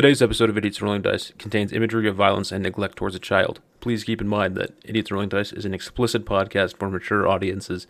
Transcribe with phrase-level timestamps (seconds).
[0.00, 3.60] Today's episode of Idiots Rolling Dice contains imagery of violence and neglect towards a child.
[3.80, 7.86] Please keep in mind that Idiots Rolling Dice is an explicit podcast for mature audiences,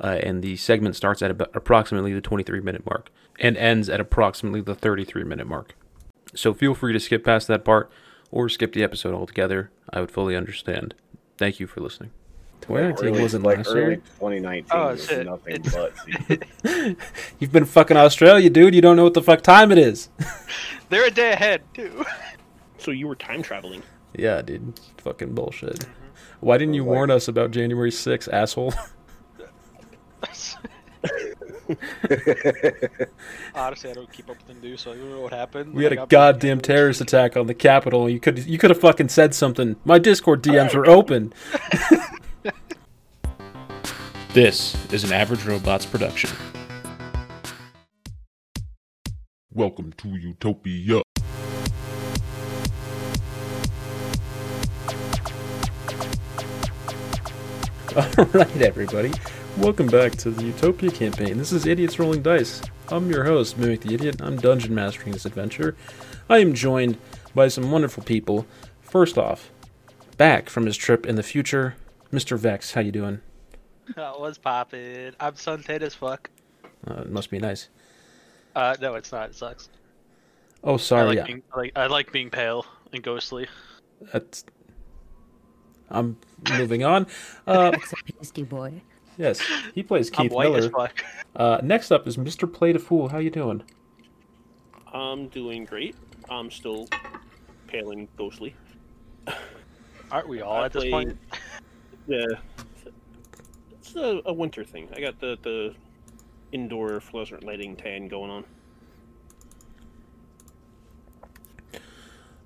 [0.00, 3.10] uh, and the segment starts at about approximately the 23 minute mark
[3.40, 5.74] and ends at approximately the 33 minute mark.
[6.32, 7.90] So feel free to skip past that part
[8.30, 9.72] or skip the episode altogether.
[9.90, 10.94] I would fully understand.
[11.38, 12.12] Thank you for listening.
[12.60, 13.96] 2019 Early- wasn't like last early year.
[13.96, 15.26] 2019 Oh, was shit.
[15.26, 16.96] nothing but.
[17.38, 18.74] You've been fucking Australia, dude.
[18.74, 20.08] You don't know what the fuck time it is.
[20.90, 22.04] They're a day ahead too.
[22.78, 23.82] So you were time traveling.
[24.14, 24.78] yeah, dude.
[24.98, 25.80] Fucking bullshit.
[25.80, 25.92] Mm-hmm.
[26.40, 28.72] Why didn't you Like- warn us about January 6th, asshole?
[33.54, 35.74] Honestly, I don't keep up with the news, so I don't know what happened.
[35.74, 38.08] We had Like, a I'm- goddamn terrorist attack on the Capitol.
[38.08, 39.76] You could you could have fucking said something.
[39.84, 41.32] My Discord DMs were open.
[44.32, 46.30] this is an Average Robots production.
[49.52, 50.96] Welcome to Utopia.
[57.96, 59.12] All right, everybody.
[59.56, 61.38] Welcome back to the Utopia campaign.
[61.38, 62.62] This is Idiots Rolling Dice.
[62.88, 64.22] I'm your host, Mimic the Idiot.
[64.22, 65.74] I'm dungeon mastering this adventure.
[66.30, 66.98] I am joined
[67.34, 68.46] by some wonderful people.
[68.82, 69.50] First off,
[70.16, 71.74] back from his trip in the future,
[72.12, 72.38] Mr.
[72.38, 72.72] Vex.
[72.72, 73.20] How you doing?
[73.96, 75.14] Uh, what's poppin'?
[75.18, 76.28] I'm suntan as fuck.
[76.86, 77.70] Uh, it must be nice.
[78.54, 79.30] Uh, no, it's not.
[79.30, 79.70] It sucks.
[80.62, 81.06] Oh, I sorry.
[81.06, 81.24] like yeah.
[81.24, 83.46] being I like I like being pale and ghostly.
[84.12, 84.44] That's.
[85.88, 86.18] I'm
[86.58, 87.06] moving on.
[87.46, 87.72] Uh,
[88.20, 88.82] It's boy.
[89.16, 89.40] yes,
[89.74, 90.88] he plays I'm Keith white as Miller.
[90.88, 91.04] fuck.
[91.34, 92.52] Uh, next up is Mr.
[92.52, 93.08] Play a Fool.
[93.08, 93.62] How you doing?
[94.92, 95.96] I'm doing great.
[96.28, 96.88] I'm still
[97.68, 98.54] pale and ghostly.
[100.10, 101.16] Aren't we all I at this point?
[102.08, 102.24] Yeah,
[103.70, 104.88] it's a, a winter thing.
[104.96, 105.74] I got the the
[106.52, 108.44] indoor fluorescent lighting tan going on.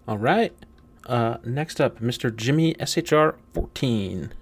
[0.09, 0.53] All right.
[1.07, 2.35] Uh, next up, Mr.
[2.35, 4.33] Jimmy SHR 14.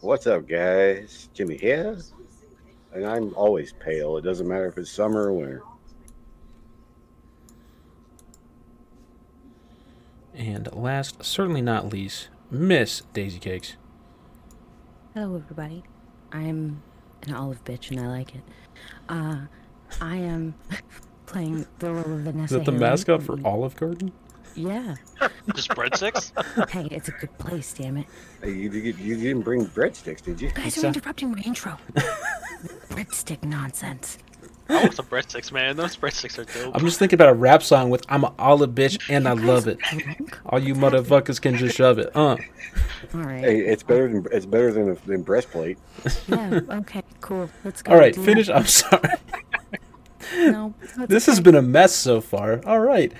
[0.00, 1.28] What's up, guys?
[1.34, 1.98] Jimmy here,
[2.94, 4.16] and I'm always pale.
[4.16, 5.62] It doesn't matter if it's summer or winter.
[10.34, 13.74] And last, certainly not least, Miss Daisy Cakes.
[15.12, 15.82] Hello, everybody.
[16.30, 16.82] I'm
[17.26, 18.42] an olive bitch, and I like it.
[19.08, 19.46] Uh,
[20.00, 20.54] I am
[21.26, 22.60] playing the role of Vanessa.
[22.60, 24.12] Is that the Haley mascot for Olive Garden?
[24.54, 24.94] Yeah.
[25.54, 26.30] Just breadsticks?
[26.70, 28.06] Hey, it's a good place, damn it.
[28.40, 30.48] Hey, you, you, you didn't bring breadsticks, did you?
[30.48, 31.76] You guys are interrupting my intro.
[32.90, 34.18] Breadstick nonsense.
[34.68, 35.76] I want some breadsticks, man.
[35.76, 36.74] Those breadsticks are dope.
[36.74, 39.68] I'm just thinking about a rap song with I'm an olive bitch and I love
[39.68, 39.78] it.
[40.46, 42.14] All you motherfuckers can just shove it.
[42.14, 42.36] Uh.
[43.14, 43.40] All right.
[43.44, 45.78] Hey, it's better than it's better than than breastplate.
[46.28, 46.60] Yeah.
[46.70, 47.02] Okay.
[47.20, 47.50] Cool.
[47.64, 47.92] Let's go.
[47.92, 48.46] All right, finish.
[48.46, 48.56] that.
[48.56, 49.08] I'm sorry.
[50.36, 50.74] No.
[50.96, 52.60] that's This has been a mess so far.
[52.66, 53.12] All right.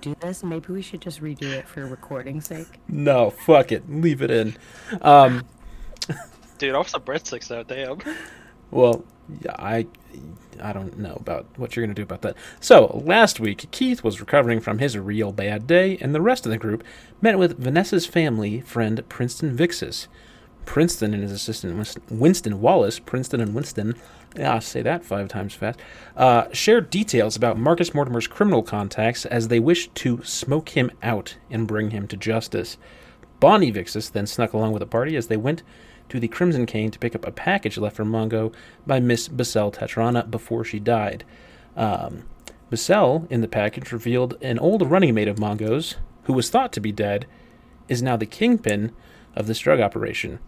[0.00, 0.42] Do this.
[0.42, 2.66] Maybe we should just redo it for recording sake.
[2.88, 3.88] No, fuck it.
[3.90, 4.56] Leave it in.
[5.02, 5.44] Um,
[6.58, 7.62] Dude, I want some breadsticks though.
[7.62, 7.98] Damn.
[8.70, 9.04] Well,
[9.48, 9.86] I
[10.62, 12.36] I don't know about what you're going to do about that.
[12.60, 16.50] So, last week, Keith was recovering from his real bad day, and the rest of
[16.50, 16.84] the group
[17.20, 20.06] met with Vanessa's family friend, Princeton Vixis.
[20.66, 23.94] Princeton and his assistant, Winston Wallace, Princeton and Winston,
[24.36, 25.80] yeah, I'll say that five times fast,
[26.16, 31.36] uh, shared details about Marcus Mortimer's criminal contacts as they wished to smoke him out
[31.50, 32.76] and bring him to justice.
[33.40, 35.62] Bonnie Vixis then snuck along with the party as they went
[36.10, 38.52] to the Crimson Cane to pick up a package left for Mongo
[38.86, 41.24] by Miss Bissell Tetrana before she died.
[41.76, 42.24] Um,
[42.70, 46.92] in the package, revealed an old running mate of Mongo's, who was thought to be
[46.92, 47.26] dead,
[47.88, 48.92] is now the kingpin
[49.34, 50.38] of this drug operation.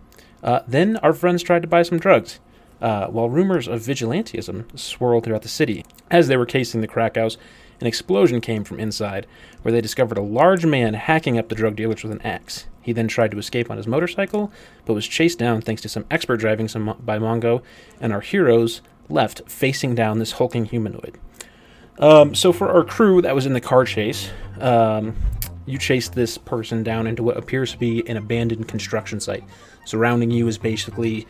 [0.43, 2.39] Uh, then our friends tried to buy some drugs,
[2.81, 5.85] uh, while rumors of vigilantism swirled throughout the city.
[6.11, 7.37] As they were casing the crack house,
[7.83, 9.27] an explosion came from inside,
[9.63, 12.67] where they discovered a large man hacking up the drug dealers with an axe.
[12.81, 14.53] He then tried to escape on his motorcycle,
[14.85, 17.61] but was chased down thanks to some expert driving some, by Mongo,
[18.01, 21.19] and our heroes left facing down this hulking humanoid.
[21.99, 24.31] Um, so for our crew that was in the car chase,
[24.61, 25.17] um,
[25.67, 29.43] you chase this person down into what appears to be an abandoned construction site.
[29.87, 31.27] Surrounding you is basically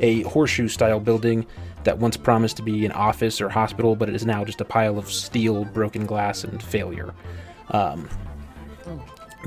[0.00, 1.46] a horseshoe-style building
[1.84, 4.64] that once promised to be an office or hospital, but it is now just a
[4.64, 7.14] pile of steel, broken glass, and failure.
[7.70, 8.08] Um,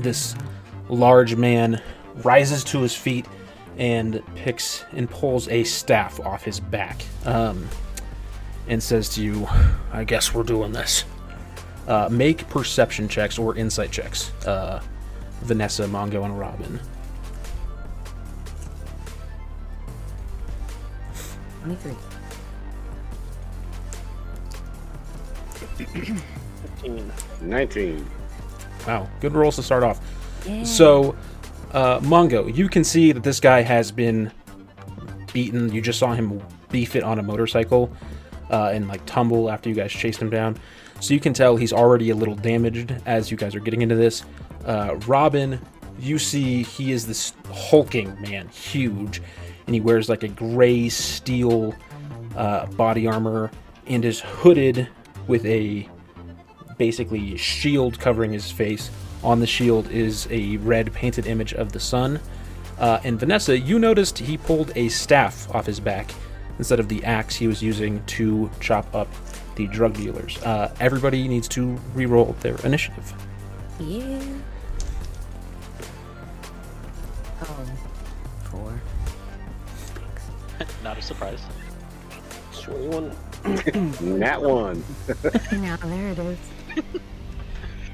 [0.00, 0.34] this
[0.88, 1.82] large man
[2.16, 3.26] rises to his feet
[3.76, 7.02] and picks and pulls a staff off his back.
[7.24, 7.68] Um,
[8.68, 9.48] and says to you,
[9.92, 11.04] I guess we're doing this.
[11.86, 14.30] Uh, make perception checks or insight checks.
[14.44, 14.82] Uh,
[15.42, 16.78] Vanessa, Mongo, and Robin.
[21.62, 22.07] 23.
[25.86, 27.12] 15.
[27.42, 28.06] 19.
[28.86, 30.00] Wow, good rolls to start off.
[30.46, 30.64] Yeah.
[30.64, 31.16] So,
[31.72, 34.32] uh, Mongo, you can see that this guy has been
[35.32, 35.72] beaten.
[35.72, 37.90] You just saw him beef it on a motorcycle
[38.50, 40.56] uh, and like tumble after you guys chased him down.
[41.00, 43.94] So you can tell he's already a little damaged as you guys are getting into
[43.94, 44.24] this.
[44.64, 45.60] Uh, Robin,
[46.00, 49.22] you see he is this hulking man, huge,
[49.66, 51.74] and he wears like a gray steel
[52.36, 53.50] uh, body armor
[53.86, 54.88] and is hooded
[55.28, 55.88] with a
[56.78, 58.90] basically shield covering his face.
[59.22, 62.20] On the shield is a red painted image of the sun.
[62.78, 66.12] Uh, and Vanessa, you noticed he pulled a staff off his back
[66.58, 69.08] instead of the axe he was using to chop up
[69.56, 70.40] the drug dealers.
[70.42, 73.12] Uh, everybody needs to re-roll their initiative.
[73.80, 74.22] Yeah.
[77.42, 77.66] Oh,
[78.44, 78.80] four.
[80.84, 81.40] Not a surprise.
[82.60, 83.12] 21.
[83.44, 84.84] Nat 1.
[85.52, 86.38] Now there it is.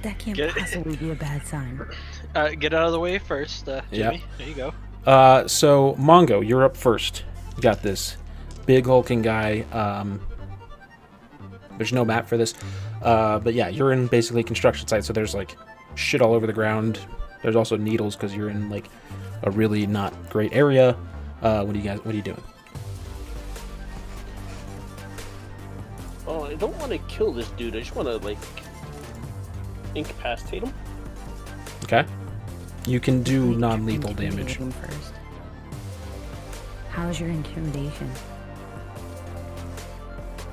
[0.02, 0.56] That can't Get it?
[0.56, 1.80] possibly be a bad sign.
[2.34, 4.12] Uh, get out of the way first, uh, Yep.
[4.12, 4.24] Jimmy.
[4.38, 4.74] There you go.
[5.06, 7.22] Uh, so Mongo, you're up first.
[7.54, 8.16] You got this
[8.66, 9.60] big hulking guy.
[9.70, 10.20] Um,
[11.76, 12.54] there's no map for this,
[13.02, 15.04] uh, but yeah, you're in basically a construction site.
[15.04, 15.56] So there's like
[15.94, 16.98] shit all over the ground.
[17.44, 18.88] There's also needles because you're in like
[19.44, 20.96] a really not great area.
[21.40, 21.98] Uh, what are you guys?
[22.04, 22.42] What are you doing?
[26.26, 27.76] Oh, I don't want to kill this dude.
[27.76, 28.38] I just want to, like,
[29.94, 30.72] incapacitate him.
[31.84, 32.04] Okay.
[32.86, 34.56] You can do non-lethal damage.
[34.56, 35.12] him first.
[36.90, 38.10] How's your intimidation?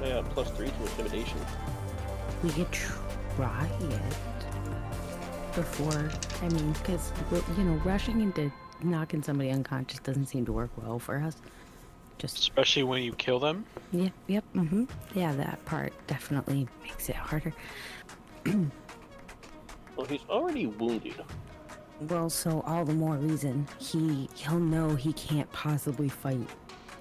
[0.04, 1.38] I got plus 3 to intimidation.
[2.44, 6.10] We could try it before.
[6.42, 7.12] I mean, because
[7.58, 8.52] you know, rushing into
[8.84, 11.38] knocking somebody unconscious doesn't seem to work well for us.
[12.22, 13.66] Just Especially when you kill them.
[13.92, 14.84] yep, yep, mm-hmm.
[15.16, 17.54] Yeah, that part definitely makes it harder.
[19.98, 21.22] Well, he's already wounded.
[22.10, 26.48] Well, so all the more reason he he'll know he can't possibly fight.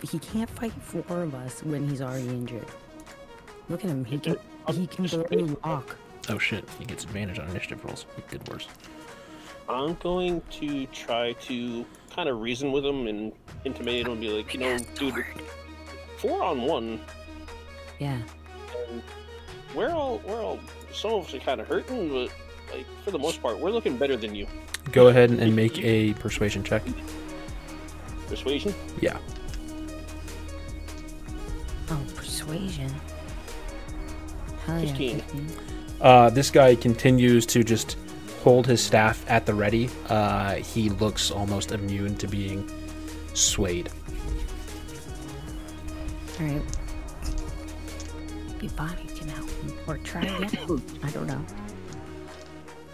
[0.03, 2.67] He can't fight four of us when he's already injured.
[3.71, 4.05] Look at him.
[4.05, 4.37] He can
[4.73, 5.97] he can barely walk.
[6.29, 6.69] Oh shit!
[6.79, 8.05] He gets advantage on initiative rolls.
[8.17, 8.69] He did worse.
[9.75, 11.85] I'm going to try to
[12.15, 13.33] kind of reason with him and
[13.65, 15.25] intimidate him and be like, you know, dude,
[16.19, 17.01] four on one,
[17.99, 18.19] Yeah.
[18.89, 19.03] and
[19.75, 20.59] we're all, we're all,
[20.93, 22.31] some of us are kind of hurting, but
[22.75, 24.47] like for the most part, we're looking better than you.
[24.93, 26.83] Go ahead and make a persuasion check.
[28.29, 28.75] Persuasion?
[29.01, 29.19] Yeah.
[31.91, 32.91] Oh, persuasion.
[34.67, 34.87] Hell yeah.
[34.89, 35.21] 15.
[35.21, 35.47] 15.
[36.01, 37.97] Uh, this guy continues to just
[38.43, 39.89] hold his staff at the ready.
[40.09, 42.69] Uh, he looks almost immune to being
[43.35, 43.91] swayed.
[46.41, 46.63] All right.
[48.49, 50.83] Maybe Bonnie can help him or try again.
[51.03, 51.45] I don't know.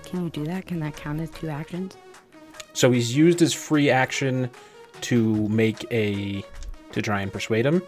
[0.05, 0.67] Can you do that?
[0.67, 1.97] Can that count as two actions?
[2.73, 4.51] So he's used his free action
[5.03, 6.45] to make a
[6.93, 7.83] to try and persuade him.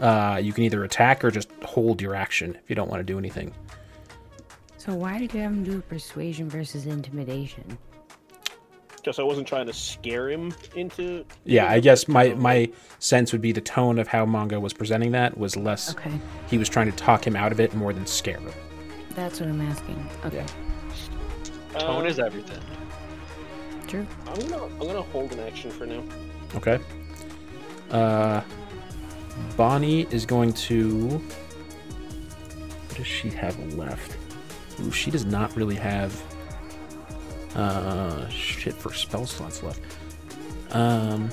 [0.00, 3.04] Uh, you can either attack or just hold your action if you don't want to
[3.04, 3.52] do anything.
[4.84, 7.78] So why did you have him do persuasion versus intimidation?
[8.96, 11.24] Because I wasn't trying to scare him into.
[11.44, 12.68] Yeah, I guess my my
[12.98, 15.92] sense would be the tone of how Mongo was presenting that was less.
[15.94, 16.10] Okay,
[16.48, 18.50] He was trying to talk him out of it more than scare him.
[19.14, 20.04] that's what I'm asking.
[20.24, 20.44] Okay,
[21.74, 21.78] Yeah.
[21.78, 22.60] Tone Uh, is everything.
[23.86, 24.04] true.
[24.26, 26.02] I'm gonna, I'm gonna hold an action for now.
[26.56, 26.80] Okay.
[27.92, 28.40] Uh,
[29.56, 31.08] Bonnie is going to.
[32.88, 34.16] What does she have left?
[34.82, 36.20] Ooh, she does not really have.
[37.54, 39.80] Uh, shit for spell slots left.
[40.74, 41.30] Um,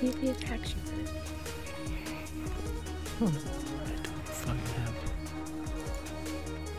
[0.00, 0.76] See if he attacks you
[3.18, 3.36] first.
[4.24, 4.60] fucking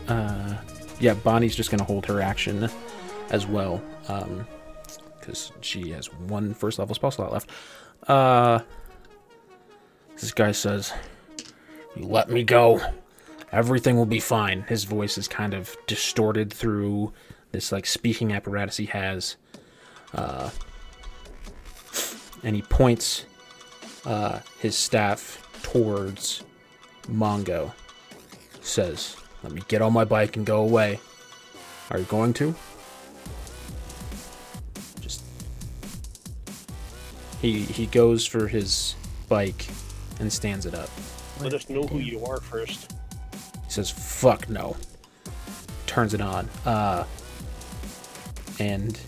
[0.06, 0.08] have.
[0.08, 0.56] Uh,
[0.98, 2.68] yeah, Bonnie's just gonna hold her action
[3.30, 3.82] as well.
[4.08, 4.46] Um,
[5.18, 7.50] because she has one first level spell slot left.
[8.08, 8.60] Uh,
[10.18, 10.92] this guy says,
[11.94, 12.80] "You let me go.
[13.52, 17.12] Everything will be fine." His voice is kind of distorted through
[17.52, 19.36] this like speaking apparatus he has.
[20.14, 20.50] Uh,
[22.42, 23.26] and he points
[24.04, 26.42] uh, his staff towards
[27.08, 27.72] Mongo.
[28.60, 31.00] Says, "Let me get on my bike and go away."
[31.90, 32.54] Are you going to?
[35.00, 35.22] Just
[37.40, 38.94] he he goes for his
[39.28, 39.66] bike
[40.20, 40.90] and stands it up.
[41.40, 42.92] Let us know who you are first.
[43.70, 44.76] He says, "Fuck no."
[45.86, 46.48] Turns it on.
[46.66, 47.04] Uh,
[48.58, 48.98] and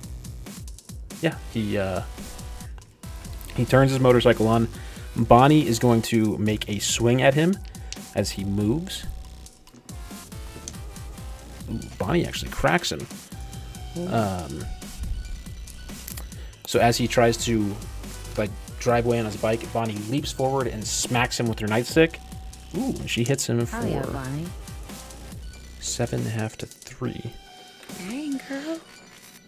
[1.21, 2.03] yeah, he uh,
[3.57, 4.69] he turns his motorcycle on.
[5.17, 7.59] Bonnie is going to make a swing at him,
[8.15, 9.05] as he moves.
[11.99, 13.05] Bonnie actually cracks him.
[14.13, 14.65] Um,
[16.69, 17.75] so as he tries to
[18.39, 22.21] like drive away on his bike, Bonnie leaps forward and smacks him with her nightstick.
[22.77, 24.47] Ooh, she hits him for Oh yeah, Bonnie.
[25.81, 27.33] seven and a half to three.
[27.99, 28.79] Dang girl.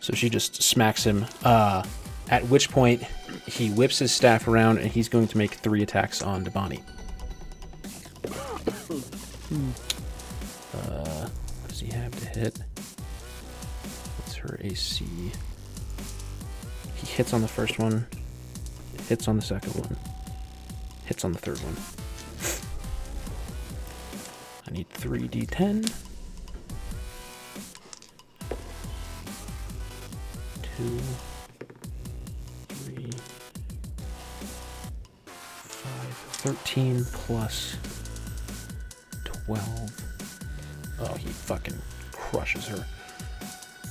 [0.01, 1.25] So she just smacks him.
[1.43, 1.83] Uh,
[2.29, 3.03] at which point,
[3.47, 6.83] he whips his staff around and he's going to make three attacks on Bonnie.
[10.75, 12.59] Uh, what does he have to hit?
[14.19, 15.05] What's her AC?
[16.97, 18.07] He hits on the first one,
[19.09, 19.97] hits on the second one,
[21.05, 21.77] hits on the third one.
[24.75, 25.89] Need 3d10.
[30.77, 30.99] two,
[32.69, 33.11] three,
[35.25, 37.77] five, 13 plus
[39.25, 39.71] 12.
[40.99, 41.79] Oh, he fucking
[42.11, 42.85] crushes her.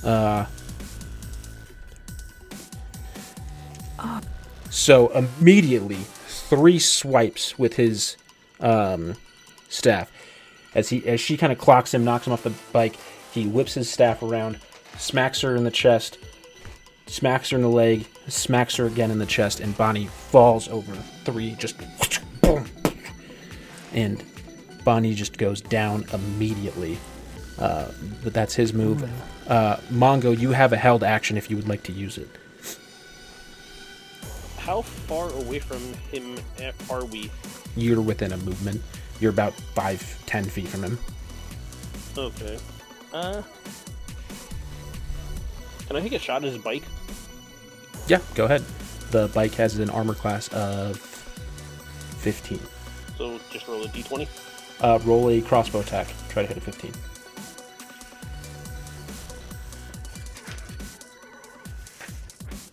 [0.04, 0.46] Uh.
[4.68, 8.18] So immediately, three swipes with his
[8.60, 9.14] um,
[9.70, 10.10] staff.
[10.74, 12.96] As he, as she kind of clocks him, knocks him off the bike,
[13.32, 14.58] he whips his staff around,
[14.98, 16.18] smacks her in the chest,
[17.06, 20.94] smacks her in the leg, smacks her again in the chest, and Bonnie falls over
[21.24, 21.76] three, just
[22.40, 22.66] boom.
[23.92, 24.22] And
[24.84, 26.98] Bonnie just goes down immediately.
[27.58, 27.86] Uh,
[28.24, 29.08] but that's his move.
[29.48, 32.28] Uh, Mongo, you have a held action if you would like to use it.
[34.58, 36.36] How far away from him
[36.90, 37.30] are we?
[37.76, 38.82] You're within a movement.
[39.20, 40.98] You're about five, ten feet from him.
[42.16, 42.58] Okay.
[43.12, 43.42] Uh.
[45.86, 46.82] Can I take a shot at his bike?
[48.06, 48.64] Yeah, go ahead.
[49.10, 52.58] The bike has an armor class of 15.
[53.16, 54.26] So just roll a d20.
[54.80, 56.08] Uh, roll a crossbow attack.
[56.28, 56.92] Try to hit a 15.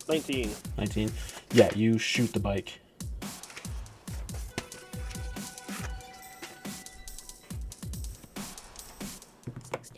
[0.08, 0.50] Nineteen.
[0.76, 1.10] 19.
[1.52, 2.80] Yeah, you shoot the bike.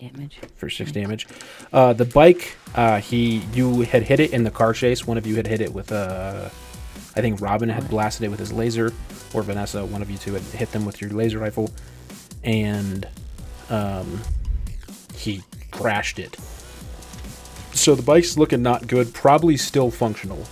[0.08, 0.38] Damage.
[0.56, 1.26] for six damage.
[1.72, 5.06] Uh, the bike, uh, he you had hit it in the car chase.
[5.06, 6.48] One of you had hit it with uh,
[7.16, 8.92] I think Robin had blasted it with his laser,
[9.32, 9.84] or Vanessa.
[9.84, 11.70] One of you two had hit them with your laser rifle,
[12.42, 13.06] and
[13.70, 14.20] um,
[15.14, 16.36] he crashed it.
[17.72, 19.12] So the bike's looking not good.
[19.14, 20.44] Probably still functional,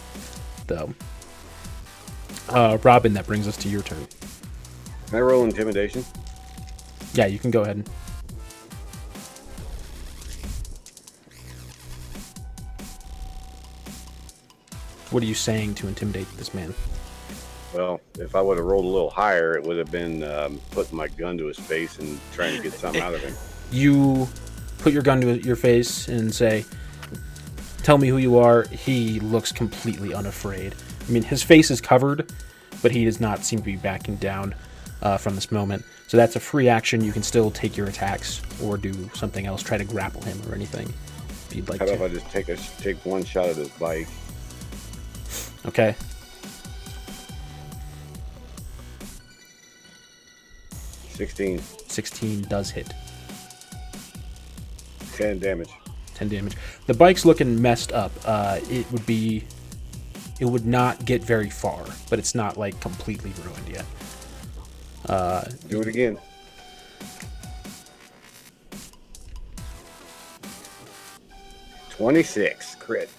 [0.67, 0.93] though.
[2.49, 4.07] Uh, Robin, that brings us to your turn.
[5.07, 6.05] Can I roll intimidation?
[7.15, 7.89] Yeah, you can go ahead.
[15.13, 16.75] What are you saying to intimidate this man?
[17.75, 20.97] Well, if I would have rolled a little higher, it would have been um, putting
[20.97, 23.35] my gun to his face and trying to get something out of him.
[23.71, 24.29] You
[24.81, 26.67] put your gun to your face and say,
[27.83, 28.65] Tell me who you are.
[28.65, 30.75] He looks completely unafraid.
[31.09, 32.31] I mean, his face is covered,
[32.83, 34.55] but he does not seem to be backing down
[35.01, 35.87] uh, from this moment.
[36.07, 37.03] So that's a free action.
[37.03, 40.55] You can still take your attacks or do something else, try to grapple him or
[40.55, 40.93] anything
[41.53, 42.03] if you'd like How about if.
[42.03, 44.09] I just take a take one shot at his bike?
[45.67, 45.95] Okay.
[51.11, 51.61] Sixteen.
[51.89, 52.93] 16 does hit.
[55.15, 55.69] Ten damage.
[56.15, 56.57] 10 damage.
[56.87, 58.11] The bike's looking messed up.
[58.25, 59.45] Uh, it would be.
[60.41, 63.85] It would not get very far, but it's not like completely ruined yet.
[65.09, 66.19] Uh, Do it again.
[71.91, 73.11] Twenty-six crit.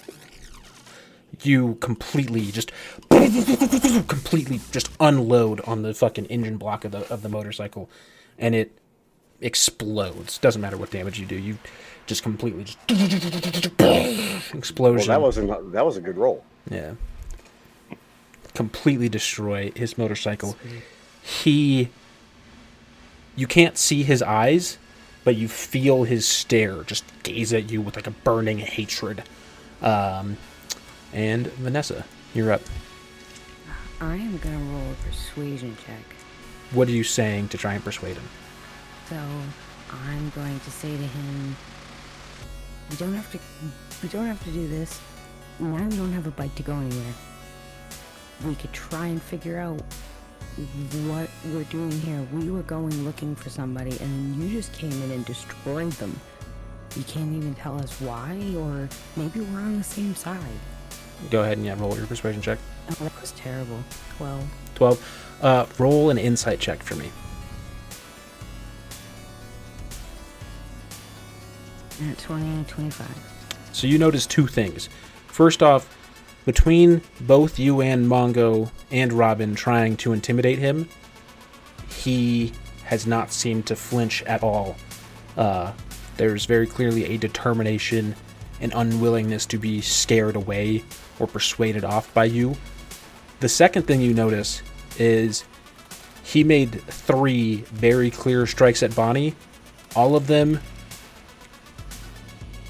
[1.45, 2.71] You completely just
[3.09, 7.89] completely just unload on the fucking engine block of the of the motorcycle,
[8.37, 8.71] and it
[9.41, 10.37] explodes.
[10.37, 11.57] Doesn't matter what damage you do, you
[12.05, 12.77] just completely just
[14.53, 15.07] explosion.
[15.07, 15.71] Well, that wasn't.
[15.73, 16.43] That was a good roll.
[16.69, 16.93] Yeah.
[18.53, 20.55] Completely destroy his motorcycle.
[21.21, 21.89] He.
[23.35, 24.77] You can't see his eyes,
[25.23, 29.23] but you feel his stare just gaze at you with like a burning hatred.
[29.81, 30.37] Um,
[31.13, 32.61] and Vanessa, you're up.
[34.01, 36.03] I am gonna roll a persuasion check.
[36.71, 38.27] What are you saying to try and persuade him?
[39.07, 39.15] So
[39.89, 41.55] I'm going to say to him,
[42.89, 43.39] "We don't have to.
[44.01, 44.99] We don't have to do this.
[45.59, 47.13] Now we don't have a bike to go anywhere.
[48.45, 49.79] We could try and figure out
[51.07, 52.27] what we're doing here.
[52.33, 56.19] We were going looking for somebody, and you just came in and destroyed them.
[56.95, 60.59] You can't even tell us why, or maybe we're on the same side
[61.29, 62.59] go ahead and yeah, roll your persuasion check.
[62.89, 63.83] Oh, that was terrible.
[64.17, 64.47] Twelve.
[64.75, 65.37] Twelve.
[65.41, 67.09] Uh, roll an insight check for me.
[72.09, 73.07] At 20, 25.
[73.71, 74.89] So you notice two things.
[75.27, 75.97] First off,
[76.45, 80.89] between both you and Mongo and Robin trying to intimidate him,
[81.89, 82.51] he
[82.85, 84.75] has not seemed to flinch at all.
[85.37, 85.71] Uh,
[86.17, 88.15] there's very clearly a determination,
[88.59, 90.83] and unwillingness to be scared away
[91.19, 92.55] or persuaded off by you.
[93.39, 94.61] The second thing you notice
[94.97, 95.43] is
[96.23, 99.35] he made three very clear strikes at Bonnie.
[99.95, 100.59] All of them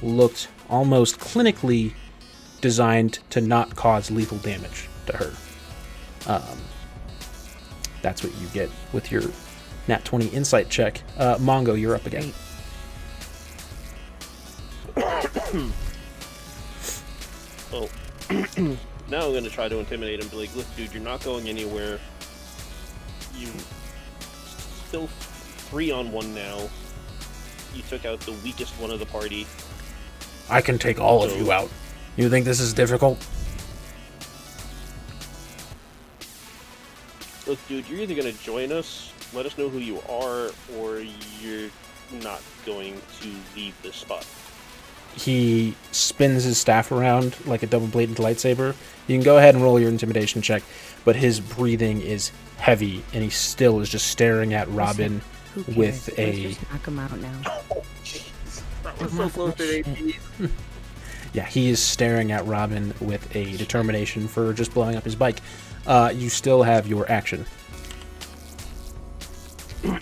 [0.02, 1.94] looked almost clinically
[2.62, 5.34] designed to not cause lethal damage to her.
[6.28, 6.58] Um,
[8.02, 9.24] that's what you get with your
[9.88, 11.02] Nat 20 insight check.
[11.18, 12.34] Uh, Mongo, you're up again.
[17.72, 17.90] Well,
[19.10, 20.28] now I'm gonna try to intimidate him.
[20.30, 22.00] Be like, look, dude, you're not going anywhere.
[23.36, 23.48] You
[24.88, 25.08] still
[25.70, 26.70] three on one now.
[27.74, 29.48] You took out the weakest one of the party.
[30.50, 31.70] I can take all of you out.
[32.16, 33.18] You think this is difficult?
[37.48, 41.00] Look, dude, you're either gonna join us, let us know who you are, or
[41.42, 41.70] you're
[42.22, 44.26] not going to leave this spot.
[45.16, 48.76] He spins his staff around like a double bladed lightsaber.
[49.08, 50.64] You can go ahead and roll your intimidation check,
[51.06, 55.22] but his breathing is heavy and he still is just staring at Robin
[55.54, 55.78] Who cares?
[55.78, 57.42] with Let's a just knock him out now.
[58.84, 60.50] That was so close to AP.
[61.34, 65.40] Yeah, he is staring at Robin with a determination for just blowing up his bike.
[65.88, 67.46] Uh, you still have your action.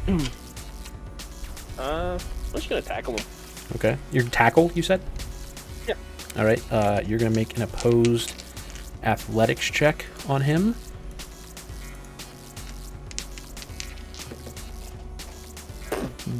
[1.79, 3.25] Uh, I'm just gonna tackle him.
[3.75, 3.97] Okay.
[4.11, 5.01] Your tackle, you said?
[5.87, 5.95] Yeah.
[6.37, 6.61] All right.
[6.71, 8.33] Uh, you're going to make an opposed
[9.03, 10.75] athletics check on him.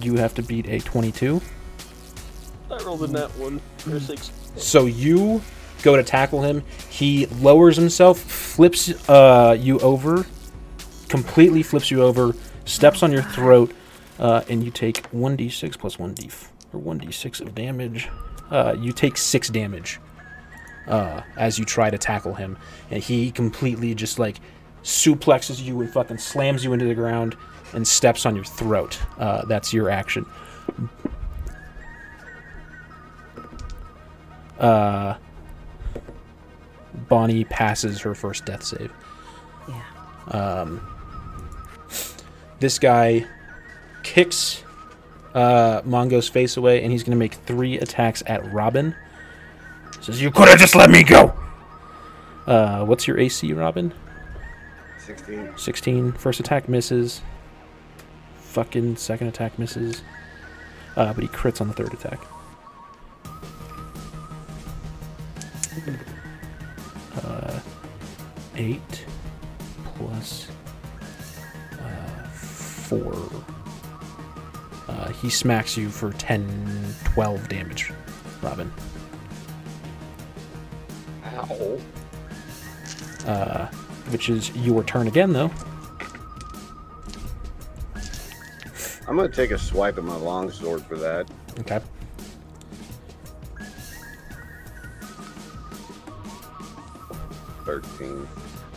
[0.02, 1.42] You have to beat a 22.
[2.70, 4.32] I rolled in that one for six.
[4.56, 5.42] So you
[5.84, 6.64] go to tackle him.
[6.90, 10.26] He lowers himself, flips uh, you over,
[11.10, 12.34] completely flips you over,
[12.66, 13.74] steps on your throat,
[14.20, 18.10] uh, and you take 1d6 plus 1d f- or 1d6 of damage.
[18.50, 20.00] Uh, you take six damage
[20.88, 22.58] uh, as you try to tackle him,
[22.90, 24.38] and he completely just like
[24.84, 27.36] suplexes you and fucking slams you into the ground
[27.74, 29.00] and steps on your throat.
[29.18, 30.26] Uh, that's your action.
[34.60, 35.16] Uh,
[37.08, 38.92] Bonnie passes her first death save.
[39.68, 40.68] Yeah.
[42.60, 43.26] This guy
[44.04, 44.64] kicks
[45.34, 48.96] uh, Mongo's face away, and he's going to make three attacks at Robin.
[50.02, 51.34] Says, "You could have just let me go."
[52.48, 53.94] Uh, what's your AC, Robin?
[55.06, 55.58] 16.
[55.58, 56.12] 16.
[56.14, 57.22] First attack misses.
[58.38, 60.02] Fucking second attack misses.
[60.96, 62.20] Uh, but he crits on the third attack.
[67.24, 67.60] Uh,
[68.56, 69.06] 8
[69.96, 70.48] plus
[71.74, 73.14] uh, 4.
[74.88, 77.92] Uh, he smacks you for 10, 12 damage,
[78.42, 78.72] Robin.
[81.26, 81.80] Ow.
[83.26, 83.66] Uh,
[84.10, 85.52] which is your turn again, though.
[89.08, 91.30] I'm gonna take a swipe at my longsword for that.
[91.60, 91.82] Okay.
[97.66, 98.28] Thirteen.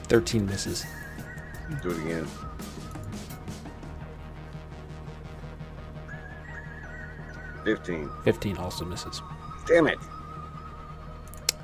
[0.09, 0.85] 13 misses.
[1.83, 2.27] Do it again.
[7.65, 8.11] Fifteen.
[8.25, 9.23] 15 also misses.
[9.67, 9.99] Damn it.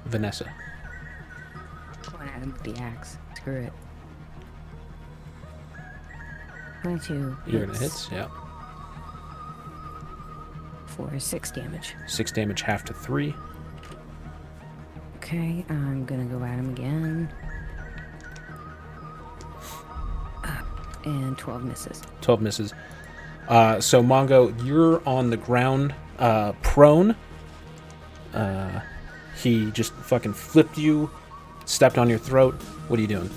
[0.06, 0.50] Vanessa.
[2.10, 3.18] Going at him with the axe.
[3.36, 3.72] Screw it.
[6.82, 7.36] 22.
[7.46, 8.28] You're gonna hit, yeah.
[10.86, 11.94] For 6 damage.
[12.06, 13.34] Six damage, half to three.
[15.16, 17.32] Okay, I'm gonna go at him again.
[20.42, 20.64] Ah,
[21.04, 22.02] and 12 misses.
[22.22, 22.74] 12 misses.
[23.50, 27.16] Uh, so, Mongo, you're on the ground, uh, prone.
[28.32, 28.80] Uh,
[29.42, 31.10] he just fucking flipped you,
[31.64, 32.54] stepped on your throat.
[32.86, 33.28] What are you doing?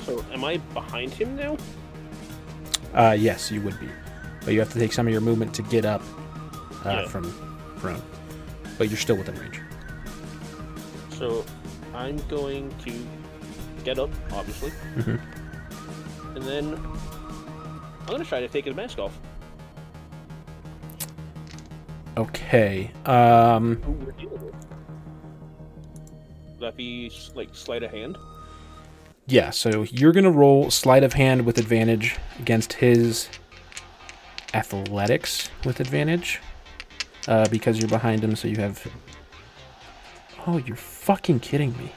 [0.00, 1.56] So, am I behind him now?
[2.92, 3.88] Uh, yes, you would be.
[4.44, 6.02] But you have to take some of your movement to get up
[6.84, 7.08] uh, Yeah.
[7.08, 7.32] from
[7.78, 8.02] prone.
[8.76, 9.58] But you're still within range.
[11.18, 11.46] So,
[11.94, 12.92] I'm going to
[13.84, 15.18] get up, obviously, Mhm.
[16.34, 19.18] And then I'm gonna try to take his mask off.
[22.16, 22.90] Okay.
[23.06, 24.54] Um, Who we're dealing with.
[26.50, 28.16] Would that be like sleight of hand?
[29.26, 33.28] yeah, so you're going to roll sleight of hand with advantage against his
[34.52, 36.40] athletics with advantage
[37.26, 38.36] uh, because you're behind him.
[38.36, 38.86] So you have.
[40.46, 41.90] Oh, you're fucking kidding me.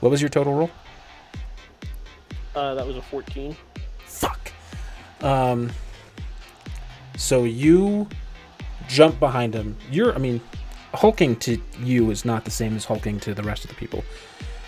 [0.00, 0.70] What was your total roll?
[2.58, 3.56] Uh, that was a 14.
[4.00, 4.50] Fuck.
[5.20, 5.70] Um.
[7.16, 8.08] So you
[8.88, 9.76] jump behind him.
[9.92, 10.40] You're, I mean,
[10.92, 14.02] hulking to you is not the same as hulking to the rest of the people.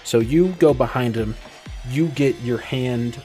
[0.05, 1.35] So you go behind him.
[1.88, 3.20] You get your hand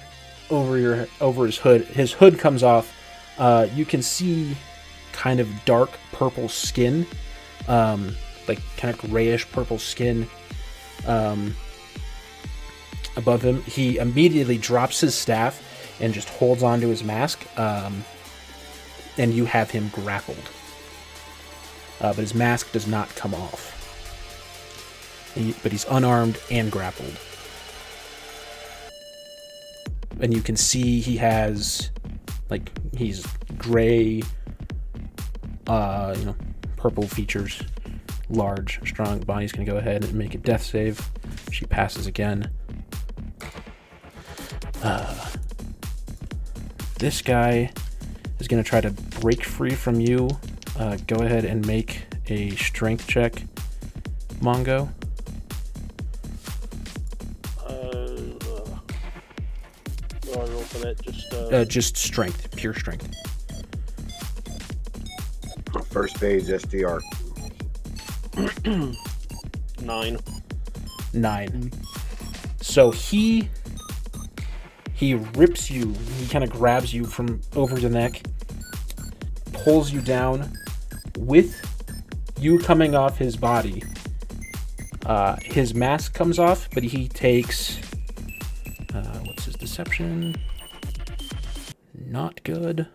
[0.49, 1.84] over your over his hood.
[1.86, 2.91] His hood comes off.
[3.38, 4.58] Uh, you can see
[5.12, 7.06] kind of dark purple skin,
[7.67, 8.15] um,
[8.47, 10.28] like kind of grayish purple skin.
[11.06, 11.56] Um,
[13.15, 13.62] above him.
[13.63, 15.62] He immediately drops his staff
[15.99, 17.45] and just holds onto his mask.
[17.58, 18.04] Um,
[19.17, 20.49] and you have him grappled.
[22.01, 23.71] Uh, but his mask does not come off.
[25.34, 27.17] He- but he's unarmed and grappled.
[30.19, 31.91] And you can see he has,
[32.49, 33.25] like, he's
[33.58, 34.23] gray,
[35.67, 36.36] uh, you know,
[36.78, 37.62] purple features,
[38.30, 39.43] large, strong body.
[39.43, 41.10] He's going to go ahead and make a death save.
[41.51, 42.49] She passes again.
[44.85, 45.31] Uh,
[46.99, 47.71] this guy
[48.39, 50.29] is going to try to break free from you.
[50.77, 53.33] Uh, go ahead and make a strength check,
[54.41, 54.87] Mongo.
[57.59, 58.77] Uh, uh,
[60.21, 61.01] what do I roll for that?
[61.01, 63.11] Just, uh, Uh, just strength, pure strength.
[65.89, 67.01] First phase SDR.
[69.81, 70.19] nine.
[71.13, 71.71] Nine.
[72.61, 73.49] So he
[74.95, 75.93] he rips you.
[76.17, 78.21] He kind of grabs you from over the neck,
[79.51, 80.53] pulls you down,
[81.19, 81.53] with
[82.39, 83.84] you coming off his body.
[85.05, 87.77] Uh, his mask comes off, but he takes
[88.93, 90.36] uh, what's his deception?
[91.93, 92.88] Not good.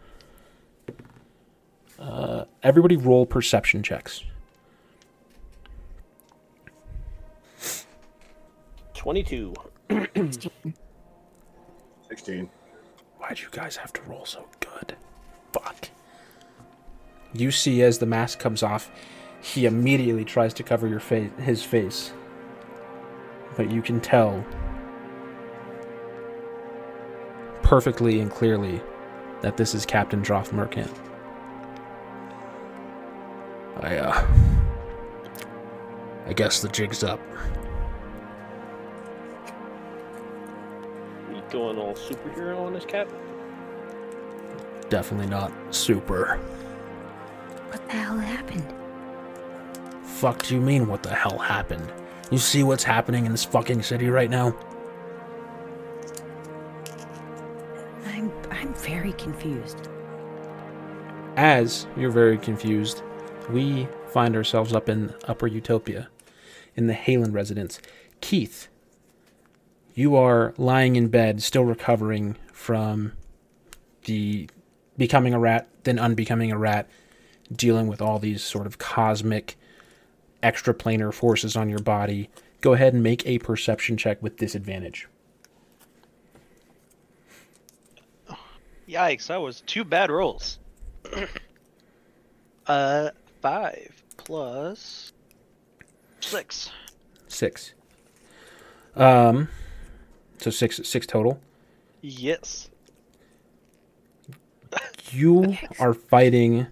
[1.98, 4.24] Uh, everybody roll perception checks.
[8.94, 9.54] 22.
[12.10, 12.50] 16.
[13.18, 14.96] Why'd you guys have to roll so good?
[15.52, 15.90] Fuck.
[17.32, 18.90] You see as the mask comes off,
[19.40, 22.12] he immediately tries to cover your face, his face.
[23.56, 24.44] But you can tell
[27.62, 28.82] perfectly and clearly
[29.40, 30.92] that this is Captain Droth Merkant.
[33.82, 34.26] I, uh.
[36.26, 37.20] I guess the jig's up.
[41.50, 43.08] Going all superhero on this cap?
[44.88, 46.36] Definitely not super.
[47.68, 48.74] What the hell happened?
[50.04, 51.92] Fuck do you mean what the hell happened?
[52.30, 54.56] You see what's happening in this fucking city right now?
[58.06, 59.88] I'm I'm very confused.
[61.36, 63.02] As you're very confused,
[63.48, 66.08] we find ourselves up in Upper Utopia,
[66.76, 67.80] in the Halen residence.
[68.20, 68.68] Keith,
[69.94, 73.12] you are lying in bed, still recovering from
[74.04, 74.48] the
[74.96, 76.88] becoming a rat, then unbecoming a rat,
[77.52, 79.56] dealing with all these sort of cosmic
[80.42, 82.28] extraplanar forces on your body.
[82.60, 85.08] Go ahead and make a perception check with disadvantage.
[88.88, 90.58] Yikes, that was two bad rolls.
[92.66, 95.12] uh, five plus
[96.20, 96.70] six.
[97.28, 97.74] Six.
[98.96, 99.48] Um,
[100.40, 101.40] so six six total.
[102.00, 102.70] Yes.
[105.12, 106.66] You are fighting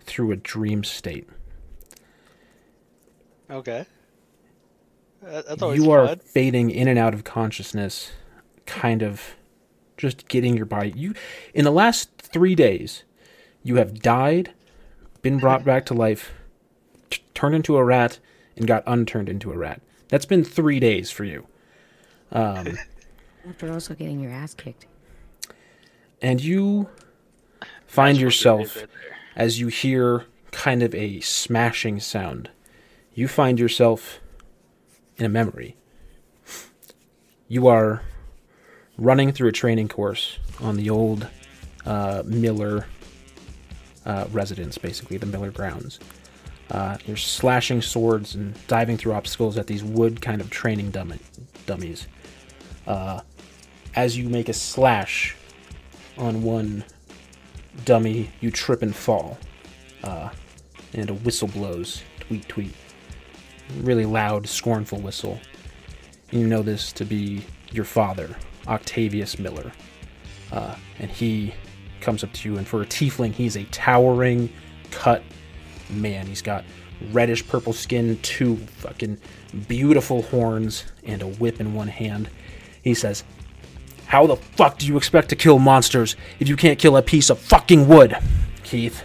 [0.00, 1.28] through a dream state.
[3.50, 3.86] Okay.
[5.22, 6.18] That's always You are fun.
[6.20, 8.12] fading in and out of consciousness,
[8.66, 9.34] kind of
[9.96, 10.92] just getting your body.
[10.94, 11.14] You
[11.54, 13.04] in the last three days,
[13.62, 14.52] you have died,
[15.22, 16.32] been brought back to life,
[17.10, 18.18] t- turned into a rat,
[18.56, 19.80] and got unturned into a rat.
[20.08, 21.46] That's been three days for you.
[22.34, 22.76] Um,
[23.48, 24.86] After also getting your ass kicked.
[26.22, 26.88] and you
[27.86, 28.86] find That's yourself right
[29.36, 32.50] as you hear kind of a smashing sound.
[33.14, 34.20] You find yourself
[35.16, 35.76] in a memory.
[37.48, 38.02] You are
[38.96, 41.28] running through a training course on the old
[41.84, 42.86] uh, Miller
[44.06, 45.98] uh, residence, basically, the Miller grounds.
[46.70, 51.18] Uh, you're slashing swords and diving through obstacles at these wood kind of training dummy-
[51.66, 52.06] dummies.
[52.86, 53.20] Uh,
[53.94, 55.36] as you make a slash
[56.18, 56.84] on one
[57.84, 59.38] dummy, you trip and fall.
[60.02, 60.30] Uh,
[60.92, 62.02] and a whistle blows.
[62.20, 62.74] Tweet, tweet.
[63.80, 65.40] Really loud, scornful whistle.
[66.30, 69.72] You know this to be your father, Octavius Miller.
[70.52, 71.52] uh, and he
[72.00, 72.58] comes up to you.
[72.58, 74.50] And for a tiefling, he's a towering,
[74.90, 75.22] cut
[75.90, 76.26] man.
[76.26, 76.64] He's got
[77.12, 79.18] reddish purple skin, two fucking
[79.68, 82.28] beautiful horns, and a whip in one hand.
[82.84, 83.24] He says,
[84.06, 87.30] How the fuck do you expect to kill monsters if you can't kill a piece
[87.30, 88.16] of fucking wood?
[88.62, 89.02] Keith,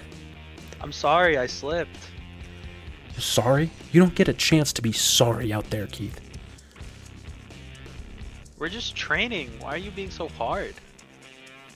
[0.81, 1.97] I'm sorry, I slipped.
[3.17, 3.71] sorry?
[3.91, 6.19] You don't get a chance to be sorry out there, Keith.
[8.57, 9.49] We're just training.
[9.59, 10.75] Why are you being so hard?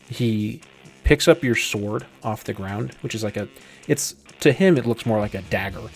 [0.09, 0.61] he
[1.03, 3.47] picks up your sword off the ground, which is like a,
[3.87, 5.89] it's to him it looks more like a dagger,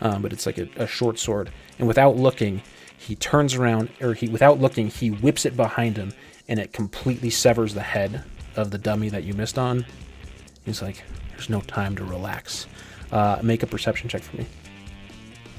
[0.00, 1.50] um, but it's like a, a short sword.
[1.78, 2.62] And without looking,
[3.02, 6.12] he turns around, or he without looking, he whips it behind him,
[6.48, 8.22] and it completely severs the head
[8.56, 9.84] of the dummy that you missed on.
[10.64, 12.66] He's like, "There's no time to relax."
[13.10, 14.46] Uh, make a perception check for me.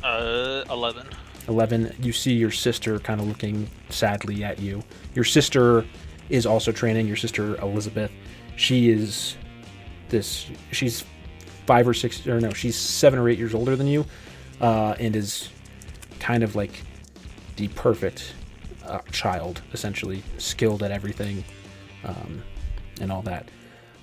[0.04, 1.08] Uh, 11.
[1.48, 4.82] 11 you see your sister kind of looking sadly at you
[5.14, 5.86] your sister
[6.30, 8.12] is also training your sister elizabeth
[8.56, 9.36] she is
[10.08, 11.04] this she's
[11.66, 14.06] five or six or no she's seven or eight years older than you
[14.62, 15.50] uh, and is
[16.20, 16.82] kind of like
[17.56, 18.34] the perfect
[18.86, 21.44] uh, child essentially skilled at everything
[22.04, 22.44] um,
[23.00, 23.48] and all that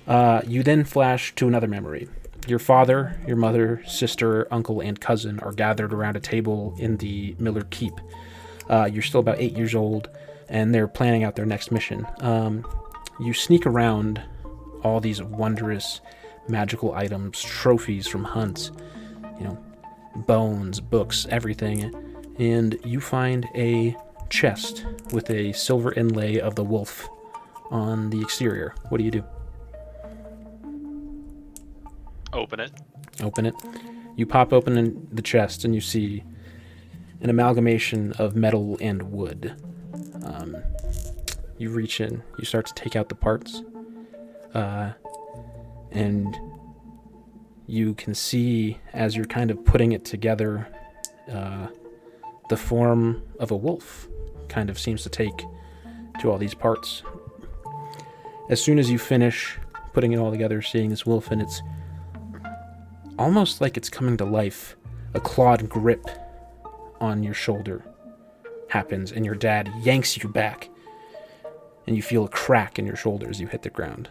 [0.07, 2.07] uh, you then flash to another memory
[2.47, 7.35] your father, your mother, sister, uncle, and cousin are gathered around a table in the
[7.39, 7.93] Miller Keep.
[8.69, 10.09] Uh, you're still about eight years old,
[10.49, 12.07] and they're planning out their next mission.
[12.19, 12.65] Um,
[13.19, 14.21] you sneak around
[14.83, 16.01] all these wondrous
[16.47, 18.71] magical items, trophies from hunts,
[19.37, 19.57] you know,
[20.15, 21.93] bones, books, everything,
[22.39, 23.95] and you find a
[24.29, 27.09] chest with a silver inlay of the wolf
[27.69, 28.73] on the exterior.
[28.89, 29.23] What do you do?
[32.33, 32.71] Open it.
[33.21, 33.55] open it.
[34.15, 36.23] You pop open the chest and you see
[37.21, 39.55] an amalgamation of metal and wood.
[40.23, 40.57] Um,
[41.57, 43.61] you reach in, you start to take out the parts,
[44.53, 44.91] uh,
[45.91, 46.35] and
[47.67, 50.67] you can see as you're kind of putting it together,
[51.31, 51.67] uh,
[52.51, 54.09] the form of a wolf
[54.49, 55.45] kind of seems to take
[56.19, 57.01] to all these parts.
[58.49, 59.57] As soon as you finish
[59.93, 61.61] putting it all together, seeing this wolf and its
[63.17, 64.75] almost like it's coming to life.
[65.13, 66.05] A clawed grip
[66.99, 67.85] on your shoulder
[68.67, 70.69] happens, and your dad yanks you back,
[71.87, 74.09] and you feel a crack in your shoulder as you hit the ground.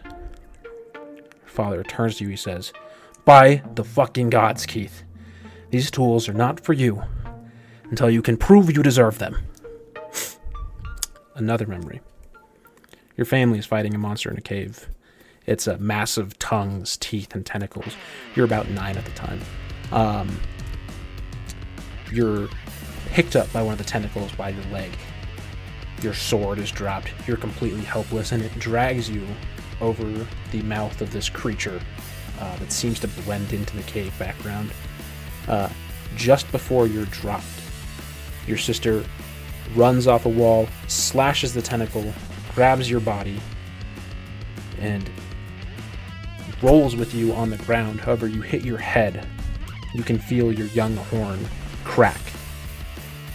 [1.45, 2.73] Father turns to you, he says,
[3.23, 5.03] By the fucking gods, Keith,
[5.69, 7.03] these tools are not for you
[7.91, 9.37] until you can prove you deserve them.
[11.35, 12.01] Another memory.
[13.17, 14.89] Your family is fighting a monster in a cave.
[15.45, 17.95] It's a massive tongues, teeth, and tentacles.
[18.35, 19.41] You're about nine at the time.
[19.91, 20.39] Um,
[22.11, 22.47] you're
[23.07, 24.91] picked up by one of the tentacles by your leg.
[26.01, 27.09] Your sword is dropped.
[27.27, 29.27] You're completely helpless, and it drags you
[29.81, 31.81] over the mouth of this creature
[32.39, 34.71] uh, that seems to blend into the cave background.
[35.47, 35.69] Uh,
[36.15, 37.45] just before you're dropped,
[38.47, 39.03] your sister
[39.75, 42.13] runs off a wall, slashes the tentacle,
[42.53, 43.39] grabs your body,
[44.79, 45.09] and
[46.61, 47.99] rolls with you on the ground.
[48.01, 49.25] However, you hit your head.
[49.93, 51.39] You can feel your young horn
[51.83, 52.21] crack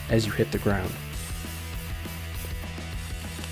[0.08, 0.90] as you hit the ground.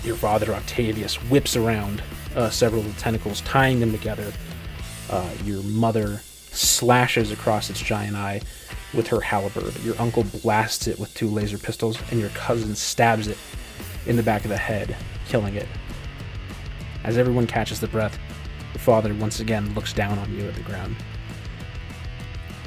[0.04, 2.02] Your father, Octavius, whips around
[2.36, 4.32] uh, several of the tentacles, tying them together.
[5.10, 8.40] Uh, your mother slashes across its giant eye
[8.94, 9.76] with her halberd.
[9.82, 13.38] Your uncle blasts it with two laser pistols, and your cousin stabs it
[14.06, 15.68] in the back of the head, killing it.
[17.04, 18.18] As everyone catches the breath,
[18.72, 20.96] your father once again looks down on you at the ground.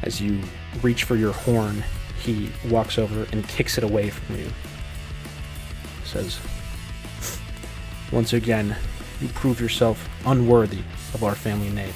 [0.04, 0.42] As you
[0.82, 1.84] reach for your horn,
[2.22, 4.48] he walks over and kicks it away from you.
[6.06, 6.40] Says,
[8.12, 8.76] Once again,
[9.22, 10.82] you prove yourself unworthy
[11.14, 11.94] of our family name.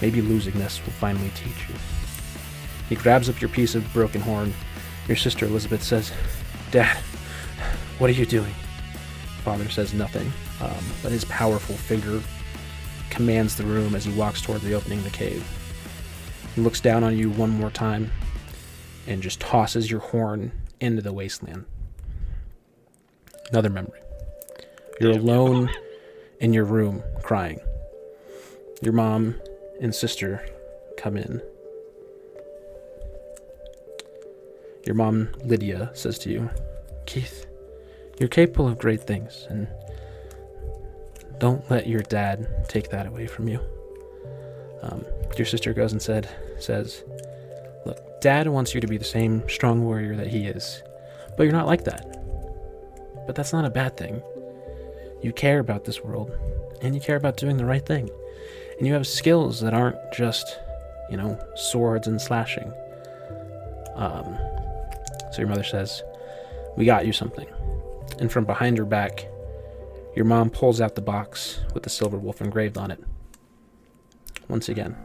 [0.00, 1.74] Maybe losing this will finally teach you.
[2.88, 4.52] He grabs up your piece of broken horn.
[5.06, 6.12] Your sister Elizabeth says,
[6.70, 6.96] Dad,
[7.98, 8.54] what are you doing?
[9.42, 12.20] Father says nothing, um, but his powerful figure
[13.10, 15.46] commands the room as he walks toward the opening of the cave.
[16.54, 18.10] He looks down on you one more time
[19.06, 21.64] and just tosses your horn into the wasteland.
[23.50, 24.00] Another memory.
[25.00, 25.70] You're alone
[26.40, 27.60] in your room crying.
[28.82, 29.34] Your mom
[29.80, 30.46] and sister
[30.96, 31.40] come in.
[34.88, 36.48] Your mom, Lydia, says to you,
[37.04, 37.44] Keith,
[38.18, 39.68] you're capable of great things, and
[41.36, 43.60] don't let your dad take that away from you.
[44.80, 45.04] Um,
[45.36, 46.26] your sister goes and said,
[46.58, 47.04] says,
[47.84, 50.82] Look, dad wants you to be the same strong warrior that he is,
[51.36, 52.06] but you're not like that.
[53.26, 54.22] But that's not a bad thing.
[55.20, 56.32] You care about this world,
[56.80, 58.08] and you care about doing the right thing.
[58.78, 60.58] And you have skills that aren't just,
[61.10, 62.72] you know, swords and slashing.
[63.94, 64.38] Um,
[65.32, 66.02] so your mother says,
[66.76, 67.48] We got you something.
[68.18, 69.28] And from behind her back,
[70.14, 73.02] your mom pulls out the box with the silver wolf engraved on it.
[74.48, 74.96] Once again,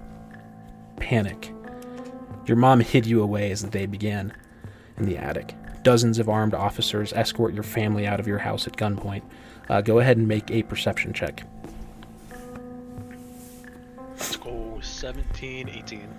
[0.98, 1.54] panic.
[2.46, 4.34] Your mom hid you away as the day began
[4.98, 5.56] in the attic.
[5.84, 9.24] Dozens of armed officers escort your family out of your house at gunpoint.
[9.70, 11.44] Uh, go ahead and make a perception check.
[14.12, 16.16] Let's go 17, 18.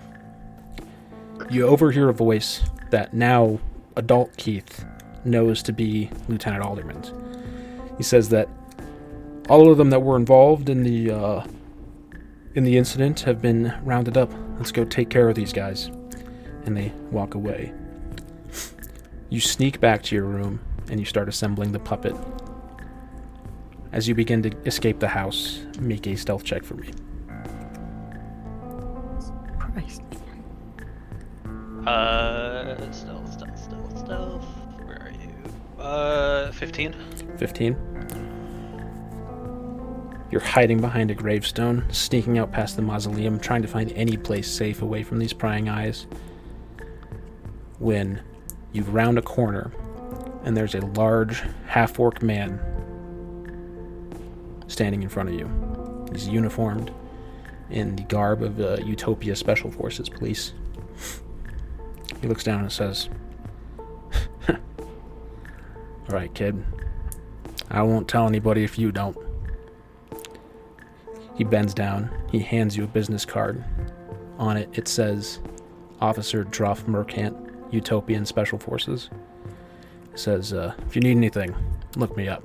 [1.51, 3.59] You overhear a voice that now
[3.97, 4.85] adult Keith
[5.25, 7.13] knows to be Lieutenant Alderman's.
[7.97, 8.49] He says that
[9.49, 11.47] all of them that were involved in the uh,
[12.55, 14.33] in the incident have been rounded up.
[14.59, 15.91] Let's go take care of these guys.
[16.65, 17.73] And they walk away.
[19.29, 22.15] You sneak back to your room and you start assembling the puppet.
[23.93, 26.91] As you begin to escape the house, make a stealth check for me.
[29.59, 30.03] Christ.
[31.87, 33.24] Uh, stealth,
[34.05, 34.87] stealth, stealth, stealth.
[34.87, 35.83] Where are you?
[35.83, 36.95] Uh, 15.
[37.39, 37.77] 15.
[40.31, 44.51] You're hiding behind a gravestone, sneaking out past the mausoleum, trying to find any place
[44.51, 46.07] safe away from these prying eyes.
[47.79, 48.21] When
[48.73, 49.71] you round a corner
[50.45, 52.61] and there's a large half orc man
[54.67, 55.49] standing in front of you.
[56.13, 56.93] He's uniformed
[57.71, 60.53] in the garb of the Utopia Special Forces police.
[62.21, 63.09] He looks down and says,
[64.49, 64.57] All
[66.09, 66.65] right, kid.
[67.71, 69.17] I won't tell anybody if you don't.
[71.35, 72.11] He bends down.
[72.31, 73.65] He hands you a business card.
[74.39, 75.41] On it, it says
[76.01, 77.37] Officer Druff Mercant,
[77.71, 79.11] Utopian Special Forces.
[80.13, 81.55] It says, uh, if you need anything,
[81.97, 82.45] look me up.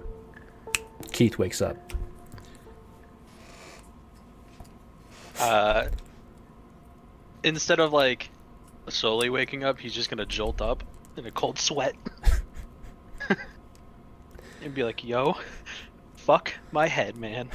[1.12, 1.78] Keith wakes up.
[5.40, 5.88] Uh,
[7.44, 8.30] instead of like
[8.88, 10.84] slowly waking up, he's just gonna jolt up
[11.20, 11.96] in a cold sweat
[14.64, 15.38] and be like, "Yo,
[16.16, 17.50] fuck my head, man."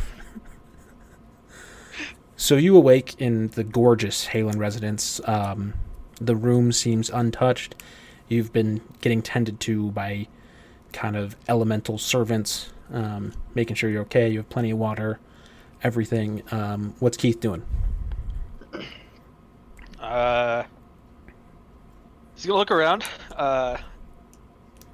[2.36, 5.20] So you awake in the gorgeous Halen residence.
[5.24, 5.74] Um,
[6.20, 7.76] the room seems untouched.
[8.28, 10.26] You've been getting tended to by
[10.92, 14.28] kind of elemental servants, um, making sure you're okay.
[14.28, 15.20] You have plenty of water,
[15.82, 16.42] everything.
[16.50, 17.64] Um, what's Keith doing?
[19.98, 20.64] Uh,
[22.34, 23.04] he's gonna look around.
[23.34, 23.76] Uh,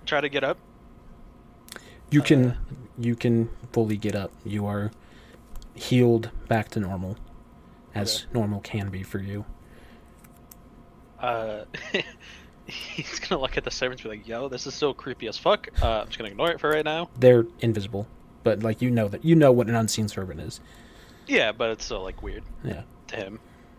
[0.06, 0.58] try to get up.
[2.10, 2.56] You can
[2.98, 4.32] you can fully get up.
[4.44, 4.90] You are
[5.74, 7.16] healed back to normal,
[7.94, 9.44] as normal can be for you.
[11.18, 11.64] Uh,
[12.66, 15.36] he's gonna look at the servants, and be like, "Yo, this is so creepy as
[15.38, 17.08] fuck." Uh, I'm just gonna ignore it for right now.
[17.18, 18.06] They're invisible,
[18.42, 20.60] but like you know that you know what an unseen servant is.
[21.26, 22.82] Yeah, but it's still like weird Yeah.
[23.08, 23.38] to him.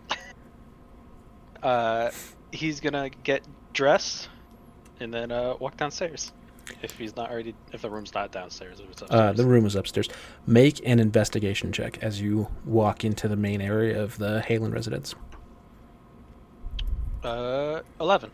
[1.63, 2.11] uh,
[2.51, 4.29] he's gonna get dressed
[4.99, 6.31] and then uh walk downstairs.
[6.81, 9.21] If he's not already, if the room's not downstairs, if it's upstairs.
[9.21, 10.07] Uh, the room is upstairs.
[10.45, 15.15] Make an investigation check as you walk into the main area of the Halen residence.
[17.23, 18.31] Uh, eleven.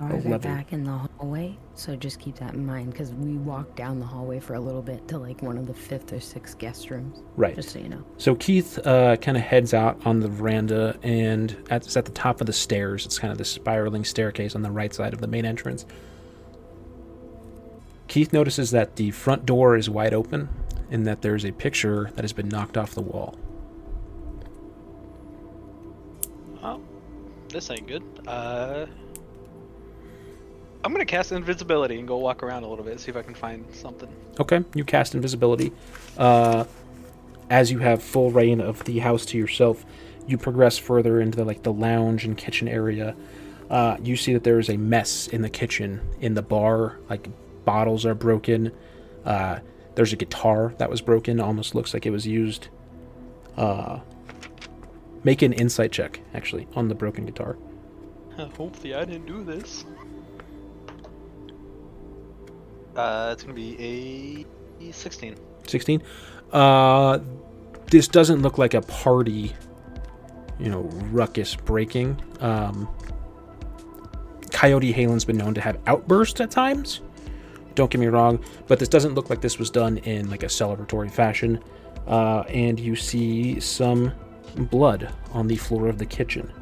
[0.00, 3.76] Sorry, they're back in the hallway, so just keep that in mind because we walked
[3.76, 6.56] down the hallway for a little bit to like one of the fifth or sixth
[6.56, 7.20] guest rooms.
[7.36, 7.54] Right.
[7.54, 8.02] Just so you know.
[8.16, 12.12] So Keith uh, kind of heads out on the veranda, and at, it's at the
[12.12, 13.04] top of the stairs.
[13.04, 15.84] It's kind of the spiraling staircase on the right side of the main entrance.
[18.08, 20.48] Keith notices that the front door is wide open,
[20.90, 23.38] and that there's a picture that has been knocked off the wall.
[26.62, 26.80] Oh,
[27.50, 28.02] this ain't good.
[28.26, 28.86] Uh,
[30.82, 33.34] I'm gonna cast invisibility and go walk around a little bit, see if I can
[33.34, 34.08] find something.
[34.38, 35.72] Okay, you cast invisibility.
[36.16, 36.64] Uh,
[37.50, 39.84] as you have full rein of the house to yourself,
[40.26, 43.14] you progress further into the, like the lounge and kitchen area.
[43.68, 46.98] Uh, you see that there is a mess in the kitchen, in the bar.
[47.08, 47.28] Like
[47.64, 48.72] bottles are broken.
[49.24, 49.58] Uh,
[49.94, 51.40] there's a guitar that was broken.
[51.40, 52.68] Almost looks like it was used.
[53.56, 54.00] Uh,
[55.24, 57.58] make an insight check, actually, on the broken guitar.
[58.56, 59.84] Hopefully, I didn't do this.
[62.96, 64.46] Uh, it's gonna be
[64.80, 65.36] a 16.
[65.66, 66.02] 16
[66.52, 67.18] uh
[67.90, 69.52] this doesn't look like a party
[70.58, 70.80] you know
[71.12, 72.20] ruckus breaking.
[72.40, 72.88] Um
[74.50, 77.02] coyote halen's been known to have outbursts at times.
[77.74, 80.46] Don't get me wrong but this doesn't look like this was done in like a
[80.46, 81.62] celebratory fashion.
[82.06, 84.12] Uh and you see some
[84.56, 86.52] blood on the floor of the kitchen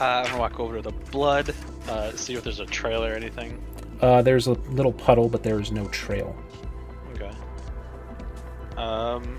[0.00, 1.54] I'm gonna walk over to the blood,
[1.88, 3.62] uh, see if there's a trail or anything.
[4.00, 6.36] Uh, there's a little puddle, but there is no trail.
[7.14, 7.30] Okay.
[8.76, 9.38] Um.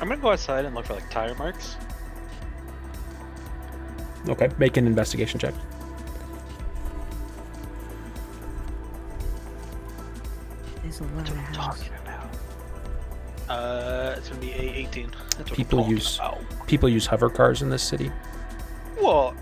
[0.00, 1.76] I'm gonna go outside and look for like tire marks.
[4.28, 5.54] Okay, make an investigation check.
[10.82, 11.84] There's a lot of house.
[13.48, 15.10] Uh, it's gonna be a 18.
[15.36, 16.38] That's what People use- about.
[16.66, 18.10] People use hover cars in this city.
[18.98, 19.34] What?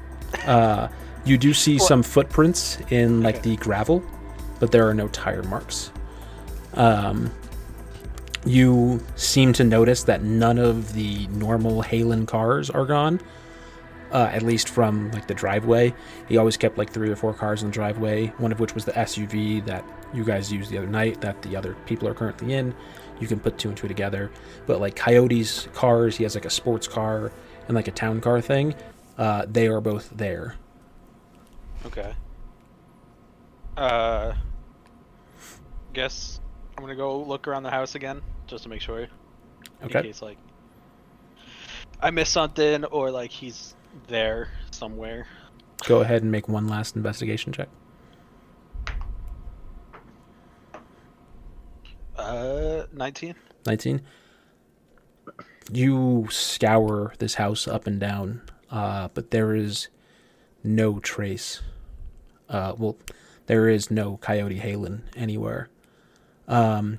[0.46, 0.88] Uh,
[1.24, 3.50] you do see Well- some footprints in like Okay.
[3.50, 4.02] the gravel,
[4.60, 5.90] but there are no tire marks.
[6.74, 7.30] Um,
[8.44, 13.20] you seem to notice that none of the normal Halen cars are gone.
[14.12, 15.92] Uh, at least from like the driveway,
[16.28, 18.28] he always kept like three or four cars in the driveway.
[18.38, 19.82] One of which was the SUV that
[20.14, 22.72] you guys used the other night, that the other people are currently in.
[23.20, 24.30] You can put two and two together.
[24.66, 27.32] But like Coyote's cars, he has like a sports car
[27.68, 28.74] and like a town car thing.
[29.18, 30.56] Uh, they are both there.
[31.86, 32.14] okay.
[33.76, 34.34] Uh,
[35.92, 36.40] guess
[36.76, 39.00] I'm gonna go look around the house again just to make sure.
[39.00, 39.08] In
[39.84, 40.02] Okay.
[40.02, 40.38] case like
[42.00, 43.74] I missed something or like he's
[44.08, 45.26] there somewhere.
[45.86, 47.68] Go ahead and make one last investigation check.
[52.16, 53.34] Uh, 19.
[53.66, 54.02] 19.
[55.72, 59.88] You scour this house up and down, uh, but there is
[60.62, 61.60] no trace.
[62.48, 62.96] Uh, well,
[63.46, 65.68] there is no Coyote Halen anywhere.
[66.48, 66.98] Um,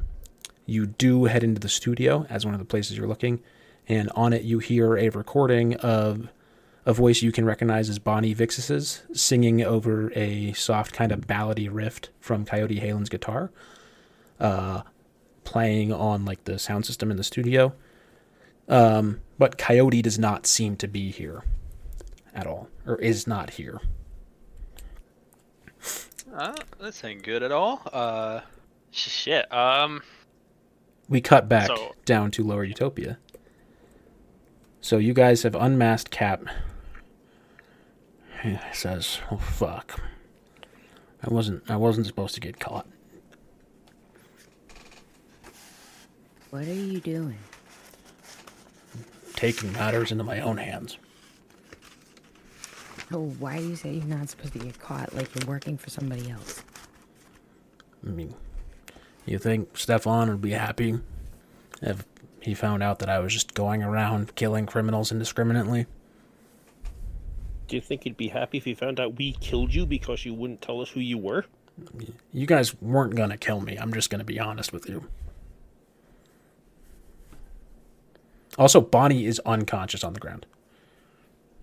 [0.65, 3.41] you do head into the studio as one of the places you're looking,
[3.87, 6.27] and on it you hear a recording of
[6.85, 11.69] a voice you can recognize as Bonnie Vixis's singing over a soft kind of ballady
[11.71, 13.51] riff from Coyote Halen's guitar.
[14.39, 14.81] Uh,
[15.47, 17.73] playing on like the sound system in the studio.
[18.67, 21.43] Um, but Coyote does not seem to be here
[22.35, 23.79] at all, or is not here.
[26.33, 27.81] Uh, this ain't good at all.
[27.93, 28.41] Uh,
[28.91, 29.51] shit.
[29.53, 30.01] Um,
[31.09, 33.17] We cut back So- down to Lower Utopia.
[34.81, 36.43] So you guys have unmasked Cap.
[38.43, 39.99] He says, "Oh fuck,
[41.23, 41.63] I wasn't.
[41.71, 42.85] I wasn't supposed to get caught.
[46.49, 47.37] What are you doing?
[49.35, 50.97] Taking matters into my own hands."
[53.11, 55.89] Oh, why do you say you're not supposed to get caught like you're working for
[55.89, 56.61] somebody else?
[58.05, 58.35] I mean,
[59.25, 60.99] you think Stefan would be happy
[61.81, 62.05] if
[62.41, 65.85] he found out that I was just going around killing criminals indiscriminately?
[67.67, 70.33] Do you think he'd be happy if he found out we killed you because you
[70.33, 71.45] wouldn't tell us who you were?
[72.33, 73.77] You guys weren't gonna kill me.
[73.77, 75.07] I'm just gonna be honest with you.
[78.57, 80.45] Also, Bonnie is unconscious on the ground.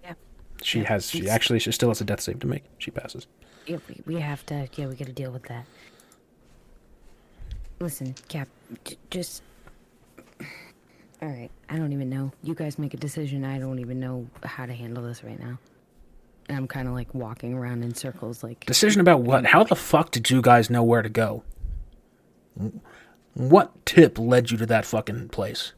[0.02, 0.14] Yeah.
[0.62, 1.10] She Yeah, has.
[1.10, 1.58] She actually.
[1.58, 2.64] She still has a death save to make.
[2.78, 3.26] She passes.
[3.66, 4.68] Yeah, we, we have to.
[4.76, 5.64] Yeah, we got to deal with that.
[7.80, 8.48] Listen, Cap,
[8.84, 9.42] j- just.
[11.22, 12.32] All right, I don't even know.
[12.42, 13.44] You guys make a decision.
[13.44, 15.58] I don't even know how to handle this right now.
[16.48, 18.64] And I'm kind of like walking around in circles, like.
[18.66, 19.46] Decision about what?
[19.46, 21.42] How the fuck did you guys know where to go?
[23.32, 25.72] What tip led you to that fucking place?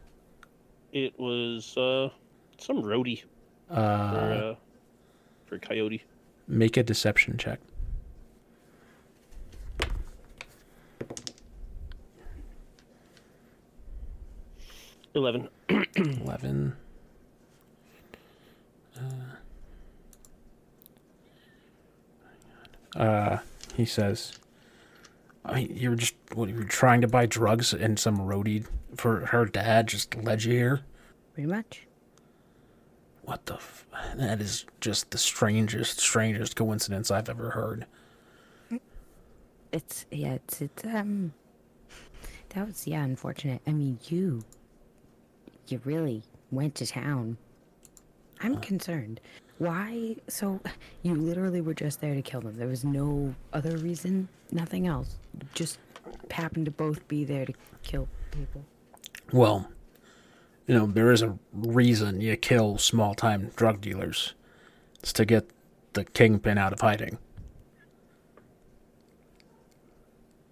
[0.96, 2.08] It was uh
[2.56, 3.22] some roadie
[3.68, 4.54] for uh,
[5.44, 6.02] for Coyote.
[6.48, 7.60] Make a deception check.
[15.14, 15.50] Eleven.
[15.96, 16.74] 11.
[18.96, 19.00] Uh,
[22.98, 23.38] uh,
[23.76, 24.32] he says,
[25.46, 28.66] I mean, you were just, what, you were trying to buy drugs and some roadie
[28.96, 30.80] for her dad just led you here?
[31.34, 31.86] Pretty much.
[33.22, 33.86] What the f-
[34.16, 37.86] That is just the strangest, strangest coincidence I've ever heard.
[39.72, 41.32] It's yeah, it's it's um.
[42.50, 43.60] That was yeah, unfortunate.
[43.66, 44.42] I mean, you.
[45.68, 47.36] You really went to town.
[48.40, 49.20] I'm concerned.
[49.58, 50.16] Why?
[50.28, 50.60] So
[51.02, 52.56] you literally were just there to kill them.
[52.56, 54.28] There was no other reason.
[54.52, 55.16] Nothing else.
[55.54, 55.78] Just
[56.30, 58.64] happened to both be there to kill people.
[59.32, 59.68] Well,
[60.66, 64.34] you know, there is a reason you kill small time drug dealers.
[65.00, 65.48] It's to get
[65.92, 67.18] the kingpin out of hiding.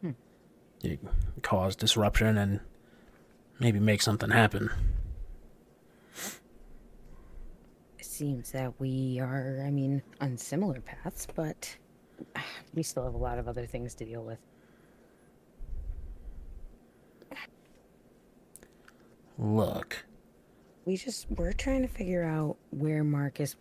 [0.01, 0.11] Hmm.
[0.81, 0.99] You
[1.43, 2.61] cause disruption and
[3.59, 4.71] maybe make something happen.
[7.99, 11.77] It seems that we are, I mean, on similar paths, but
[12.75, 14.39] we still have a lot of other things to deal with.
[19.39, 20.07] Look,
[20.87, 23.57] We just we're trying to figure out where Marcus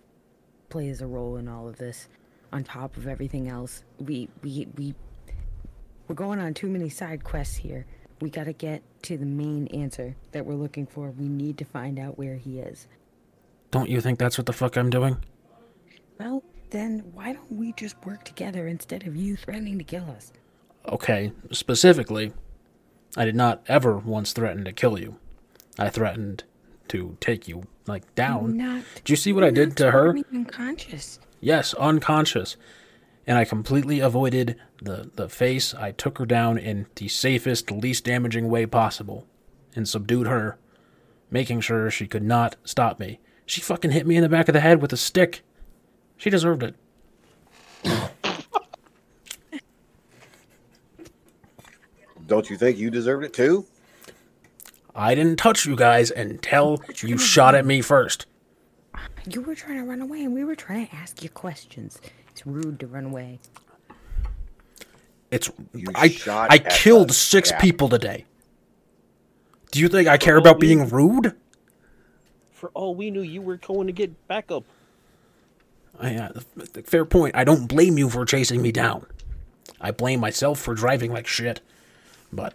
[0.70, 2.07] plays a role in all of this.
[2.53, 3.84] on top of everything else.
[3.99, 4.95] We we we
[6.07, 7.86] we're going on too many side quests here.
[8.22, 11.11] We got to get to the main answer that we're looking for.
[11.11, 12.88] We need to find out where he is.
[13.74, 15.18] Don't you think that's what the fuck I'm doing?
[16.20, 20.32] Well, then why don't we just work together instead of you threatening to kill us?
[20.88, 22.34] Okay, specifically,
[23.18, 25.18] I did not ever once threaten to kill you.
[25.80, 26.44] I threatened
[26.90, 28.58] to take you, like, down.
[28.58, 28.84] Not.
[28.94, 30.16] Did you see what I did to her?
[30.32, 31.20] Unconscious.
[31.40, 32.58] Yes, unconscious.
[33.26, 35.74] And I completely avoided the, the face.
[35.74, 39.26] I took her down in the safest, least damaging way possible
[39.76, 40.60] and subdued her,
[41.32, 43.20] making sure she could not stop me.
[43.46, 45.44] She fucking hit me in the back of the head with a stick.
[46.18, 46.76] She deserved it.
[52.28, 53.66] Don't you think you deserved it too?
[54.96, 58.26] I didn't touch you guys until you shot at me first.
[59.30, 62.00] You were trying to run away, and we were trying to ask you questions.
[62.30, 63.39] It's rude to run away.
[65.32, 67.60] It's You I shot I killed six Cap.
[67.60, 68.26] people today.
[69.72, 71.36] Do you think I care about being rude?
[72.64, 74.64] For all we knew, you were going to get backup.
[75.99, 76.30] I, uh,
[76.86, 77.36] fair point.
[77.36, 79.05] I don't blame you for chasing me down.
[79.82, 81.59] I blame myself for driving like shit.
[82.32, 82.53] But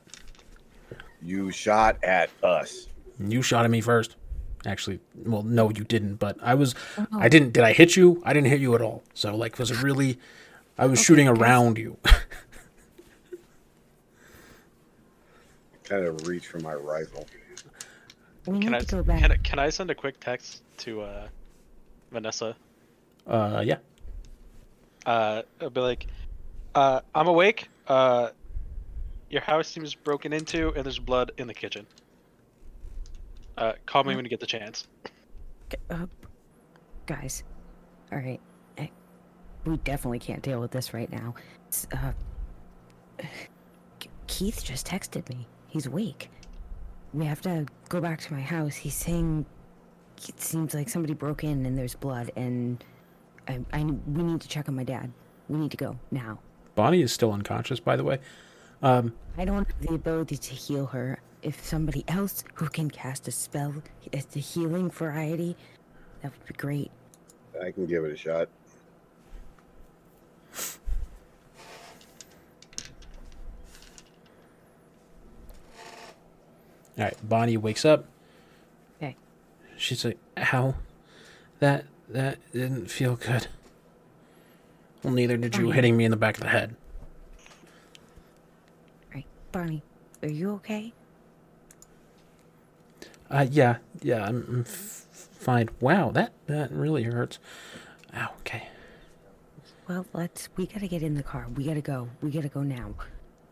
[1.20, 2.86] You shot at us.
[3.20, 4.16] you shot at me first.
[4.64, 6.14] Actually, well, no, you didn't.
[6.14, 7.06] But I was, Oh.
[7.12, 7.52] I didn't.
[7.52, 8.22] Did I hit you?
[8.24, 9.02] I didn't hit you at all.
[9.12, 10.18] So, like, was it really?
[10.78, 11.98] I was shooting around you.
[15.84, 17.26] Kind of reach for my rifle.
[18.48, 19.20] We Can need I, to go back.
[19.20, 21.28] can can I send a quick text to uh,
[22.10, 22.56] Vanessa?
[23.26, 23.76] uh, yeah.
[25.06, 26.06] Uh, I'll be like,
[26.74, 27.68] uh, I'm awake.
[27.86, 28.30] Uh,
[29.30, 31.86] your house seems broken into, and there's blood in the kitchen.
[33.56, 34.86] Uh, call me when you get the chance.
[35.90, 36.06] uh,
[37.06, 37.42] guys,
[38.12, 38.40] all right.
[38.78, 38.86] eh,
[39.66, 41.34] We definitely can't deal with this right now.
[41.92, 42.12] Uh,
[44.26, 45.46] Keith just texted me.
[45.68, 46.30] He's awake.
[47.14, 48.76] We have to go back to my house.
[48.76, 49.46] He's saying
[50.26, 52.82] it seems like somebody broke in and there's blood, and
[53.46, 55.12] I, I we need to check on my dad.
[55.48, 56.38] We need to go now.
[56.74, 58.18] Bonnie is still unconscious, by the way.
[58.82, 61.20] Um, I don't have the ability to heal her.
[61.42, 63.74] If somebody else who can cast a spell
[64.12, 65.56] is the healing variety,
[66.22, 66.90] that would be great.
[67.62, 68.48] I can give it a shot.
[76.98, 77.16] All right.
[77.28, 78.06] Bonnie wakes up.
[78.98, 79.16] Okay.
[79.76, 80.74] She's like, "Ow,
[81.60, 83.46] that that didn't feel good."
[85.02, 86.74] Well, neither did you hitting me in the back of the head.
[89.14, 89.82] Right, Bonnie,
[90.22, 90.92] are you okay?
[93.30, 95.68] Uh, yeah, yeah, I'm, I'm f- fine.
[95.80, 97.38] Wow, that that really hurts.
[98.14, 98.68] Ow, okay.
[99.86, 100.48] Well, let's.
[100.56, 101.46] We gotta get in the car.
[101.54, 102.08] We gotta go.
[102.22, 102.94] We gotta go now.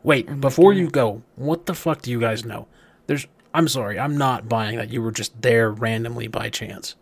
[0.03, 0.79] Wait, Oh before God.
[0.79, 2.67] you go, what the fuck do you guys know?
[3.07, 3.27] There's.
[3.57, 6.95] I'm sorry, I'm not buying that you were just there randomly by chance.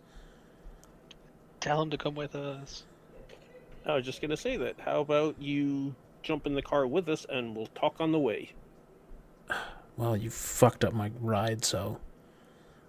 [1.59, 2.83] Tell him to come with us.
[3.85, 4.79] I was just gonna say that.
[4.79, 5.93] How about you
[6.23, 8.53] jump in the car with us and we'll talk on the way?
[9.97, 11.99] Well, you fucked up my ride, so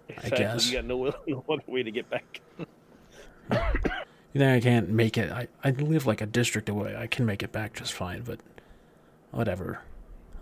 [0.09, 0.37] Exactly.
[0.39, 0.69] guess.
[0.69, 2.41] You got no, no other way to get back.
[2.59, 2.65] you
[4.33, 5.31] think I can't make it?
[5.31, 6.97] I I live like a district away.
[6.97, 8.41] I can make it back just fine, but
[9.31, 9.79] whatever.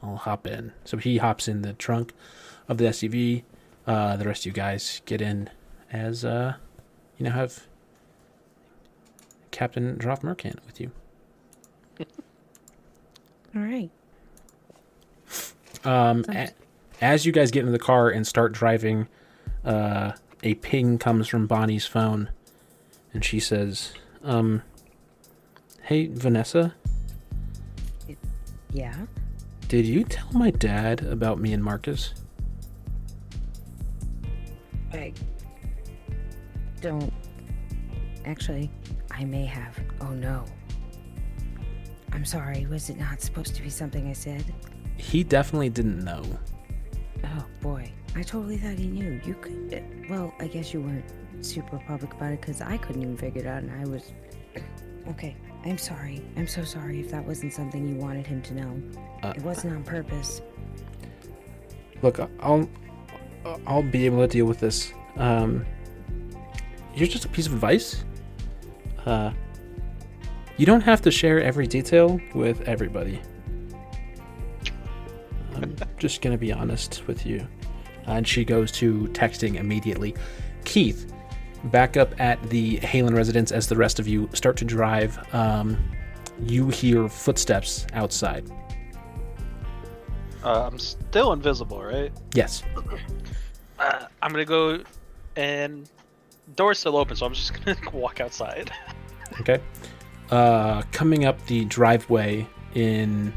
[0.02, 0.74] I'll hop in.
[0.86, 2.14] So he hops in the trunk
[2.68, 3.44] of the SUV.
[3.88, 5.50] Uh, the rest of you guys get in
[5.92, 6.56] as uh,
[7.18, 7.68] you know have
[9.52, 10.92] Captain Droff Mercant with you.
[13.56, 13.90] All right.
[15.84, 16.50] Um, a-
[17.02, 19.08] as you guys get in the car and start driving,
[19.64, 20.14] uh,
[20.44, 22.30] a ping comes from Bonnie's phone,
[23.14, 23.94] and she says,
[24.24, 24.64] "Um,
[25.84, 26.74] hey Vanessa,
[28.72, 29.06] Yeah.
[29.68, 32.14] did you tell my dad about me and Marcus?"
[34.96, 35.14] I
[36.82, 37.12] don't.
[38.26, 38.72] Actually,
[39.12, 39.78] I may have.
[40.02, 40.46] Oh no.
[42.12, 42.66] I'm sorry.
[42.68, 44.44] Was it not supposed to be something I said?
[44.98, 46.24] He definitely didn't know.
[47.24, 47.92] Oh boy.
[48.16, 49.20] I totally thought he knew.
[49.26, 49.84] You could.
[50.10, 51.06] Well, I guess you weren't
[51.42, 54.12] super public about it because I couldn't even figure it out, and I was.
[55.08, 55.36] Okay.
[55.64, 56.26] I'm sorry.
[56.36, 58.82] I'm so sorry if that wasn't something you wanted him to know.
[59.22, 60.42] Uh, It wasn't on purpose.
[62.02, 62.68] Look, I'll
[63.68, 64.94] I'll be able to deal with this.
[65.18, 65.66] Um,
[66.94, 68.04] here's just a piece of advice.
[69.06, 69.32] Uh,
[70.58, 73.22] you don't have to share every detail with everybody.
[75.56, 77.46] I'm just gonna be honest with you.
[78.08, 80.16] And she goes to texting immediately.
[80.64, 81.12] Keith,
[81.66, 85.78] back up at the Halen residence as the rest of you start to drive um,
[86.44, 88.50] you hear footsteps outside.
[90.46, 92.12] Uh, I'm still invisible, right?
[92.34, 92.64] Yes.
[93.78, 94.82] Uh, I'm gonna go,
[95.36, 95.90] and
[96.56, 98.72] door's still open, so I'm just gonna walk outside.
[99.42, 99.60] Okay.
[100.30, 103.34] Uh, coming up the driveway in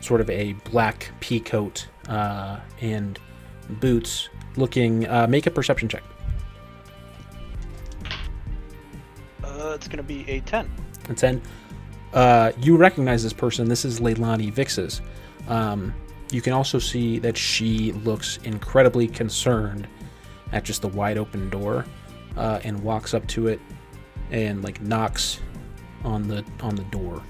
[0.00, 3.18] sort of a black pea coat uh, and
[3.78, 5.06] boots, looking.
[5.06, 6.02] Uh, make a perception check.
[9.44, 10.70] Uh, it's gonna be a ten.
[11.08, 11.42] And then
[12.14, 13.68] uh, you recognize this person.
[13.68, 15.02] This is Leilani Vixes.
[15.48, 15.92] Um,
[16.32, 19.86] you can also see that she looks incredibly concerned
[20.52, 21.84] at just the wide open door
[22.36, 23.60] uh, and walks up to it
[24.30, 25.40] and like knocks
[26.04, 27.22] on the on the door.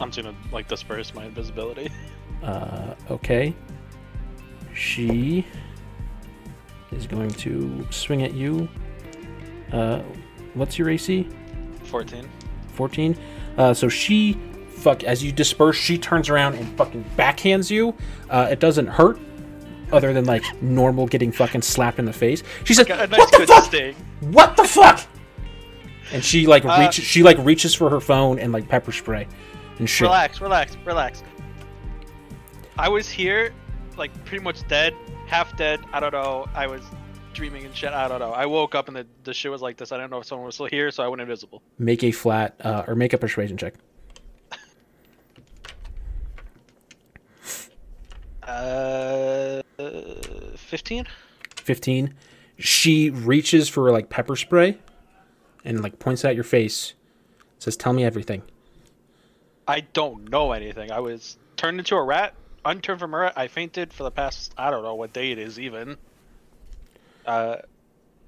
[0.00, 1.90] I'm just gonna like disperse my invisibility.
[2.42, 3.54] Uh, okay.
[4.72, 5.46] She
[6.90, 8.66] is going to swing at you.
[9.72, 10.00] Uh,
[10.54, 11.28] what's your AC?
[11.84, 12.30] Fourteen.
[12.72, 13.18] 14.
[13.58, 14.38] Uh, so she,
[14.80, 17.94] fuck, as you disperse, she turns around and fucking backhands you.
[18.28, 19.18] Uh, it doesn't hurt,
[19.92, 22.42] other than like normal getting fucking slapped in the face.
[22.64, 23.64] She says, nice "What the fuck?
[23.64, 23.94] sting.
[24.32, 25.00] What the fuck?"
[26.12, 29.28] And she like Uh, reaches, she like reaches for her phone and like pepper spray
[29.78, 30.06] and shit.
[30.06, 31.22] Relax, relax, relax.
[32.76, 33.52] I was here,
[33.96, 34.92] like pretty much dead,
[35.28, 35.78] half dead.
[35.92, 36.48] I don't know.
[36.52, 36.82] I was
[37.32, 37.92] dreaming and shit.
[37.92, 38.32] I don't know.
[38.32, 39.92] I woke up and the, the shit was like this.
[39.92, 41.62] I don't know if someone was still here, so I went invisible.
[41.78, 43.74] Make a flat uh, or make a persuasion check.
[48.50, 49.62] Uh,
[50.56, 51.06] fifteen.
[51.56, 52.14] 15
[52.58, 54.76] she reaches for like pepper spray
[55.64, 56.94] and like points at your face
[57.58, 58.42] says tell me everything
[59.68, 60.90] I don't know anything.
[60.90, 62.34] I was turned into a rat,
[62.64, 63.34] unturned from a rat.
[63.36, 65.96] I fainted for the past I don't know what day it is even.
[67.24, 67.56] Uh,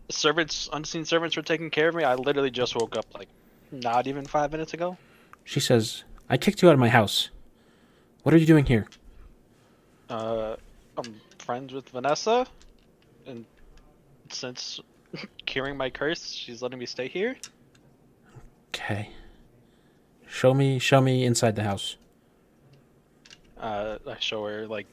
[0.09, 2.05] servants, unseen servants were taking care of me.
[2.05, 3.29] I literally just woke up like
[3.73, 4.97] not even five minutes ago.
[5.43, 7.31] she says i kicked you out of my house
[8.23, 8.87] what are you doing here
[10.13, 10.57] Uh,
[10.99, 12.47] I'm friends with Vanessa,
[13.27, 13.47] and
[14.31, 14.79] since
[15.47, 17.35] curing my curse, she's letting me stay here.
[18.69, 19.11] okay
[20.27, 21.97] show me show me inside the house
[23.59, 24.87] Uh, I show her like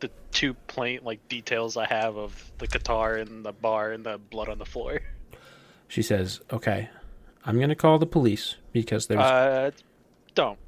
[0.00, 4.18] the two plain like details I have of the guitar and the bar and the
[4.18, 5.00] blood on the floor.
[5.88, 6.88] she says okay
[7.44, 9.70] i'm gonna call the police because there's Uh,
[10.34, 10.58] don't.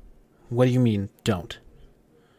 [0.48, 1.58] what do you mean don't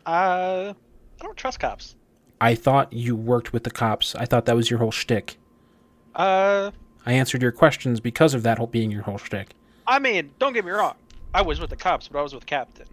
[0.06, 0.74] Uh,
[1.22, 1.96] I don't trust cops.
[2.42, 5.38] i thought you worked with the cops i thought that was your whole shtick
[6.16, 6.72] Uh,
[7.06, 9.50] i answered your questions because of that whole being your whole shtick
[9.88, 10.94] I mean, don't get me wrong.
[11.34, 12.86] I was with the cops, but I was with Captain.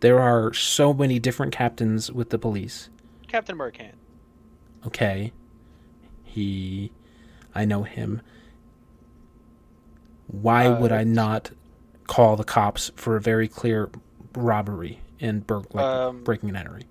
[0.00, 2.90] there are so many different captains with the police
[3.28, 3.94] Captain Mercant.
[4.86, 5.32] okay
[6.22, 6.90] he
[7.54, 8.20] i know him
[10.26, 11.50] why Uh, would i not
[12.06, 13.90] call the cops for a very clear
[14.34, 16.84] robbery and bur- like Um, breaking and entering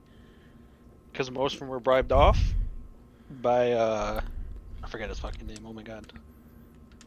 [1.13, 2.39] Because most of them were bribed off
[3.29, 4.19] by, uh,
[4.83, 5.59] I forget his fucking name.
[5.65, 6.11] Oh my god.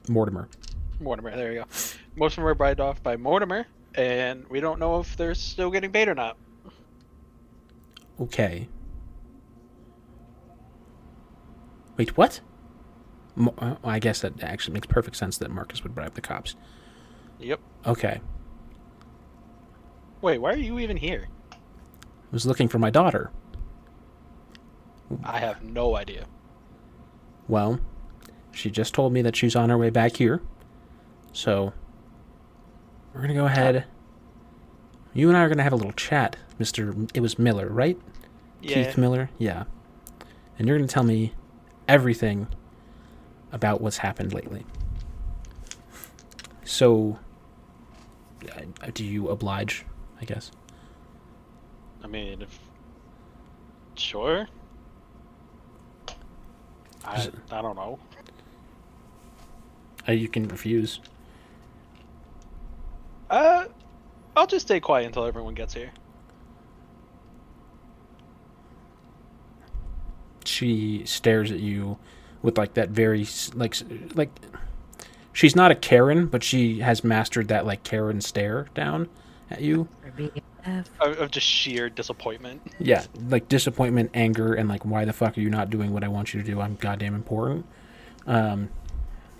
[0.08, 0.48] mortimer
[1.00, 1.64] Mortimer, there you go.
[2.14, 5.70] Most of them were bribed off by Mortimer, and we don't know if they're still
[5.70, 6.36] getting paid or not.
[8.18, 8.66] okay
[11.98, 12.40] wait what
[13.34, 16.56] Mo- uh, i guess that actually makes perfect sense that marcus would bribe the cops
[17.40, 17.60] Yep.
[17.86, 18.20] okay
[20.22, 21.28] Wait, why are you even here?
[21.52, 21.56] i
[22.32, 23.30] was looking for my daughter
[25.22, 26.26] I have no idea.
[27.48, 27.80] Well,
[28.52, 30.42] she just told me that she's on her way back here.
[31.32, 31.72] So,
[33.12, 33.84] we're going to go ahead.
[35.14, 37.10] You and I are going to have a little chat, Mr.
[37.14, 37.98] It was Miller, right?
[38.60, 38.84] Yeah.
[38.84, 39.30] Keith Miller?
[39.38, 39.64] Yeah.
[40.58, 41.32] And you're going to tell me
[41.86, 42.48] everything
[43.52, 44.64] about what's happened lately.
[46.64, 47.18] So,
[48.52, 49.84] uh, do you oblige,
[50.20, 50.50] I guess?
[52.02, 52.58] I mean, if
[53.94, 54.48] sure.
[57.06, 57.98] I I don't know.
[60.08, 61.00] Uh, you can refuse.
[63.28, 63.66] Uh,
[64.36, 65.90] I'll just stay quiet until everyone gets here.
[70.48, 71.98] she stares at you
[72.42, 73.76] with like that very like
[74.14, 74.30] like
[75.32, 79.08] she's not a Karen, but she has mastered that like Karen stare down
[79.50, 79.88] at you.
[80.66, 82.60] For Of, of just sheer disappointment.
[82.78, 86.08] Yeah, like disappointment, anger, and like why the fuck are you not doing what I
[86.08, 86.60] want you to do?
[86.60, 87.66] I'm goddamn important.
[88.26, 88.70] Um,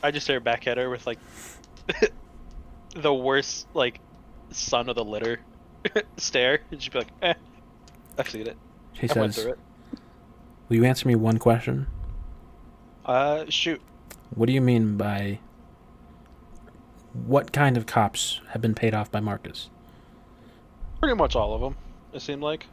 [0.02, 1.18] I just stare back at her with like
[2.94, 4.00] the worst like
[4.50, 5.40] son of the litter
[6.16, 7.34] stare, and she'd be like, "Eh,
[8.18, 8.56] I've seen it.
[8.92, 9.58] she I says, it."
[10.68, 11.88] "Will you answer me one question?
[13.04, 13.80] Uh, shoot.
[14.34, 15.40] What do you mean by
[17.12, 19.70] what kind of cops have been paid off by Marcus?
[21.06, 21.76] Pretty much all of them.
[22.12, 22.66] It seemed like.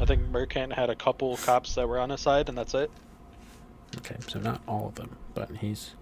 [0.00, 2.90] I think Mercant had a couple cops that were on his side, and that's it.
[3.98, 5.94] Okay, so not all of them, but he's.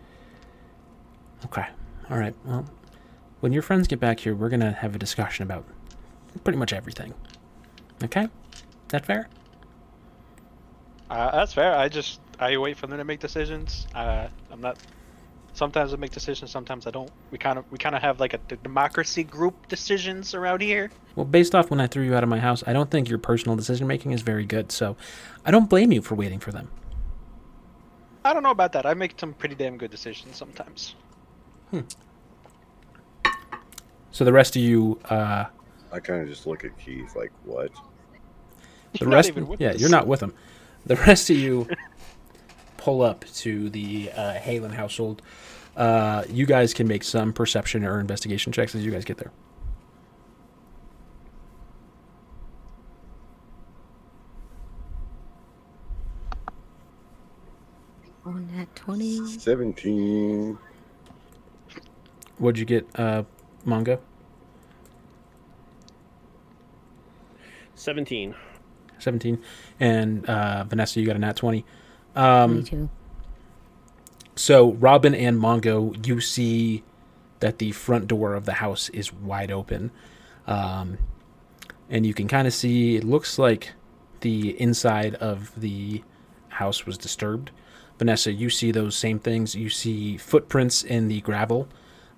[1.45, 1.67] Okay,
[2.09, 2.35] all right.
[2.47, 2.65] Well,
[3.41, 5.67] when your friends get back here, we're gonna have a discussion about
[6.45, 7.13] pretty much everything.
[8.03, 8.27] Okay,
[8.89, 9.29] that fair?
[11.11, 11.77] Uh, that's fair.
[11.77, 13.87] I just I wait for them to make decisions.
[13.95, 14.79] Uh, I'm not.
[15.55, 16.51] Sometimes I make decisions.
[16.51, 17.11] Sometimes I don't.
[17.31, 20.91] We kind of we kind of have like a d- democracy group decisions around here.
[21.15, 23.19] Well, based off when I threw you out of my house, I don't think your
[23.19, 24.73] personal decision making is very good.
[24.73, 24.97] So,
[25.45, 26.71] I don't blame you for waiting for them.
[28.25, 28.85] I don't know about that.
[28.85, 30.97] I make some pretty damn good decisions sometimes.
[31.71, 31.81] Hmm.
[34.11, 35.45] So the rest of you, uh,
[35.93, 37.71] I kind of just look at Keith like, what?
[38.93, 39.81] the You're not rest, even with yeah, us.
[39.81, 40.35] you're not with them.
[40.87, 41.69] The rest of you
[42.85, 45.22] pull up to the uh, Halen household.
[45.74, 49.32] Uh, you guys can make some perception or investigation checks as you guys get there.
[58.26, 59.28] On that 20.
[59.39, 60.59] 17.
[62.37, 63.22] What'd you get, uh,
[63.66, 63.99] Mongo?
[67.76, 68.35] 17.
[68.99, 69.43] 17.
[69.80, 71.64] And uh, Vanessa, you got a nat 20.
[72.15, 72.91] Um, 22.
[74.37, 76.83] So, Robin and Mongo, you see
[77.41, 79.91] that the front door of the house is wide open.
[80.47, 80.99] Um,
[81.89, 83.73] and you can kind of see, it looks like
[84.21, 86.03] the inside of the
[86.49, 87.51] house was disturbed.
[87.99, 89.55] Vanessa, you see those same things.
[89.55, 91.69] You see footprints in the gravel,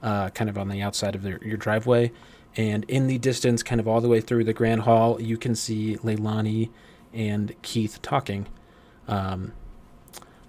[0.03, 2.13] uh, kind of on the outside of the, your driveway.
[2.57, 5.55] And in the distance, kind of all the way through the grand hall, you can
[5.55, 6.71] see Leilani
[7.13, 8.47] and Keith talking.
[9.07, 9.53] Um,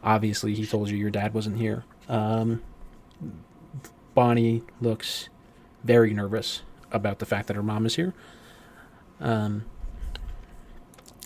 [0.07, 1.83] obviously he told you your dad wasn't here.
[2.07, 2.63] Um,
[4.15, 5.27] Bonnie looks
[5.83, 8.13] very nervous about the fact that her mom is here.
[9.19, 9.65] Um,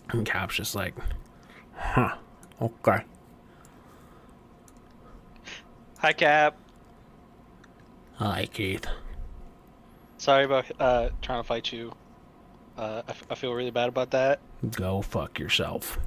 [0.09, 0.95] and Cap's just like,
[1.75, 2.15] huh,
[2.59, 3.03] okay.
[5.99, 6.57] Hi, Cap.
[8.15, 8.87] Hi, Keith.
[10.17, 11.93] Sorry about uh, trying to fight you.
[12.77, 14.39] Uh, I, f- I feel really bad about that.
[14.71, 15.99] Go fuck yourself.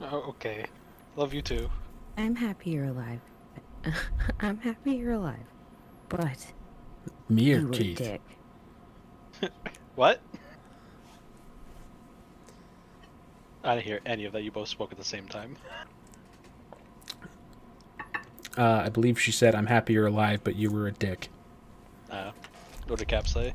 [0.00, 0.64] Oh, okay.
[1.16, 1.68] Love you too.
[2.16, 3.20] I'm happy you're alive.
[4.40, 5.44] I'm happy you're alive.
[6.08, 6.52] But
[7.28, 7.98] Me or you were Keith?
[7.98, 8.20] dick.
[9.94, 10.20] What?
[13.62, 14.42] I didn't hear any of that.
[14.42, 15.56] You both spoke at the same time.
[18.58, 21.28] Uh, I believe she said, I'm happy you're alive, but you were a dick.
[22.10, 22.32] Uh,
[22.88, 23.54] what did Cap say?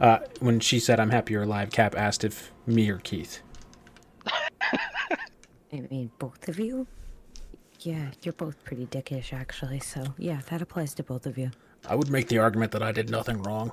[0.00, 3.40] Uh, when she said, I'm happy you're alive, Cap asked if me or Keith.
[4.62, 4.78] I
[5.90, 6.86] mean, both of you?
[7.80, 9.80] Yeah, you're both pretty dickish, actually.
[9.80, 11.50] So, yeah, that applies to both of you.
[11.88, 13.72] I would make the argument that I did nothing wrong.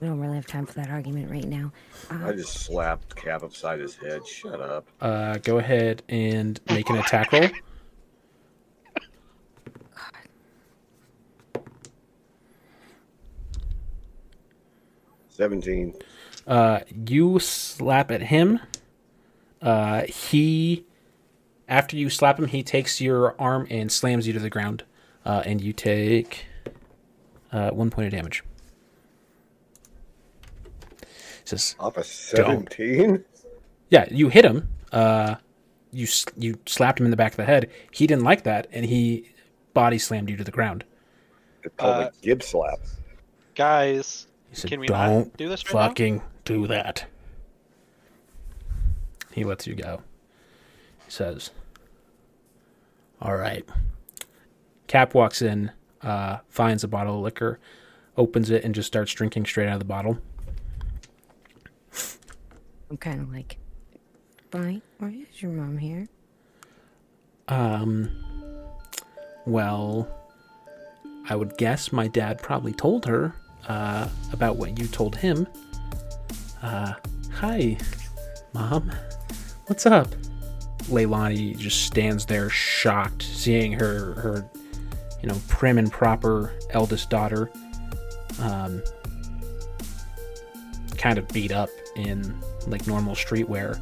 [0.00, 1.72] We don't really have time for that argument right now.
[2.10, 4.26] Um, I just slapped Cap upside his head.
[4.26, 4.86] Shut up.
[5.00, 7.48] Uh, go ahead and make an attack roll.
[15.40, 15.94] 17.
[16.46, 18.60] Uh, you slap at him.
[19.62, 20.84] Uh, he,
[21.70, 24.84] after you slap him, he takes your arm and slams you to the ground.
[25.24, 26.46] Uh, and you take
[27.52, 28.42] uh, one point of damage.
[31.44, 33.24] Says, Off a 17?
[33.90, 34.68] yeah, you hit him.
[34.92, 35.36] Uh,
[35.92, 36.06] you
[36.36, 37.70] you slapped him in the back of the head.
[37.90, 39.32] He didn't like that, and he
[39.74, 40.84] body slammed you to the ground.
[41.62, 42.78] It's called Uh, a Gibbs slap.
[43.56, 47.06] Guys, He said, Can we "Don't not do this right now?" fucking do that."
[49.32, 50.02] He lets you go.
[51.04, 51.50] He says,
[53.20, 53.64] "All right."
[54.86, 55.70] Cap walks in,
[56.02, 57.60] uh, finds a bottle of liquor,
[58.16, 60.18] opens it, and just starts drinking straight out of the bottle.
[62.90, 63.56] I'm kind of like,
[64.50, 64.82] why?
[64.98, 66.08] Why is your mom here?
[67.46, 68.10] Um,
[69.46, 70.08] well,
[71.28, 73.32] I would guess my dad probably told her
[73.68, 75.46] uh, about what you told him.
[76.62, 76.94] Uh,
[77.32, 77.78] hi,
[78.52, 78.90] mom.
[79.66, 80.08] What's up?
[80.84, 84.50] Leilani just stands there shocked, seeing her her,
[85.22, 87.50] you know, prim and proper eldest daughter,
[88.40, 88.82] um,
[90.96, 92.34] kind of beat up in
[92.66, 93.80] like normal streetwear,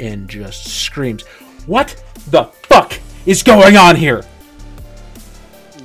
[0.00, 1.24] and just screams,
[1.66, 4.24] "What the fuck is going on here?"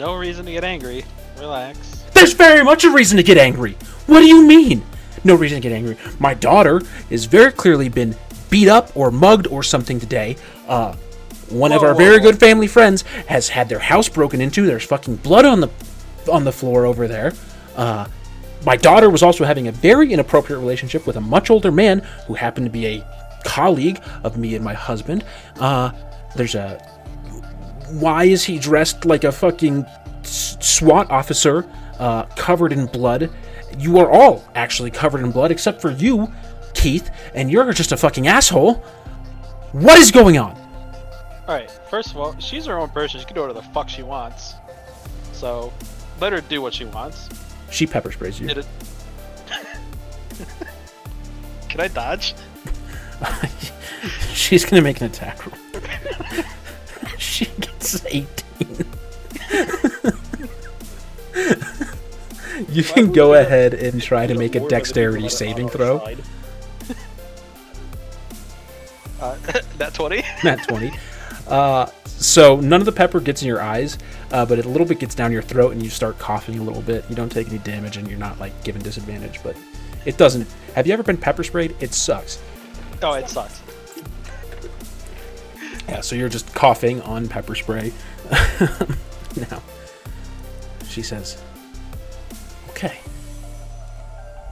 [0.01, 1.05] no reason to get angry.
[1.39, 2.03] Relax.
[2.13, 3.73] There's very much a reason to get angry.
[4.07, 4.83] What do you mean?
[5.23, 5.95] No reason to get angry.
[6.19, 8.15] My daughter has very clearly been
[8.51, 10.35] beat up or mugged or something today.
[10.67, 10.93] Uh,
[11.49, 12.31] one of our whoa, very whoa.
[12.31, 14.67] good family friends has had their house broken into.
[14.67, 15.69] There's fucking blood on the
[16.31, 17.33] on the floor over there.
[17.75, 18.05] Uh,
[18.63, 22.35] My daughter was also having a very inappropriate relationship with a much older man who
[22.35, 23.03] happened to be a
[23.43, 25.23] colleague of me and my husband.
[25.59, 25.91] Uh,
[26.35, 26.77] there's a.
[27.89, 29.85] Why is he dressed like a fucking
[30.23, 31.65] SWAT officer,
[31.99, 33.29] uh, covered in blood?
[33.77, 36.31] You are all actually covered in blood, except for you,
[36.73, 38.75] Keith, and you're just a fucking asshole.
[39.71, 40.57] What is going on?
[41.47, 43.19] Alright, first of all, she's her own person.
[43.19, 44.53] She can do whatever the fuck she wants.
[45.33, 45.73] So,
[46.19, 47.29] let her do what she wants.
[47.71, 48.49] She pepper sprays you.
[48.49, 48.67] It.
[51.69, 52.35] can I dodge?
[54.33, 55.57] She's gonna make an attack roll.
[57.17, 58.27] she gets 18.
[62.69, 65.69] you can go ahead and try to make a More than the people dexterity saving
[65.69, 66.03] throw.
[69.21, 69.37] Uh,
[69.77, 70.23] that 20?
[70.43, 70.91] Not 20.
[71.47, 73.97] Uh, so none of the pepper gets in your eyes,
[74.31, 76.63] uh, but it a little bit gets down your throat and you start coughing a
[76.63, 77.05] little bit.
[77.09, 79.55] You don't take any damage and you're not like given disadvantage, but
[80.05, 80.47] it doesn't.
[80.75, 81.75] Have you ever been pepper sprayed?
[81.79, 82.41] It sucks.
[83.01, 83.61] Oh, it sucks.
[85.87, 87.91] Yeah, so you're just coughing on pepper spray.
[89.49, 89.61] now,
[90.87, 91.41] she says,
[92.69, 92.99] Okay.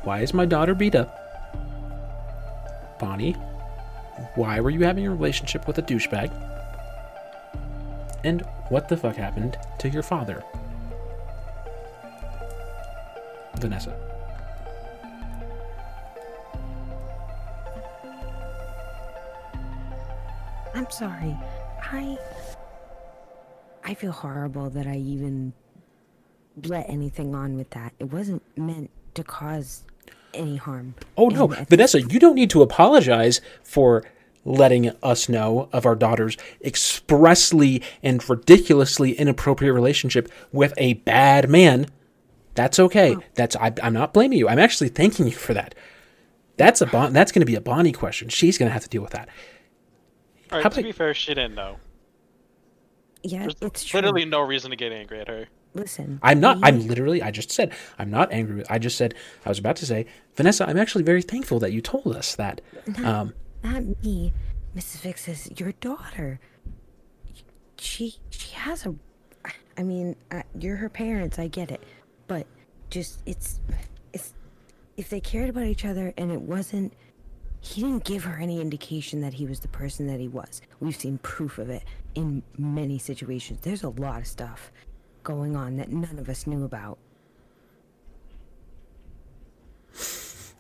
[0.03, 1.15] Why is my daughter beat up?
[2.99, 3.35] Bonnie,
[4.35, 6.31] why were you having a relationship with a douchebag?
[8.23, 10.43] And what the fuck happened to your father?
[13.59, 13.95] Vanessa.
[20.73, 21.35] I'm sorry.
[21.81, 22.17] I
[23.83, 25.53] I feel horrible that I even
[26.63, 27.93] let anything on with that.
[27.99, 29.83] It wasn't meant to cause
[30.33, 30.95] any harm.
[31.17, 34.03] Oh no, Vanessa, you don't need to apologize for
[34.45, 41.87] letting us know of our daughter's expressly and ridiculously inappropriate relationship with a bad man.
[42.55, 43.15] That's okay.
[43.35, 44.47] That's I, I'm not blaming you.
[44.49, 45.75] I'm actually thanking you for that.
[46.57, 48.27] That's a bon- that's going to be a Bonnie question.
[48.29, 49.29] She's going to have to deal with that.
[50.51, 51.77] Alright, How to about- be fair, she didn't know.
[53.23, 53.99] yeah, There's it's true.
[53.99, 55.47] literally no reason to get angry at her.
[55.75, 56.57] Listen, I'm not.
[56.63, 57.21] I'm literally.
[57.21, 58.55] I just said I'm not angry.
[58.57, 59.13] With, I just said
[59.45, 60.67] I was about to say, Vanessa.
[60.67, 62.61] I'm actually very thankful that you told us that.
[63.03, 64.33] Um, not me,
[64.75, 65.01] Mrs.
[65.01, 66.39] Vix's your daughter.
[67.77, 68.95] She she has a.
[69.77, 71.37] I mean, uh, you're her parents.
[71.39, 71.83] I get it,
[72.27, 72.47] but
[72.89, 73.59] just it's
[74.11, 74.33] it's
[74.97, 76.93] if they cared about each other and it wasn't.
[77.61, 80.61] He didn't give her any indication that he was the person that he was.
[80.79, 81.83] We've seen proof of it
[82.15, 83.59] in many situations.
[83.63, 84.71] There's a lot of stuff
[85.23, 86.97] going on that none of us knew about.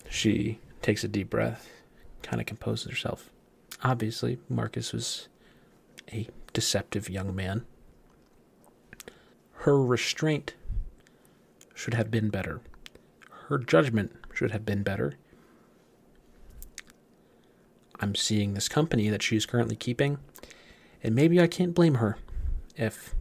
[0.09, 1.69] She takes a deep breath,
[2.23, 3.29] kind of composes herself.
[3.83, 5.27] Obviously, Marcus was
[6.11, 7.65] a deceptive young man.
[9.53, 10.55] Her restraint
[11.73, 12.61] should have been better.
[13.47, 15.15] Her judgment should have been better.
[17.99, 20.17] I'm seeing this company that she's currently keeping,
[21.03, 22.17] and maybe I can't blame her
[22.75, 23.13] if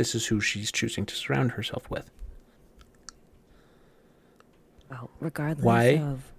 [0.00, 2.10] this is who she's choosing to surround herself with.
[4.90, 5.98] Well, regardless Why?
[5.98, 6.32] of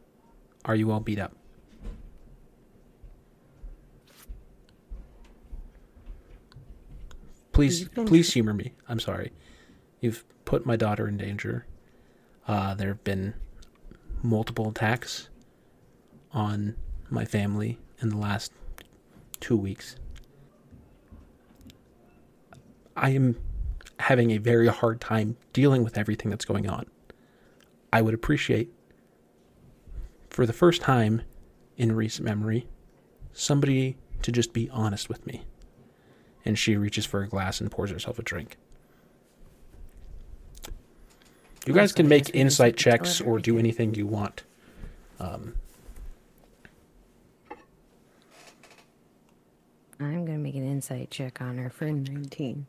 [0.66, 1.36] Are you all beat up?
[7.52, 8.74] Please, please tr- humor me.
[8.90, 9.32] I'm sorry.
[10.00, 11.68] You've put my daughter in danger.
[12.48, 13.36] Uh, there have been
[14.24, 15.30] multiple attacks
[16.32, 16.76] on
[17.12, 18.52] my family in the last
[19.40, 19.98] two weeks.
[22.98, 23.36] I am
[24.02, 26.86] having a very hard time dealing with everything that's going on.
[27.94, 28.72] I would appreciate
[30.30, 31.22] for the first time
[31.78, 32.68] in recent memory,
[33.34, 35.44] somebody to just be honest with me.
[36.46, 38.58] And she reaches for a glass and pours herself a drink.
[41.66, 44.44] You guys can make insight to checks or do anything you want.
[45.20, 45.56] Um,
[50.00, 52.66] I'm gonna make an insight check on her for 19.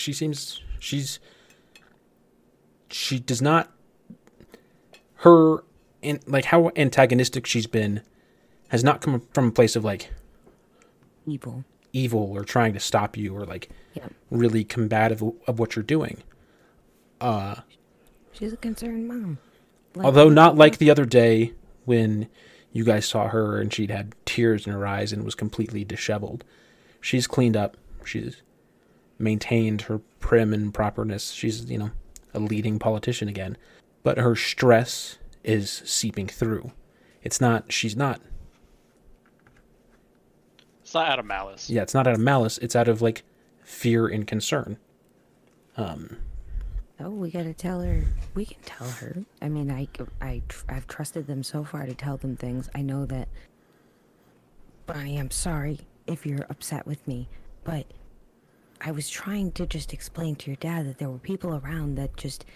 [0.00, 1.18] She seems she's
[2.90, 3.70] she does not
[5.16, 5.62] her
[6.02, 8.00] and like how antagonistic she's been
[8.68, 10.10] has not come from a place of like
[11.26, 11.64] Evil.
[11.92, 14.12] evil or trying to stop you or like Yep.
[14.30, 16.22] really combative of what you're doing.
[17.20, 17.56] Uh
[18.32, 19.38] she's a concerned mom.
[19.94, 21.52] Like- Although not like the other day
[21.84, 22.28] when
[22.72, 26.44] you guys saw her and she'd had tears in her eyes and was completely disheveled.
[27.00, 27.76] She's cleaned up.
[28.04, 28.42] She's
[29.20, 31.30] maintained her prim and properness.
[31.32, 31.90] She's, you know,
[32.34, 33.56] a leading politician again.
[34.02, 36.72] But her stress is seeping through.
[37.22, 38.20] It's not she's not
[40.82, 41.68] It's not out of malice.
[41.70, 43.22] yeah, it's not out of malice, it's out of like
[43.62, 44.78] fear and concern.
[45.76, 46.16] Um,
[47.02, 48.02] Oh, we gotta tell her.
[48.34, 49.24] We can tell her.
[49.40, 49.88] I mean, I,
[50.20, 52.68] I, I've trusted them so far to tell them things.
[52.74, 53.28] I know that.
[54.84, 57.28] But I am sorry if you're upset with me.
[57.64, 57.86] But
[58.80, 62.16] I was trying to just explain to your dad that there were people around that
[62.16, 62.46] just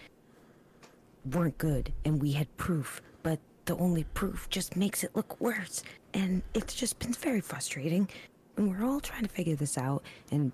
[1.32, 3.02] weren't good, and we had proof.
[3.22, 5.82] But the only proof just makes it look worse,
[6.14, 8.08] and it's just been very frustrating.
[8.56, 10.52] And we're all trying to figure this out, and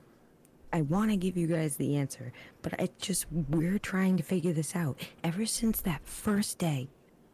[0.73, 4.53] I want to give you guys the answer, but it just we're trying to figure
[4.53, 6.89] this out ever since that first day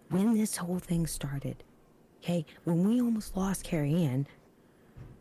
[0.09, 1.63] when this whole thing started.
[2.23, 4.27] Okay, when we almost lost Carrie Ann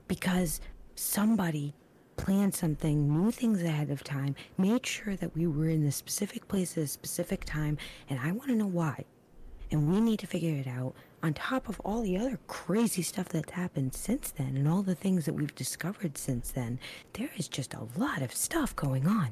[0.07, 0.61] because
[0.95, 1.73] somebody
[2.17, 6.47] planned something, knew things ahead of time, made sure that we were in the specific
[6.47, 7.77] place at a specific time,
[8.09, 9.05] and I want to know why.
[9.71, 10.93] And we need to figure it out
[11.23, 14.95] on top of all the other crazy stuff that's happened since then and all the
[14.95, 16.79] things that we've discovered since then.
[17.13, 19.31] There is just a lot of stuff going on.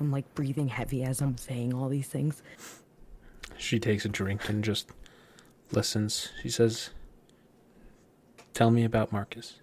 [0.00, 2.42] I'm like breathing heavy as I'm saying all these things.
[3.56, 4.90] she takes a drink and just
[5.70, 6.30] listens.
[6.42, 6.90] She says,
[8.52, 9.60] "Tell me about Marcus."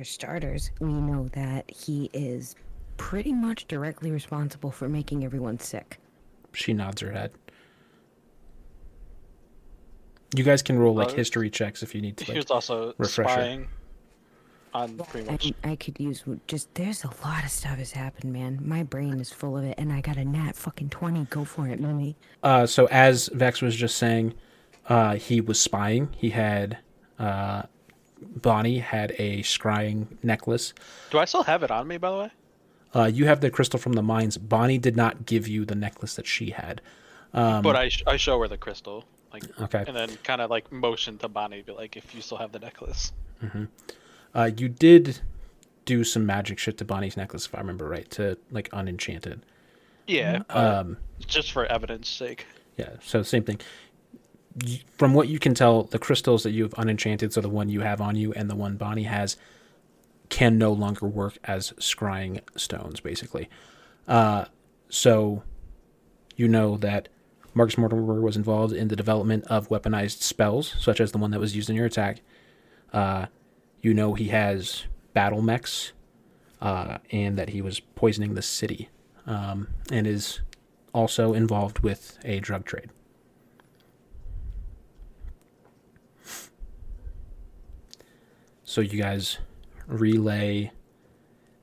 [0.00, 2.56] Well, for starters, we know that he is
[2.96, 5.98] pretty much directly responsible for making everyone sick.
[6.54, 7.32] She nods her head.
[10.34, 12.24] You guys can roll like history checks if you need to.
[12.24, 13.30] He was also refresher.
[13.30, 13.68] spying
[14.72, 15.52] on pretty much.
[15.64, 18.58] I, I could use just there's a lot of stuff has happened, man.
[18.64, 21.24] My brain is full of it, and I got a nat fucking twenty.
[21.28, 22.16] Go for it, Mummy.
[22.42, 24.32] Uh, so as Vex was just saying,
[24.88, 26.08] uh, he was spying.
[26.16, 26.78] He had
[27.18, 27.64] uh,
[28.20, 30.74] Bonnie had a scrying necklace.
[31.10, 32.30] Do I still have it on me, by the way?
[32.94, 34.36] Uh, you have the crystal from the mines.
[34.36, 36.80] Bonnie did not give you the necklace that she had.
[37.32, 39.84] Um, but I, sh- I show her the crystal, like, okay.
[39.86, 42.58] and then kind of like motion to Bonnie, be like, if you still have the
[42.58, 43.12] necklace.
[44.34, 45.20] Uh, you did
[45.84, 49.40] do some magic shit to Bonnie's necklace, if I remember right, to like unenchant it.
[50.06, 52.46] Yeah, Um, just for evidence sake.
[52.76, 53.60] Yeah, so same thing.
[54.98, 57.80] From what you can tell, the crystals that you have unenchanted, so the one you
[57.80, 59.36] have on you and the one Bonnie has,
[60.28, 63.48] can no longer work as scrying stones, basically.
[64.08, 64.46] Uh,
[64.88, 65.42] so
[66.36, 67.08] you know that
[67.54, 71.40] Marcus Mortimer was involved in the development of weaponized spells, such as the one that
[71.40, 72.22] was used in your attack.
[72.92, 73.26] Uh,
[73.82, 74.84] you know he has
[75.14, 75.92] battle mechs,
[76.60, 78.88] uh, and that he was poisoning the city,
[79.26, 80.40] um, and is
[80.92, 82.90] also involved with a drug trade.
[88.70, 89.38] So you guys
[89.88, 90.70] relay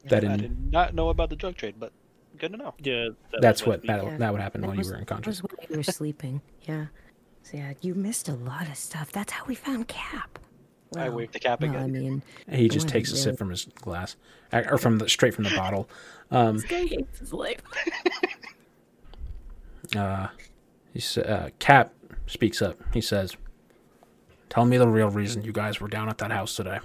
[0.10, 0.32] that in.
[0.32, 1.94] I did not know about the drug trade, but
[2.38, 2.74] good to know.
[2.80, 4.18] Yeah, that that's what my that, Yeah.
[4.18, 5.42] that would happen That when was- you were That unconscious.
[5.42, 6.42] was when you were sleeping.
[6.64, 6.88] Yeah.
[7.44, 9.10] So yeah, you missed a lot of stuff.
[9.14, 10.38] That's how we found Cap.
[10.98, 11.84] I waved the cap well, again.
[11.84, 14.18] I mean, He just takes a really- sip from his glass,
[14.52, 15.90] Uh, or from the straight from the bottle.
[16.30, 17.62] Um, this guy hates his life.
[19.96, 20.28] uh,
[20.92, 21.94] he sa- uh, Cap
[22.26, 22.78] speaks up.
[22.94, 23.38] He says,
[24.50, 26.80] "Tell me the real reason you guys were down at that house today.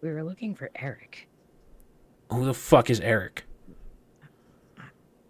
[0.00, 1.28] We were looking for Eric.
[2.30, 3.44] Who the fuck is Eric?"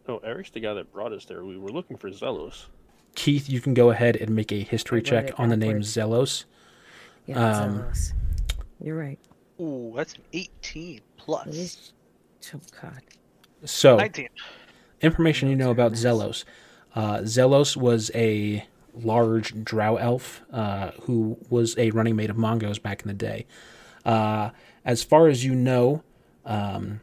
[0.09, 1.45] Oh, Eric's the guy that brought us there.
[1.45, 2.66] We were looking for Zelos.
[3.14, 5.81] Keith, you can go ahead and make a history check it on the name.
[5.81, 6.45] Zelos.
[7.27, 8.12] Yeah, Um, Zelos.
[8.81, 9.19] You're right.
[9.61, 11.93] Ooh, that's an 18 plus.
[12.55, 13.03] Oh God.
[13.64, 14.29] So, 19.
[15.03, 15.93] information you know about.
[15.93, 16.45] Zelos.
[16.95, 22.81] Uh, Zelos was a large drow elf uh, who was a running mate of Mongos
[22.81, 23.47] back in the day.
[24.05, 24.51] Uh,
[24.85, 26.03] as far as you know,
[26.45, 27.01] um,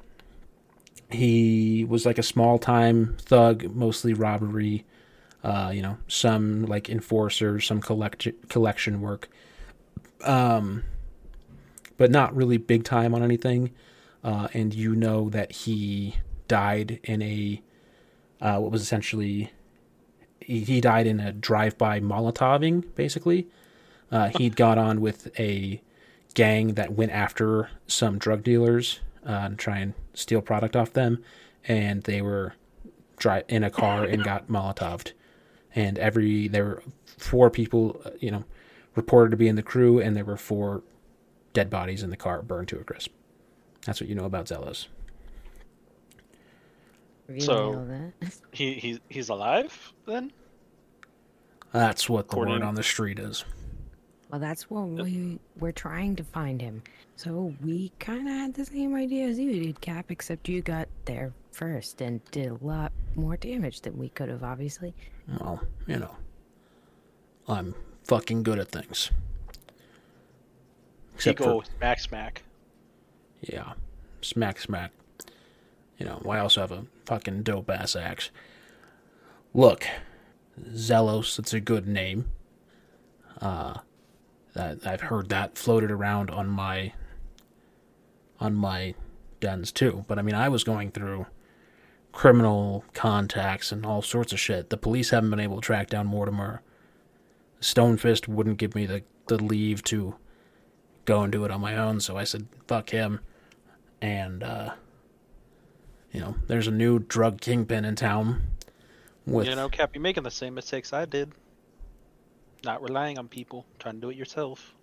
[1.09, 4.85] he was like a small time thug, mostly robbery.
[5.43, 9.29] Uh, you know, some like enforcer, some collect- collection work,
[10.23, 10.83] um,
[11.97, 13.71] but not really big time on anything.
[14.23, 16.15] Uh, and you know that he
[16.47, 17.61] died in a
[18.41, 19.51] uh, what was essentially
[20.39, 23.47] he, he died in a drive-by Molotoving, basically.
[24.11, 25.81] Uh, he'd got on with a
[26.35, 31.23] gang that went after some drug dealers uh, and try and steal product off them,
[31.67, 32.53] and they were
[33.17, 35.13] dri- in a car and got Molotoved.
[35.73, 36.83] And every there were
[37.17, 38.43] four people, uh, you know,
[38.95, 40.83] reported to be in the crew, and there were four
[41.53, 43.11] dead bodies in the car burned to a crisp.
[43.85, 44.87] That's what you know about Zelos.
[47.27, 48.11] Really So-
[48.51, 50.31] He, he He's alive then?
[51.71, 53.43] That's what the According- word on the street is.
[54.35, 56.83] Well, that's what we we're trying to find him.
[57.15, 60.89] So we kind of had the same idea as you did, Cap, except you got
[61.05, 64.93] there first and did a lot more damage than we could have, obviously.
[65.39, 66.17] Well, you know,
[67.47, 69.09] I'm fucking good at things.
[71.13, 72.43] Except he go for, smack smack.
[73.39, 73.71] yeah,
[74.21, 74.91] smack, smack.
[75.97, 78.31] You know, I also have a fucking dope ass axe.
[79.53, 79.87] Look,
[80.71, 82.29] Zelos, it's a good name.
[83.39, 83.83] Uh, that
[84.55, 86.93] I've heard that floated around on my
[88.39, 88.95] on my
[89.39, 90.05] dens too.
[90.07, 91.25] But I mean, I was going through
[92.11, 94.69] criminal contacts and all sorts of shit.
[94.69, 96.61] The police haven't been able to track down Mortimer.
[97.59, 100.15] Stonefist wouldn't give me the, the leave to
[101.03, 103.19] go and do it on my own, so I said, fuck him.
[104.01, 104.71] And, uh,
[106.11, 108.41] you know, there's a new drug kingpin in town
[109.25, 109.47] with.
[109.47, 111.31] You know, Cap, you're making the same mistakes I did.
[112.65, 114.73] Not relying on people, trying to do it yourself.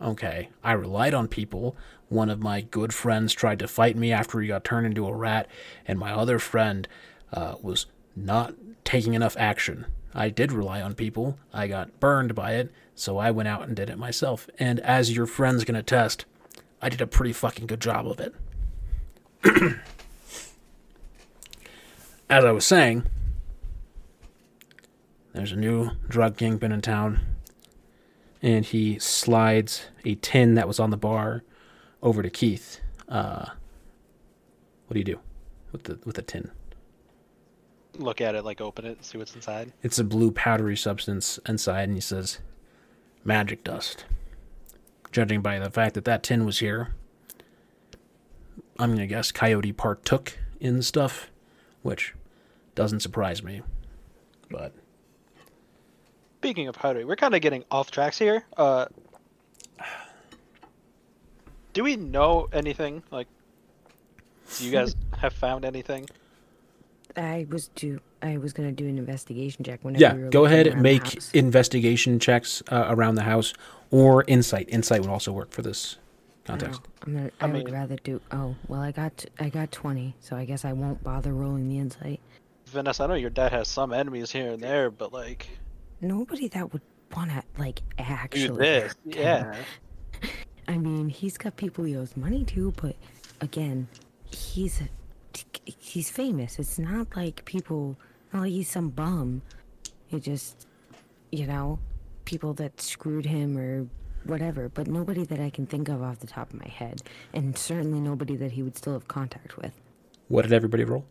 [0.00, 1.76] Okay, I relied on people.
[2.08, 5.12] One of my good friends tried to fight me after he got turned into a
[5.14, 5.48] rat,
[5.84, 6.86] and my other friend
[7.32, 9.86] uh, was not taking enough action.
[10.14, 11.36] I did rely on people.
[11.52, 14.48] I got burned by it, so I went out and did it myself.
[14.60, 16.26] And as your friends can attest,
[16.80, 18.34] I did a pretty fucking good job of it.
[22.30, 23.02] as I was saying,
[25.32, 27.31] there's a new drug kingpin in town
[28.42, 31.44] and he slides a tin that was on the bar
[32.02, 32.80] over to Keith.
[33.08, 33.46] Uh,
[34.86, 35.20] what do you do
[35.70, 36.50] with the with the tin?
[37.96, 39.72] Look at it, like open it, see what's inside.
[39.82, 42.38] It's a blue powdery substance inside, and he says,
[43.24, 44.04] "Magic dust."
[45.12, 46.94] Judging by the fact that that tin was here,
[48.78, 51.30] I'm gonna guess Coyote partook in the stuff,
[51.82, 52.14] which
[52.74, 53.60] doesn't surprise me.
[54.50, 54.74] But
[56.42, 58.44] Speaking of powdery, we're kind of getting off tracks here.
[58.56, 58.86] Uh,
[61.72, 63.04] do we know anything?
[63.12, 63.28] Like,
[64.58, 66.08] do you guys have found anything?
[67.16, 70.44] I was do I was gonna do an investigation check whenever yeah, we were go
[70.44, 73.54] ahead and make investigation checks uh, around the house
[73.92, 74.68] or insight.
[74.68, 75.96] Insight would also work for this
[76.44, 76.80] context.
[76.84, 78.20] Oh, I'm gonna, I I, would rather do.
[78.32, 81.78] Oh well, I got I got twenty, so I guess I won't bother rolling the
[81.78, 82.18] insight.
[82.66, 85.46] Vanessa, I know your dad has some enemies here and there, but like,
[86.02, 86.82] nobody that would
[87.16, 88.58] want to like actually.
[88.58, 88.94] This.
[89.04, 89.54] Yeah.
[90.68, 92.96] I mean, he's got people he owes money to, but
[93.40, 93.88] again,
[94.30, 94.80] he's
[95.64, 96.58] he's famous.
[96.58, 97.96] It's not like people.
[98.32, 99.42] Well, he's some bum.
[100.06, 100.66] He just,
[101.30, 101.78] you know,
[102.24, 103.86] people that screwed him or
[104.24, 104.68] whatever.
[104.68, 107.02] But nobody that I can think of off the top of my head,
[107.34, 109.72] and certainly nobody that he would still have contact with.
[110.28, 111.04] What did everybody roll?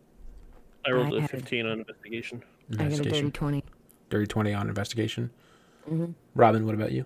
[0.86, 2.44] I rolled I a 15 on investigation.
[2.72, 2.80] investigation.
[2.80, 3.64] I got a dirty 20.
[4.12, 5.32] Dirty 20 on investigation.
[5.90, 6.14] Mhm.
[6.36, 7.06] Robin, what about you?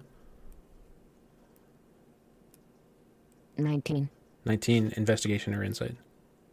[3.58, 4.10] 19.
[4.44, 5.96] 19 investigation or insight?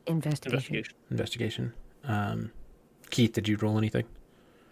[0.07, 0.53] Investigation.
[0.77, 0.95] Investigation.
[1.11, 1.73] Investigation.
[2.05, 2.53] Um,
[3.11, 4.05] Keith, did you roll anything?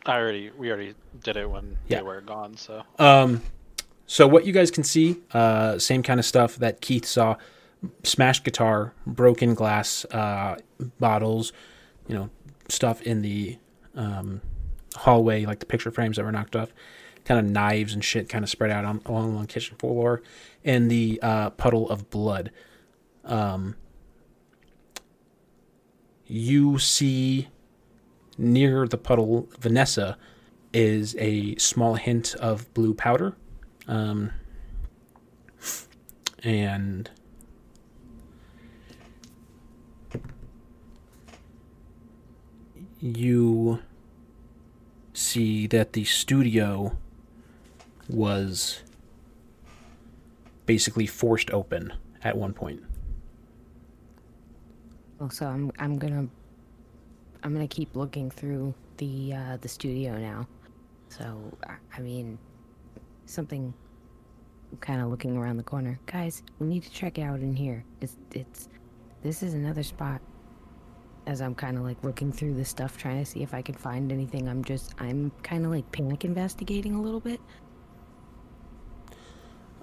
[0.07, 1.99] I already, we already did it when Yeah.
[1.99, 2.57] they were gone.
[2.57, 3.43] So Um,
[4.07, 7.37] so what you guys can see, uh, same kind of stuff that Keith saw:
[8.03, 10.57] smashed guitar, broken glass uh,
[10.99, 11.53] bottles,
[12.07, 12.31] you know,
[12.69, 13.59] stuff in the
[13.95, 14.41] um,
[14.97, 16.73] hallway, like the picture frames that were knocked off,
[17.25, 20.23] kind of knives and shit, kind of spread out on, along the kitchen floor,
[20.65, 22.51] and the uh, puddle of blood.
[23.25, 23.77] Um,
[26.27, 27.49] you see
[28.39, 30.17] near the puddle, Vanessa
[30.73, 33.37] is a small hint of blue powder.
[33.89, 34.33] Um,
[36.43, 37.11] and
[43.01, 43.81] you
[45.13, 46.97] see that the studio
[48.09, 48.83] was
[50.67, 51.93] basically forced open
[52.23, 52.83] at one point.
[55.19, 56.27] Well, so I'm I'm gonna
[57.43, 60.47] I'm gonna keep looking through the uh, the studio now.
[61.09, 61.53] So
[61.97, 62.39] I, mean,
[63.27, 63.75] something.
[64.79, 66.45] Kind of looking around the corner, guys.
[66.61, 67.85] We need to check out in here.
[68.01, 68.69] It's it's
[69.21, 70.21] this is another spot.
[71.31, 73.77] As I'm kind of like looking through the stuff, trying to see if I can
[73.77, 74.49] find anything.
[74.49, 77.41] I'm just I'm kind of like panic investigating a little bit.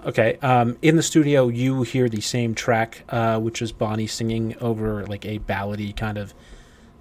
[0.06, 0.38] Okay.
[0.42, 5.06] Um, in the studio, you hear the same track, uh, which is Bonnie singing over
[5.06, 6.34] like a ballady kind of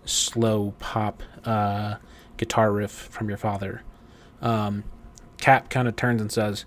[0.05, 1.97] slow pop uh,
[2.37, 3.83] guitar riff from your father.
[4.41, 4.85] Um,
[5.39, 6.67] Cap kind of turns and says,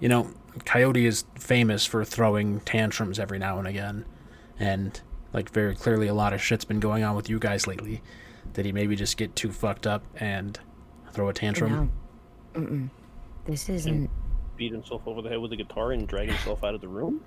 [0.00, 0.30] "You know,
[0.64, 4.06] Coyote is famous for throwing tantrums every now and again,
[4.58, 5.02] and
[5.32, 8.02] like very clearly, a lot of shit's been going on with you guys lately.
[8.54, 10.58] Did he maybe just get too fucked up and
[11.12, 11.90] throw a tantrum?"
[12.54, 12.60] No.
[12.60, 12.90] Mm-mm.
[13.44, 14.10] This isn't
[14.56, 17.20] Beat himself over the head with a guitar and drag himself out of the room.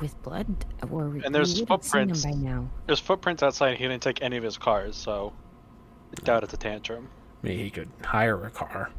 [0.00, 0.46] with blood.
[0.90, 2.24] Or we- And there's we would have seen him footprints.
[2.24, 2.68] by now.
[2.86, 3.76] there's footprints outside.
[3.76, 5.32] He didn't take any of his cars, so
[6.18, 7.08] I doubt it's a tantrum.
[7.42, 8.90] Maybe he could hire a car.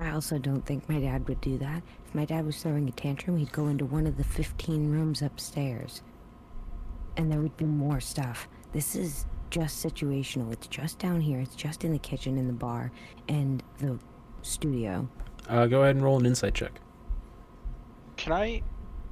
[0.00, 1.84] I also don't think my dad would do that.
[2.04, 5.22] If my dad was throwing a tantrum, he'd go into one of the 15 rooms
[5.22, 6.02] upstairs.
[7.16, 8.48] And there would be more stuff.
[8.72, 10.52] This is just situational.
[10.52, 11.38] It's just down here.
[11.40, 12.90] It's just in the kitchen, in the bar,
[13.28, 13.98] and the
[14.42, 15.08] studio.
[15.48, 16.80] Uh, go ahead and roll an insight check.
[18.16, 18.62] Can I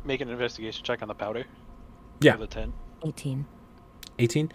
[0.05, 1.45] make an investigation check on the powder?
[2.21, 2.37] Yeah.
[2.37, 2.73] The ten.
[3.05, 3.47] 18.
[4.19, 4.53] 18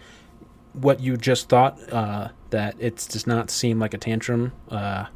[0.74, 5.06] what you just thought uh, that it does not seem like a tantrum uh,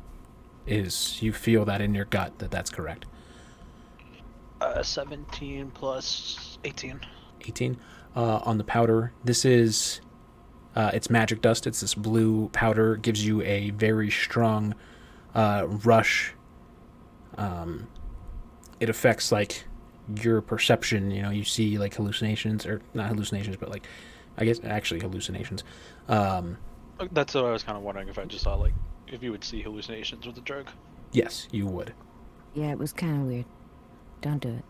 [0.66, 3.04] is you feel that in your gut that that's correct
[4.60, 7.00] Uh, 17 plus 18.
[7.46, 7.78] 18
[8.16, 10.00] uh, on the powder this is
[10.76, 14.74] uh, it's magic dust it's this blue powder gives you a very strong
[15.34, 16.34] uh, rush
[17.36, 17.86] um,
[18.80, 19.64] it affects like
[20.22, 23.86] your perception you know you see like hallucinations or not hallucinations but like
[24.38, 25.62] i guess actually hallucinations
[26.08, 26.56] um,
[26.98, 28.74] Uh, That's what I was kind of wondering if I just saw, like,
[29.06, 30.68] if you would see hallucinations with the drug.
[31.12, 31.94] yes you would
[32.54, 33.44] Yeah, it was kind of weird.
[34.20, 34.64] Don't do it.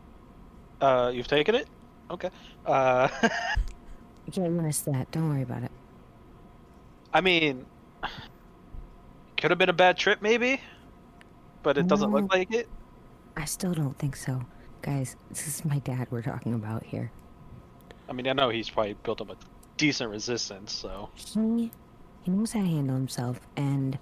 [0.81, 1.67] Uh, you've taken it?
[2.11, 2.31] Okay.
[2.67, 3.09] Uh,
[4.33, 5.11] you missed that.
[5.11, 5.71] Don't worry about it.
[7.13, 7.67] I mean,
[9.37, 10.61] could have been a bad trip, maybe,
[11.63, 12.19] but it doesn't No.
[12.19, 12.69] look like it.
[13.37, 14.43] I still don't think so.
[14.83, 17.11] Guys, this is my dad we're talking about here.
[18.09, 19.37] I mean, I know he's probably built up a
[19.77, 21.71] decent resistance, so He
[22.23, 23.99] he knows how to handle himself and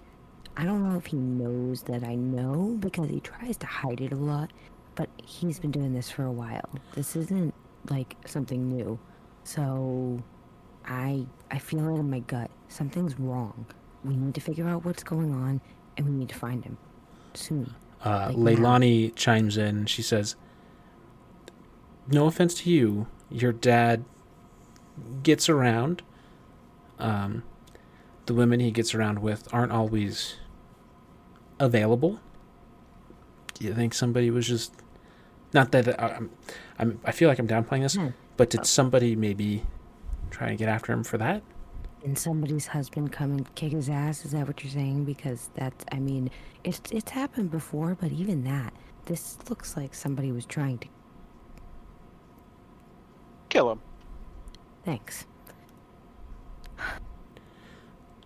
[0.56, 4.10] I don't know if he knows that I know because he tries to hide it
[4.12, 4.52] a lot,
[4.97, 6.68] but he's been doing this for a while.
[6.94, 7.55] This isn't
[7.90, 8.98] like something new.
[9.44, 10.23] So
[10.85, 12.51] I I feel it in my gut.
[12.69, 13.66] Something's wrong.
[14.05, 15.60] We need to figure out what's going on
[15.97, 16.77] and we need to find him
[17.35, 17.74] soon.
[18.05, 18.78] uh, Like now.
[18.78, 20.36] leilani chimes in she says
[22.06, 24.05] no offense to you your dad
[25.23, 26.02] gets around
[26.98, 27.43] um,
[28.27, 30.36] the women he gets around with aren't always
[31.60, 32.20] available
[33.55, 34.73] do you think somebody was just
[35.52, 36.20] not that I-
[36.78, 38.09] I'm, I'm feel like i'm downplaying this Hmm.
[38.36, 39.64] but did somebody maybe
[40.30, 41.42] try to get after him for that
[42.05, 44.24] And somebody's husband come and kick his ass?
[44.24, 45.05] Is that what you're saying?
[45.05, 46.30] Because that's, I mean,
[46.62, 48.72] it's it's happened before, but even that,
[49.06, 50.88] this looks like somebody was trying to.
[53.48, 53.80] kill him.
[54.84, 55.26] Thanks.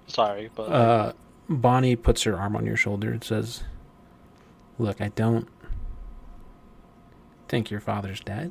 [0.07, 1.12] Sorry, but Uh,
[1.49, 3.62] Bonnie puts her arm on your shoulder and says,
[4.79, 5.49] "Look, I don't
[7.53, 8.51] think your father's dead.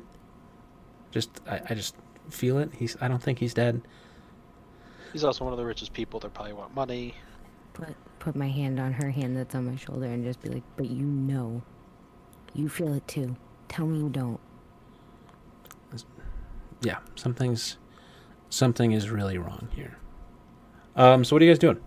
[1.10, 1.96] Just, I, I just
[2.30, 2.70] feel it.
[2.72, 3.82] He's, I don't think he's dead.
[5.12, 6.20] he's also one of the richest people.
[6.20, 7.16] They probably want money.
[7.72, 10.62] Put put my hand on her hand that's on my shoulder and just be like,
[10.76, 11.62] but you know,
[12.54, 13.34] you feel it too.
[13.66, 14.38] Tell me you don't.
[16.82, 17.78] Yeah, something's,
[18.50, 19.98] something is really wrong here.
[20.94, 21.80] Um, so what are you guys doing?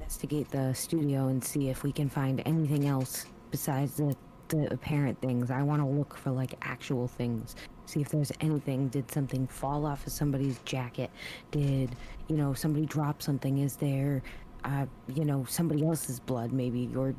[0.00, 4.14] Investigate the studio and see if we can find anything else besides the
[4.52, 5.50] the apparent things.
[5.50, 7.56] I want to look for like actual things.
[7.86, 8.88] See if there's anything.
[8.88, 11.10] Did something fall off of somebody's jacket?
[11.50, 11.96] Did
[12.28, 13.58] you know somebody drop something?
[13.58, 14.22] Is there,
[14.64, 17.14] uh, you know, somebody else's blood maybe or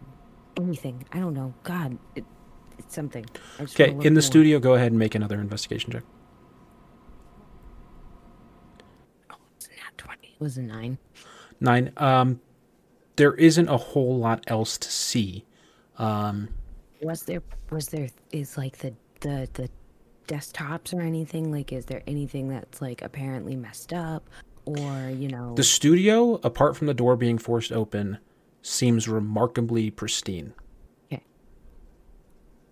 [0.58, 1.04] anything?
[1.12, 1.54] I don't know.
[1.64, 2.24] God, it,
[2.78, 3.26] it's something.
[3.60, 4.22] Okay, in the more.
[4.22, 6.04] studio, go ahead and make another investigation check.
[9.58, 10.36] It's not twenty.
[10.40, 10.98] It was a nine.
[11.60, 11.92] Nine.
[11.98, 12.42] Um,
[13.16, 15.46] there isn't a whole lot else to see.
[15.98, 16.50] Um,
[17.04, 19.70] Was there was there is like the the the
[20.28, 24.30] desktops or anything like is there anything that's like apparently messed up
[24.66, 28.20] or you know the studio, apart from the door being forced open,
[28.62, 30.54] seems remarkably pristine.
[31.12, 31.24] Okay.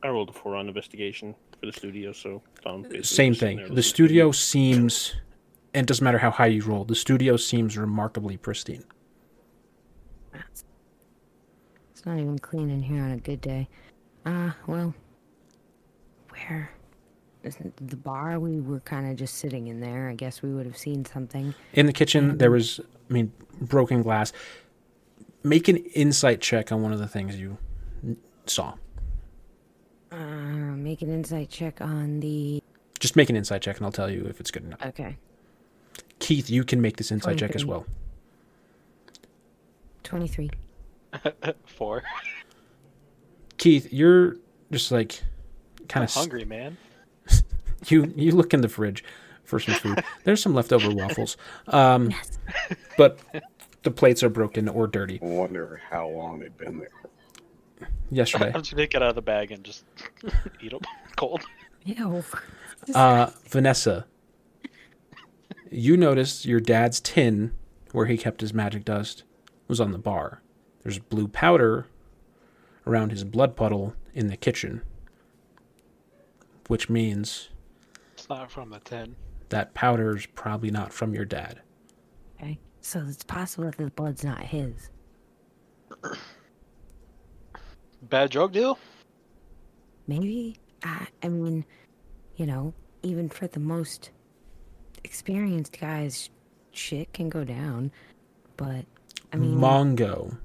[0.03, 2.85] I rolled a four on investigation for the studio, so Tom.
[3.03, 3.57] Same thing.
[3.57, 3.83] The listening.
[3.83, 5.15] studio seems,
[5.73, 8.83] and it doesn't matter how high you roll, the studio seems remarkably pristine.
[10.33, 13.67] it's not even clean in here on a good day.
[14.25, 14.93] Ah, well
[16.31, 16.71] where
[17.43, 20.09] isn't the bar we were kind of just sitting in there.
[20.09, 21.53] I guess we would have seen something.
[21.73, 22.79] In the kitchen, there was,
[23.09, 24.31] I mean, broken glass.
[25.43, 27.57] Make an insight check on one of the things you
[28.45, 28.75] saw.
[30.11, 32.61] Uh, make an insight check on the
[32.99, 34.85] Just make an insight check, and I'll tell you if it's good enough.
[34.85, 35.17] okay.
[36.19, 37.85] Keith, you can make this insight check as well.
[40.03, 40.51] 23.
[41.65, 42.03] Four.
[43.61, 44.37] Keith, you're
[44.71, 45.21] just like
[45.87, 46.77] kind of hungry, man.
[47.89, 49.03] you you look in the fridge
[49.43, 50.03] for some food.
[50.23, 52.39] There's some leftover waffles, um, Yes.
[52.97, 53.19] but
[53.83, 55.19] the plates are broken or dirty.
[55.21, 57.87] I wonder how long they've been there.
[58.09, 59.85] Yesterday, I'm just gonna get out of the bag and just
[60.59, 60.81] eat them
[61.15, 61.43] cold.
[61.85, 62.23] Ew.
[62.95, 64.07] uh, Vanessa,
[65.69, 67.53] you noticed your dad's tin
[67.91, 69.23] where he kept his magic dust
[69.67, 70.41] was on the bar.
[70.81, 71.85] There's blue powder
[72.87, 74.81] around his blood puddle in the kitchen,
[76.67, 77.49] which means
[78.13, 79.15] It's not from the tin.
[79.49, 81.61] that powder's probably not from your dad.
[82.39, 82.59] Okay.
[82.81, 84.89] So it's possible that the blood's not his.
[88.01, 88.79] Bad drug deal?
[90.07, 90.57] Maybe.
[90.83, 91.63] I, I mean,
[92.35, 94.09] you know, even for the most
[95.03, 96.29] experienced guys,
[96.71, 97.91] shit can go down.
[98.57, 98.85] But,
[99.31, 100.37] I mean, Mongo,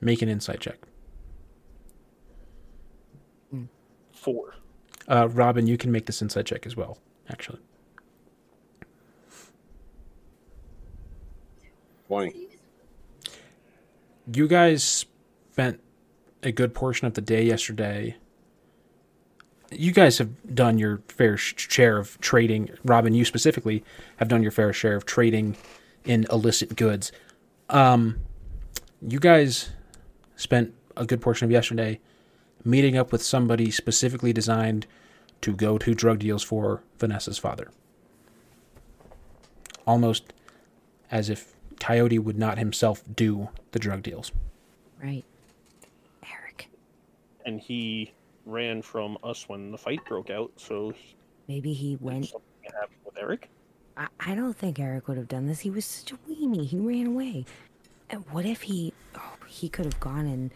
[0.00, 0.78] make an insight check.
[4.28, 4.56] Four.
[5.08, 6.98] Uh, Robin, you can make this insight check as well,
[7.30, 7.60] actually.
[12.06, 12.48] Twenty.
[14.30, 15.06] You guys
[15.50, 15.80] spent
[16.42, 18.16] a good portion of the day yesterday.
[19.70, 22.68] You guys have done your fair share of trading.
[22.84, 23.82] Robin, you specifically
[24.18, 25.56] have done your fair share of trading
[26.04, 27.12] in illicit goods.
[27.70, 28.18] Um,
[29.00, 29.70] you guys
[30.36, 32.00] spent a good portion of yesterday
[32.64, 34.86] meeting up with somebody specifically designed
[35.40, 37.70] to go to drug deals for Vanessa's father.
[39.86, 40.32] Almost
[41.10, 44.32] as if Coyote would not himself do the drug deals.
[45.02, 45.24] right.
[46.30, 46.68] Eric,
[47.46, 48.12] And he
[48.44, 51.14] ran from us when the fight broke out, so he
[51.46, 52.26] maybe he went.
[52.26, 52.42] something
[52.78, 53.48] happened with Eric.
[53.96, 55.60] I, I don't think Eric would have done this.
[55.60, 56.66] He was such a weenie.
[56.66, 57.44] He ran away.
[58.10, 58.92] And what if he.
[59.16, 60.50] Oh, he could have gone and.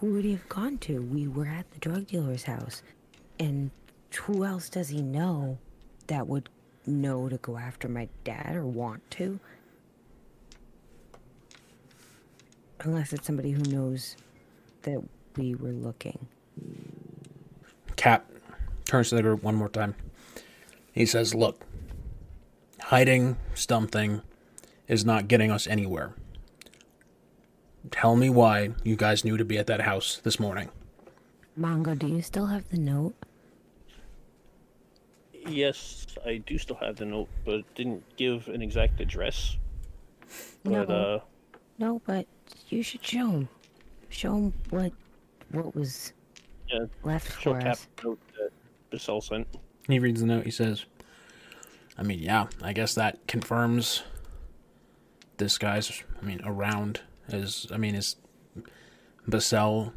[0.00, 1.02] Who would he have gone to?
[1.02, 2.82] We were at the drug dealer's house.
[3.38, 3.70] And
[4.14, 5.58] who else does he know
[6.06, 6.48] that would
[6.86, 9.40] know to go after my dad or want to?
[12.80, 14.16] Unless it's somebody who knows
[14.82, 15.02] that
[15.36, 16.26] we were looking.
[17.96, 18.30] Cap
[18.84, 19.94] turns to the group one more time.
[20.92, 21.60] He says, Look,
[22.80, 24.22] hiding something
[24.86, 26.14] is not getting us anywhere.
[27.90, 30.70] Tell me why you guys knew to be at that house this morning.
[31.58, 33.14] Mongo, do you still have the note?
[35.46, 39.56] Yes, I do still have the note, but it didn't give an exact address.
[40.62, 40.94] But No.
[40.94, 41.20] uh,
[41.78, 42.26] No, but
[42.70, 43.48] you should show him.
[44.08, 44.92] Show him what
[45.50, 46.12] what was
[46.68, 47.86] yeah, left show for Cap us.
[47.96, 48.50] the note that
[48.90, 49.46] Bissell sent.
[49.86, 50.44] He reads the note.
[50.44, 50.86] He says,
[51.98, 54.02] I mean, yeah, I guess that confirms
[55.36, 57.02] this guy's, I mean, around.
[57.28, 58.16] Is, I mean, is
[59.28, 59.92] Bassell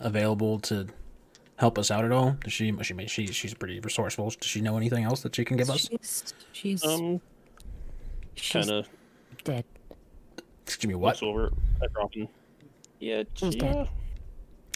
[0.00, 0.86] available to
[1.56, 2.36] help us out at all?
[2.44, 4.30] Does she, she, she, she's pretty resourceful.
[4.30, 5.88] Does she know anything else that she can give us?
[5.90, 7.20] She's she's, Um,
[8.34, 8.88] she's kind of
[9.44, 9.64] dead.
[10.64, 11.14] Excuse me, what?
[11.14, 11.50] looks over
[11.82, 12.28] at Robin.
[13.00, 13.60] Yeah, She's yeah.
[13.72, 13.88] dead.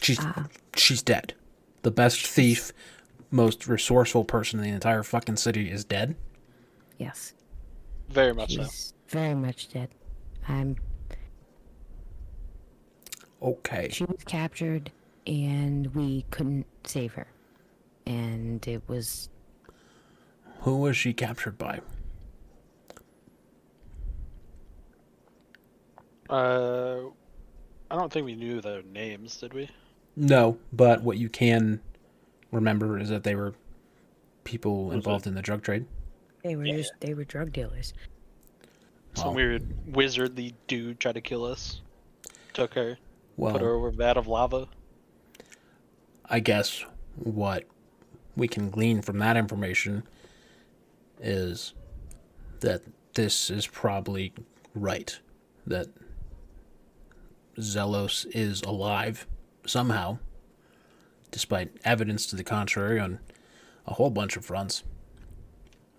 [0.01, 0.47] She's, Ah.
[0.75, 1.33] she's dead.
[1.83, 2.73] The best thief,
[3.31, 6.15] most resourceful person in the entire fucking city is dead.
[6.97, 7.33] Yes,
[8.09, 8.65] Very much so.
[9.07, 9.89] very much dead.
[10.47, 10.75] Um,
[13.43, 13.89] Okay.
[13.91, 14.91] she was captured,
[15.27, 17.27] and we couldn't save her,
[18.07, 19.29] and it was
[20.61, 21.81] Who was she captured by?
[26.29, 26.99] Uh,
[27.91, 29.69] I don't think we knew their names, did we?
[30.15, 31.81] No, but what you can
[32.51, 33.53] remember is that they were
[34.43, 35.85] people Was involved in the drug trade.
[36.43, 36.77] they were Yeah.
[36.77, 37.93] just they were drug dealers.
[39.15, 41.81] Some Well- weird wizardly dude tried to kill us.
[42.53, 42.97] Took her,
[43.37, 44.67] Well, put her over a vat of lava.
[46.25, 46.85] I guess
[47.15, 47.65] what
[48.35, 50.03] we can glean from that information
[51.19, 51.73] is
[52.61, 52.81] that
[53.13, 54.33] this is probably
[54.73, 55.19] right.
[55.65, 55.87] That
[57.57, 59.27] Zelos is alive
[59.65, 60.19] somehow,
[61.31, 63.19] despite evidence to the contrary on
[63.85, 64.83] a whole bunch of fronts.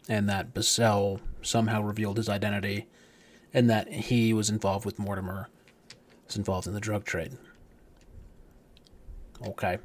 [0.08, 2.86] And that Bassell somehow revealed his identity
[3.54, 5.48] and that he was involved with Mortimer,
[6.26, 7.32] was involved in the drug trade.
[9.46, 9.78] Okay.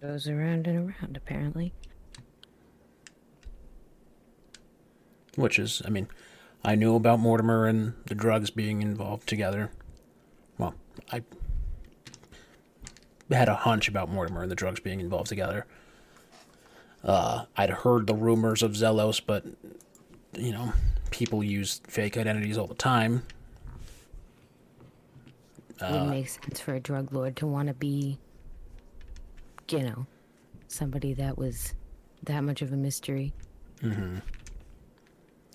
[0.00, 1.72] Goes around and around, apparently.
[5.36, 6.08] which is, I mean,
[6.64, 9.70] I knew about Mortimer and the drugs being involved together.
[10.58, 10.74] Well,
[11.10, 11.22] I
[13.30, 15.66] had a hunch about Mortimer and the drugs being involved together.
[17.02, 19.44] Uh, I'd heard the rumors of Zelos, but
[20.36, 20.72] you know,
[21.10, 23.22] people use fake identities all the time.
[25.80, 28.18] Wouldn't make sense for a drug lord to want to be,
[29.70, 30.06] you know,
[30.68, 31.74] somebody that was
[32.24, 33.32] that much of a mystery.
[33.82, 34.18] Mm-hmm.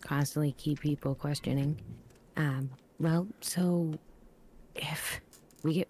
[0.02, 1.80] Constantly keep people questioning.
[2.38, 2.70] Um,
[3.00, 3.94] well, so
[4.76, 5.22] if
[5.64, 5.88] we get,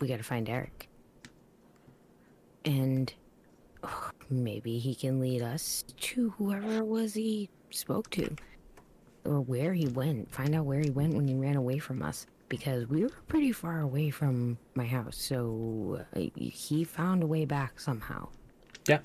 [0.00, 0.88] we got to find Eric,
[2.64, 3.12] and
[3.82, 8.34] oh, maybe he can lead us to whoever it was he spoke to,
[9.24, 10.32] or where he went.
[10.32, 13.50] Find out where he went when he ran away from us, because we were pretty
[13.50, 15.16] far away from my house.
[15.16, 18.28] So uh, he found a way back somehow.
[18.86, 19.00] Yeah.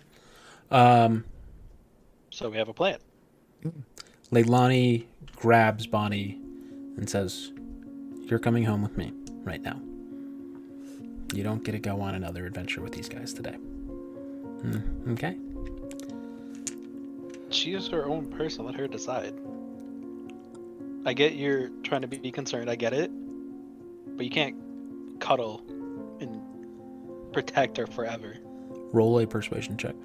[0.70, 1.24] Um,
[2.30, 2.98] So we have a plan.
[4.34, 5.06] Leilani
[5.38, 6.38] grabs Bonnie
[6.98, 7.54] and says,
[8.26, 9.14] You're coming home with me
[9.46, 9.80] right now.
[11.34, 13.56] You don't get to go on another adventure with these guys today.
[13.56, 15.38] Hmm, okay?
[17.50, 18.66] She is her own person.
[18.66, 19.36] Let her decide.
[21.06, 22.70] I get you're trying to be concerned.
[22.70, 23.10] I get it,
[24.18, 24.56] but you can't
[25.20, 25.64] cuddle
[26.20, 26.42] and
[27.34, 28.36] protect her forever.
[28.92, 29.96] Roll a persuasion check.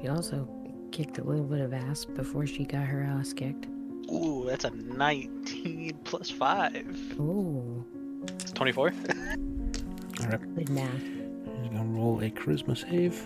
[0.00, 0.48] She also
[0.90, 3.66] kicked a little bit of ass before she got her ass kicked.
[4.12, 6.86] Ooh, that's a 19 plus five.
[7.20, 7.84] Oh,
[8.24, 8.92] It's 24.
[10.20, 10.54] All right.
[10.56, 11.00] good math.
[11.00, 13.22] He's gonna roll a charisma save.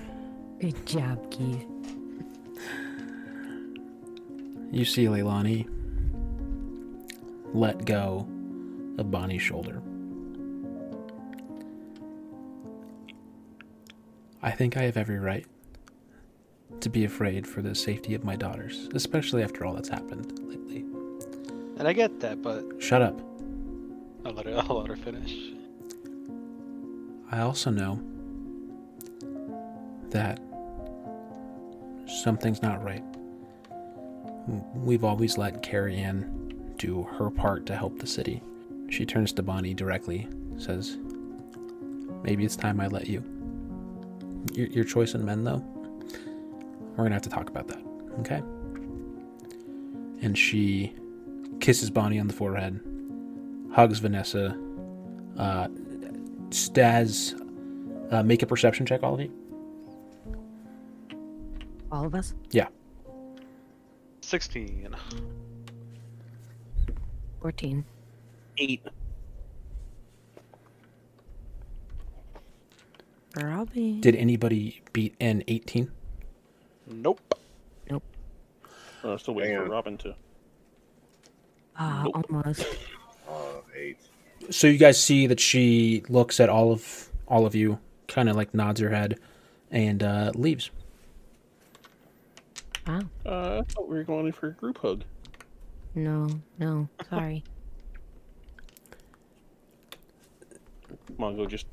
[0.60, 1.66] Good job, Keith.
[4.72, 5.66] You see Leilani
[7.54, 8.26] let go
[8.98, 9.80] of Bonnie's shoulder.
[14.42, 15.46] I think I have every right
[16.80, 20.84] to be afraid for the safety of my daughters, especially after all that's happened lately.
[21.78, 23.18] and I get that, but Shut up.
[24.24, 25.34] I'll let her, I'll let her finish.
[27.30, 28.00] I also know
[30.10, 30.40] that
[32.06, 33.02] something's not right.
[34.74, 38.42] We've always let Carrie Ann do her part to help the city.
[38.90, 40.98] She turns to Bonnie directly, says,
[42.22, 43.24] Maybe it's time I let you.
[44.52, 45.62] Your, your choice in men, though,
[46.96, 47.82] we're gonna have to talk about that,
[48.20, 48.42] okay?
[50.22, 50.94] And she
[51.60, 52.80] kisses Bonnie on the forehead,
[53.72, 54.58] hugs Vanessa,
[55.38, 55.68] uh,
[56.48, 57.34] Staz,
[58.12, 59.32] uh, make a perception check, all of you.
[61.92, 62.34] All of us?
[62.50, 62.68] Yeah.
[64.22, 64.96] 16.
[67.40, 67.84] 14.
[73.36, 73.44] Eight.
[73.44, 74.00] Robbie.
[74.00, 75.90] Did anybody beat an 18?
[76.88, 77.20] Nope.
[77.90, 78.02] Nope.
[79.04, 80.14] Uh, still waiting for Robin to.
[81.78, 82.26] Ah, Nope.
[82.30, 82.66] almost.
[83.28, 83.98] Uh, eight.
[84.50, 88.36] So you guys see that she looks at all of all of you, kind of
[88.36, 89.18] like nods her head,
[89.72, 90.70] and uh, leaves.
[92.86, 93.00] Wow.
[93.26, 95.02] Uh, I thought we were going in for a group hug.
[95.96, 96.28] No,
[96.60, 97.42] no, sorry.
[101.18, 101.66] Mongo just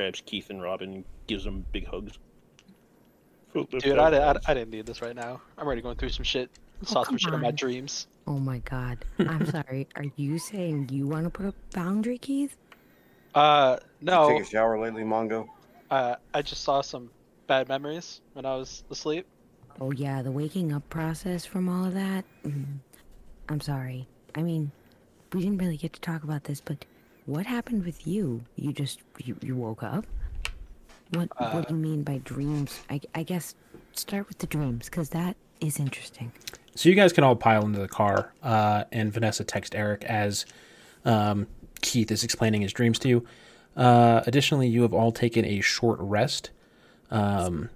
[0.00, 2.18] grabs Keith and Robin and gives them big hugs.
[3.52, 5.42] Dude, I, I, I didn't need this right now.
[5.58, 6.50] I'm already going through some shit.
[6.82, 8.06] Saw some come shit in my dreams.
[8.26, 9.04] Oh my god.
[9.18, 9.88] I'm sorry.
[9.96, 12.56] Are you saying you want to put a boundary, Keith?
[13.34, 14.28] Uh, no.
[14.28, 15.46] Take a shower lately, Mongo?
[15.90, 17.10] Uh, I just saw some
[17.46, 19.26] bad memories when I was asleep.
[19.80, 22.24] Oh yeah, the waking up process from all of that.
[22.46, 22.78] Mm.
[23.50, 24.08] I'm sorry.
[24.34, 24.70] I mean,
[25.34, 26.86] we didn't really get to talk about this, but
[27.26, 28.42] what happened with you?
[28.56, 30.06] You just you, you woke up?
[31.10, 32.80] What what do you mean by dreams?
[32.88, 33.54] I I guess
[33.92, 36.32] start with the dreams cuz that is interesting.
[36.74, 40.46] So you guys can all pile into the car, uh, and Vanessa text Eric as
[41.04, 41.46] um,
[41.82, 43.26] Keith is explaining his dreams to you.
[43.76, 46.50] Uh, additionally, you have all taken a short rest.
[47.10, 47.70] Um,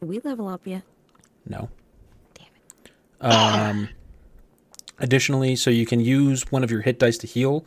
[0.00, 0.82] we level up yet?
[1.46, 1.68] no.
[2.34, 3.24] Damn it.
[3.24, 3.88] Um,
[4.98, 7.64] additionally, so you can use one of your hit dice to heal,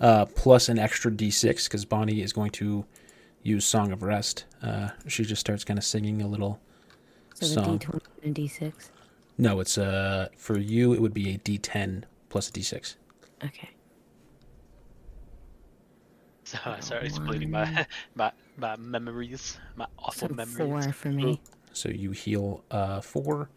[0.00, 2.84] uh, plus an extra d6 because Bonnie is going to
[3.42, 4.44] use Song of Rest.
[4.62, 6.60] Uh, she just starts kind of singing a little
[7.34, 7.78] So the song.
[7.78, 8.72] D20 and D6.
[9.38, 10.92] No, it's uh for you.
[10.92, 12.96] It would be a d10 plus a d6.
[13.44, 13.70] Okay.
[16.44, 20.56] So, sorry, it's bleeding my, my my memories, my awful So memories.
[20.56, 21.40] four for me.
[21.72, 23.48] So you heal uh four.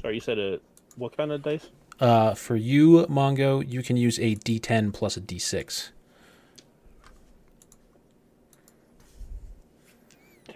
[0.00, 0.60] Sorry, you said a
[0.96, 1.68] what kind of dice?
[2.00, 5.90] Uh, for you, Mongo, you can use a d10 plus a d6.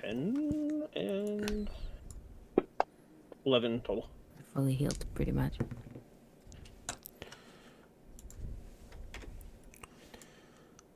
[0.01, 1.69] Ten and
[3.45, 4.09] eleven total.
[4.55, 5.59] Fully healed, pretty much.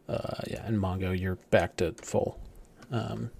[0.08, 2.38] Uh, yeah, and Mongo, you're back to full.
[2.92, 3.30] Um,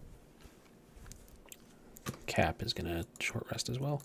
[2.27, 4.03] Cap is gonna short rest as well.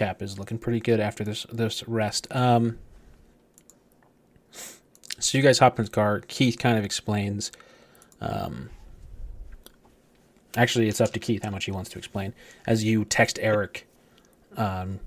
[0.00, 2.26] Cap is looking pretty good after this this rest.
[2.34, 2.78] Um,
[5.18, 6.20] so you guys hop in the car.
[6.26, 7.52] Keith kind of explains.
[8.18, 8.70] Um,
[10.56, 12.32] actually, it's up to Keith how much he wants to explain.
[12.66, 13.86] As you text Eric,
[14.56, 15.00] um,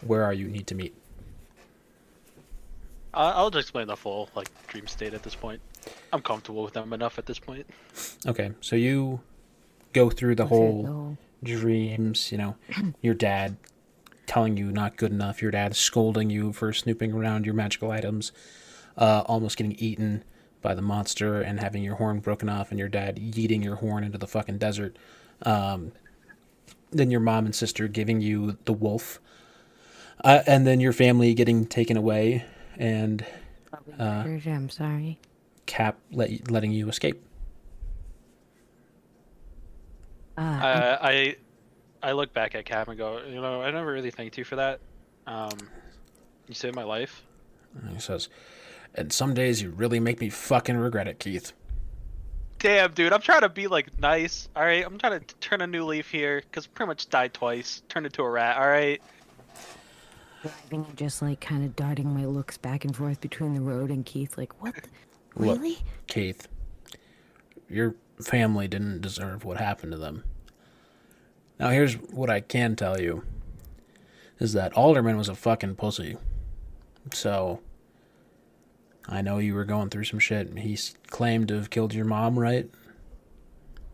[0.00, 0.46] where are you?
[0.46, 0.94] Need to meet.
[3.12, 5.60] I- I'll just explain the full like dream state at this point.
[6.12, 7.66] I'm comfortable with them enough at this point.
[8.28, 9.22] Okay, so you
[9.92, 11.16] go through the Was it whole though?
[11.42, 12.30] Dreams.
[12.32, 12.56] You know,
[13.02, 13.56] your dad
[14.26, 15.40] telling you not good enough.
[15.40, 18.32] Your dad scolding you for snooping around your magical items.
[18.96, 20.24] uh, almost getting eaten
[20.62, 24.02] by the monster and having your horn broken off, and your dad yeeting your horn
[24.02, 24.96] into the fucking desert.
[25.42, 25.92] Um,
[26.90, 29.20] then your mom and sister giving you the wolf,
[30.24, 32.44] uh, and then your family getting taken away,
[32.78, 33.24] and
[33.98, 35.18] Uh, I'm sorry.
[35.66, 37.22] Cap let, letting you escape.
[40.36, 41.36] Uh, Uh, I
[42.02, 44.56] I look back at Cap and go, you know, I never really thanked you for
[44.56, 44.80] that.
[45.26, 45.50] Um,
[46.46, 47.22] you saved my life.
[47.80, 48.28] And he says,
[48.94, 51.52] "And some days you really make me fucking regret it, Keith."
[52.58, 54.48] Damn, dude, I'm trying to be like nice.
[54.56, 57.82] All right, I'm trying to turn a new leaf here because pretty much died twice,
[57.88, 58.56] turned into a rat.
[58.56, 59.00] All right.
[60.42, 63.90] driving and just like kind of darting my looks back and forth between the road
[63.90, 64.74] and Keith, like, what?
[64.74, 64.82] the-
[65.38, 65.58] Look.
[65.60, 65.78] Really?
[66.06, 66.46] Keith,
[67.68, 70.24] your family didn't deserve what happened to them.
[71.58, 73.24] Now, here's what I can tell you
[74.38, 76.16] is that Alderman was a fucking pussy.
[77.12, 77.60] So,
[79.08, 80.58] I know you were going through some shit.
[80.58, 82.68] He claimed to have killed your mom, right?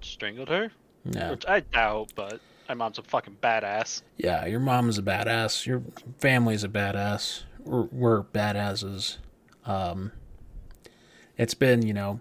[0.01, 0.73] Strangled her,
[1.05, 1.31] Yeah.
[1.31, 4.03] which I doubt, but my mom's a fucking badass.
[4.16, 5.65] Yeah, your mom's a badass.
[5.66, 5.82] Your
[6.19, 7.43] family's a badass.
[7.61, 9.19] We're, we're badasses.
[9.65, 10.11] Um,
[11.36, 12.19] it's been, you know,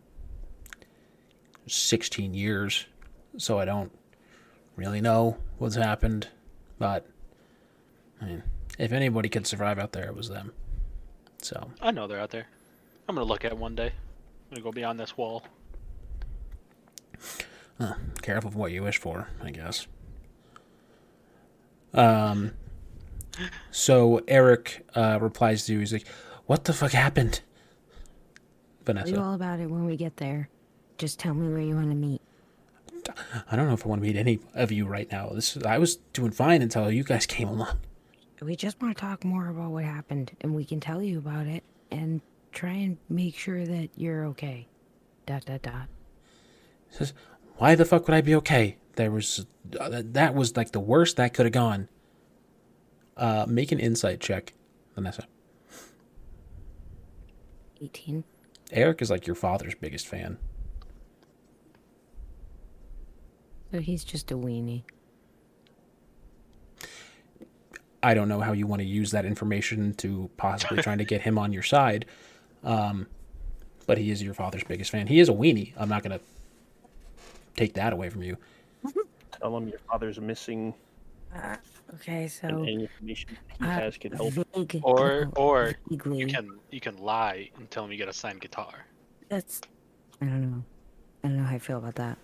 [1.67, 2.85] 16 years,
[3.37, 3.91] so I don't
[4.75, 6.27] really know what's happened.
[6.79, 7.05] But,
[8.21, 8.43] I mean,
[8.79, 10.53] if anybody could survive out there, it was them.
[11.41, 12.47] So, I know they're out there.
[13.07, 13.87] I'm gonna look at it one day.
[13.87, 15.43] I'm gonna go beyond this wall.
[17.79, 19.87] uh, careful of what you wish for, I guess.
[21.93, 22.53] Um,
[23.71, 25.79] so Eric uh, replies to you.
[25.79, 26.07] He's like,
[26.45, 27.41] "What the fuck happened?"
[28.85, 29.11] Vanessa.
[29.11, 30.49] Tell you all about it when we get there.
[31.01, 32.21] Just tell me where you want to meet.
[33.49, 35.29] I don't know if I want to meet any of you right now.
[35.29, 37.79] This I was doing fine until you guys came along.
[38.39, 41.47] We just want to talk more about what happened, and we can tell you about
[41.47, 42.21] it and
[42.51, 44.67] try and make sure that you're okay.
[45.25, 45.87] Dot dot dot.
[46.91, 47.13] Says,
[47.57, 48.77] "Why the fuck would I be okay?
[48.95, 49.47] There was
[49.79, 51.89] uh, that was like the worst that could have gone."
[53.17, 54.53] Uh, make an insight check,
[54.93, 55.25] Vanessa.
[57.81, 58.23] 18.
[58.71, 60.37] Eric is like your father's biggest fan.
[63.71, 64.83] So he's just a weenie.
[68.03, 71.21] I don't know how you want to use that information to possibly trying to get
[71.21, 72.05] him on your side.
[72.63, 73.07] Um,
[73.85, 75.07] but he is your father's biggest fan.
[75.07, 75.73] He is a weenie.
[75.77, 76.23] I'm not going to
[77.55, 78.37] take that away from you.
[79.39, 80.73] Tell him your father's missing
[81.93, 84.33] Okay, so any information he uh, has could help.
[84.33, 86.19] vague, Or uh, or vaguely.
[86.19, 88.85] you can you can lie and tell him you get a signed guitar.
[89.29, 89.61] That's.
[90.21, 90.63] I don't know.
[91.23, 92.17] I don't know how I feel about that.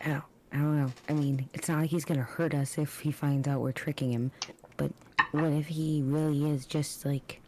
[0.00, 0.24] I, I don't.
[0.52, 0.92] I don't know.
[1.08, 4.10] I mean, it's not like he's gonna hurt us if he finds out we're tricking
[4.12, 4.32] him.
[4.76, 4.90] But
[5.30, 7.40] what if he really is just like?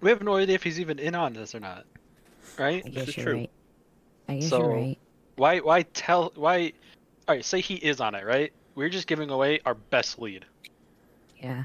[0.00, 1.84] We have no idea if he's even in on this or not,
[2.58, 2.84] right?
[2.86, 3.34] I guess is you're true.
[3.34, 3.50] right.
[4.28, 4.98] I guess So- you're right.
[5.36, 6.72] Why why tell why?
[7.28, 8.52] All right, say he is on it, right?
[8.74, 10.44] We're just giving away our best lead.
[11.40, 11.64] Yeah.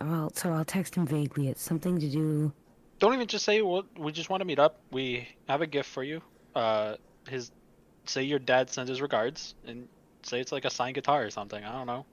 [0.00, 1.48] Well, so I'll text him vaguely.
[1.48, 2.52] It's something to do.
[2.98, 4.80] Don't even just say well, we just want to meet up.
[4.90, 6.22] We have a gift for you.
[6.54, 6.96] Uh,
[7.28, 7.50] his
[8.08, 9.88] say your dad sends his regards and
[10.22, 11.62] say it's like a signed guitar or something.
[11.64, 12.04] I don't know.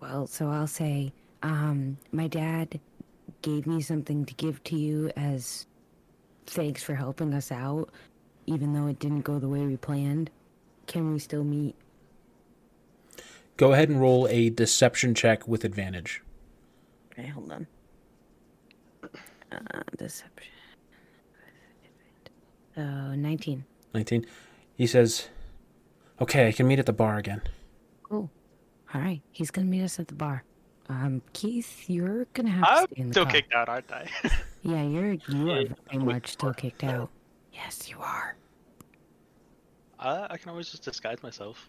[0.00, 1.12] Well, so I'll say,
[1.42, 2.80] um, my dad
[3.42, 5.66] gave me something to give to you as
[6.46, 7.90] thanks for helping us out,
[8.46, 10.30] even though it didn't go the way we planned.
[10.86, 11.74] Can we still meet?
[13.56, 16.22] Go ahead and roll a deception check with advantage.
[17.12, 17.66] Okay, hold on.
[19.52, 20.52] Uh, deception.
[22.74, 23.64] So, 19.
[23.92, 24.26] 19.
[24.80, 25.28] He says,
[26.22, 27.42] Okay, I can meet at the bar again.
[28.02, 28.30] Cool.
[28.94, 30.42] All right, he's gonna meet us at the bar.
[30.88, 33.32] Um, Keith, you're gonna have to I'm stay in the still car.
[33.34, 34.08] kicked out, aren't I?
[34.62, 37.10] Yeah, you're you are Yeah, very much still kicked out.
[37.52, 38.36] Yes, you are.
[39.98, 41.68] uh, I can always just disguise myself.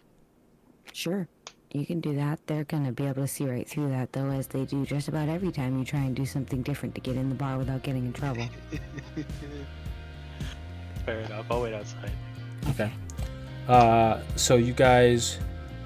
[0.94, 1.28] Sure,
[1.72, 2.40] you can do that.
[2.46, 5.28] They're gonna be able to see right through that, though, as they do just about
[5.28, 8.06] every time you try and do something different to get in the bar without getting
[8.06, 8.48] in trouble.
[11.04, 11.44] Fair enough.
[11.50, 12.10] I'll wait outside.
[12.70, 12.92] Okay.
[13.68, 15.38] Uh, so you guys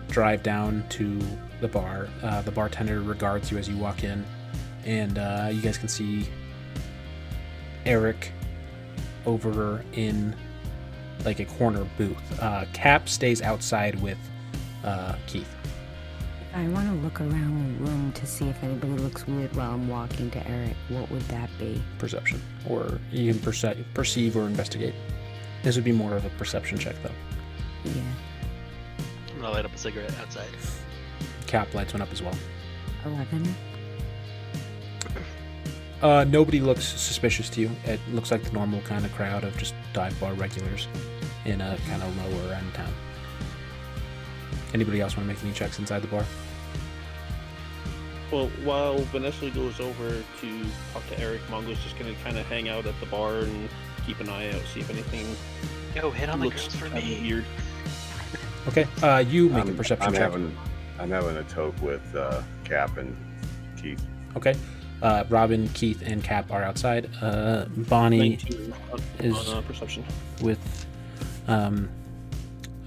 [0.08, 1.20] drive down to
[1.60, 2.08] the bar.
[2.22, 4.24] Uh, the bartender regards you as you walk in,
[4.84, 6.26] and uh, you guys can see
[7.84, 8.32] Eric
[9.24, 10.34] over in
[11.24, 12.40] like a corner booth.
[12.40, 14.18] Uh, Cap stays outside with
[14.84, 15.52] uh, Keith.
[16.54, 19.88] I want to look around the room to see if anybody looks weird while I'm
[19.88, 20.74] walking to Eric.
[20.88, 21.82] What would that be?
[21.98, 24.94] Perception, or you can perce- perceive or investigate.
[25.66, 27.10] This would be more of a perception check, though.
[27.84, 28.00] Yeah,
[29.30, 30.46] I'm gonna light up a cigarette outside.
[31.48, 32.38] Cap lights one up as well.
[33.04, 33.52] 11.
[36.00, 37.70] Uh, nobody looks suspicious to you.
[37.84, 40.86] It looks like the normal kind of crowd of just dive bar regulars
[41.44, 42.94] in a kind of lower end town.
[44.72, 46.24] Anybody else want to make any checks inside the bar?
[48.30, 52.68] Well, while Vanessa goes over to talk to Eric, Mongo's just gonna kind of hang
[52.68, 53.68] out at the bar and
[54.06, 55.36] keep an eye out, see if anything
[55.94, 57.18] Yo, hit on the looks girls for me.
[57.22, 57.44] weird.
[58.68, 58.86] Okay.
[59.02, 60.22] Uh, you make a I'm, perception I'm check.
[60.22, 60.56] having
[60.98, 63.16] I'm having a toke with uh, Cap and
[63.80, 64.04] Keith.
[64.36, 64.54] Okay.
[65.02, 67.08] Uh, Robin, Keith, and Cap are outside.
[67.20, 68.38] Uh, Bonnie
[68.92, 70.04] on, is- on uh, perception.
[70.42, 70.86] with
[71.48, 71.88] um,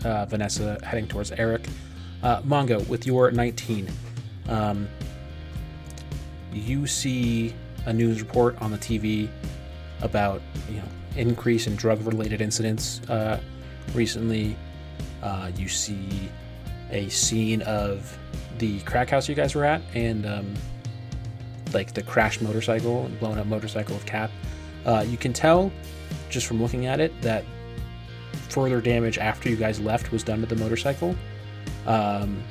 [0.04, 1.68] uh, Vanessa heading towards Eric.
[2.24, 3.88] Uh, Mongo, with your 19,
[4.50, 4.88] um,
[6.52, 7.54] you see
[7.86, 9.30] a news report on the TV
[10.02, 10.84] about you know
[11.16, 13.40] increase in drug-related incidents uh,
[13.94, 14.56] recently.
[15.22, 16.30] Uh, you see
[16.92, 18.18] a scene of
[18.58, 20.54] the crack house you guys were at, and um,
[21.74, 24.32] like the crashed motorcycle and blown up motorcycle of Cap.
[24.86, 25.72] Uh, you can tell
[26.30, 27.44] just from looking at it that
[28.50, 31.16] further damage after you guys left was done to the motorcycle.
[31.86, 32.44] Um,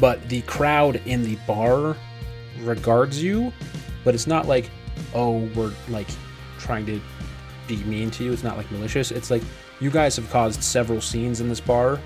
[0.00, 1.96] but the crowd in the bar
[2.60, 3.52] regards you,
[4.02, 4.70] but it's not like,
[5.14, 6.08] oh, we're like
[6.64, 7.00] trying to
[7.68, 8.32] be mean to you.
[8.32, 9.10] It's not like malicious.
[9.10, 9.42] It's like
[9.80, 12.00] you guys have caused several scenes in this bar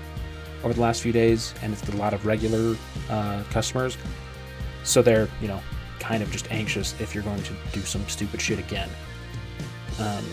[0.63, 2.75] over the last few days, and it's a lot of regular
[3.09, 3.97] uh, customers.
[4.83, 5.61] So they're, you know,
[5.99, 8.89] kind of just anxious if you're going to do some stupid shit again.
[9.99, 10.23] Um,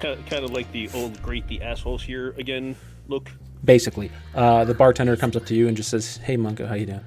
[0.00, 2.76] Kind of, like the old great the assholes here again
[3.08, 3.30] look.
[3.64, 6.84] basically uh, the bartender comes up to you and just says hey Mongo how you
[6.84, 7.00] doing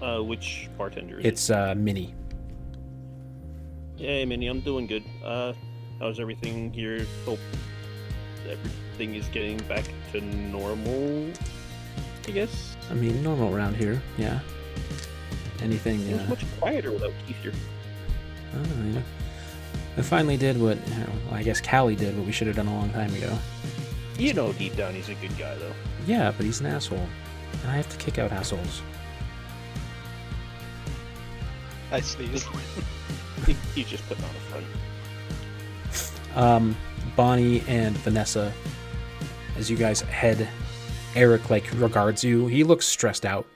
[0.00, 2.21] Uh, which bartender is it's uh, minnie it?
[3.96, 5.04] Hey, Minnie, I'm doing good.
[5.24, 5.52] Uh,
[5.98, 7.06] how's everything here?
[7.24, 7.38] Hope
[8.48, 11.30] everything is getting back to normal.
[12.26, 12.76] I guess.
[12.88, 14.38] i mean normal around here yeah
[15.60, 17.52] anything It was uh, much quieter without Keith here.
[18.52, 19.04] I don't know, you
[19.98, 22.54] i finally did what you know, well, i guess callie did what we should have
[22.54, 23.36] done a long time ago
[24.18, 25.72] You know, deep down, he's a good guy, though.
[26.06, 27.08] yeah but he's an asshole
[27.62, 28.82] and i have to kick out assholes
[31.90, 32.46] I sneezed.
[33.46, 34.40] He, he's just putting on a
[35.90, 36.36] front.
[36.36, 36.76] um,
[37.16, 38.52] bonnie and vanessa
[39.56, 40.48] as you guys head
[41.14, 43.46] eric like regards you he looks stressed out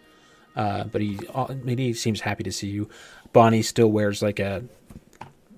[0.56, 2.88] uh, but he uh, maybe he seems happy to see you.
[3.34, 4.64] Bonnie still wears like a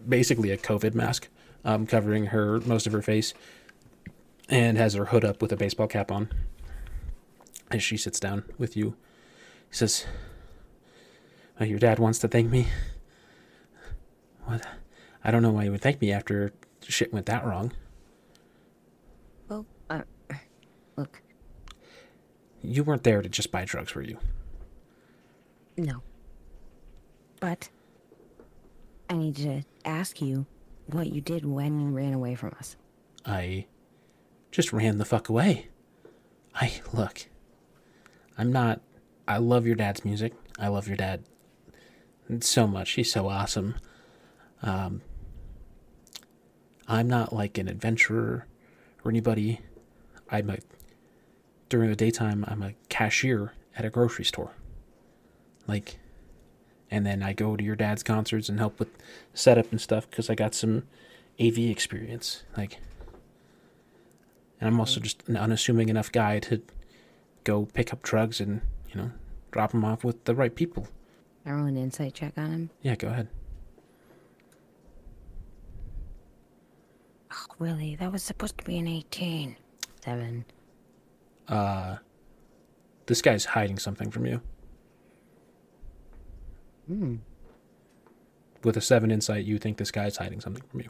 [0.08, 1.28] basically a covid mask
[1.64, 3.32] um, covering her most of her face
[4.48, 6.28] and has her hood up with a baseball cap on.
[7.70, 8.96] As she sits down with you
[9.70, 10.04] he says
[11.60, 12.66] "Oh, your dad wants to thank me
[15.24, 16.52] i don't know why you would thank me after
[16.82, 17.72] shit went that wrong
[19.48, 20.02] Well, uh,
[20.96, 21.22] look,
[22.62, 24.18] You weren't there to just buy drugs, were you?
[25.76, 26.02] no.
[27.40, 27.68] But
[29.08, 30.46] I need to ask you
[30.86, 32.74] what you did when you ran away from us.
[33.24, 33.66] I
[34.50, 35.68] just ran the fuck away.
[36.54, 37.26] I look.
[38.36, 38.80] I'm not.
[39.28, 40.32] I love your dad's music.
[40.58, 41.22] I love your dad
[42.40, 42.90] so much.
[42.92, 43.76] He's so awesome.
[44.62, 45.02] Um,
[46.86, 48.46] I'm not like an adventurer
[49.04, 49.60] or anybody.
[50.30, 50.58] I'm a
[51.68, 52.44] during the daytime.
[52.48, 54.52] I'm a cashier at a grocery store.
[55.66, 55.98] Like,
[56.90, 58.88] and then I go to your dad's concerts and help with
[59.34, 60.84] setup and stuff because I got some
[61.38, 62.42] AV experience.
[62.56, 62.78] Like,
[64.60, 66.62] and I'm also just an unassuming enough guy to
[67.44, 68.60] go pick up drugs and
[68.90, 69.10] you know
[69.50, 70.88] drop them off with the right people.
[71.46, 72.70] I roll an insight check on him.
[72.82, 73.28] Yeah, go ahead.
[77.32, 79.56] Oh, Willie, that was supposed to be an 18.
[80.04, 80.44] Seven.
[81.48, 81.96] Uh,
[83.06, 84.40] this guy's hiding something from you.
[86.86, 87.16] Hmm.
[88.64, 90.88] With a seven insight, you think this guy's hiding something from you.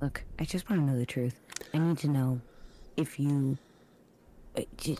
[0.00, 1.40] Look, I just want to know the truth.
[1.72, 2.40] I need to know
[2.96, 3.56] if you.
[4.56, 4.98] uh, j-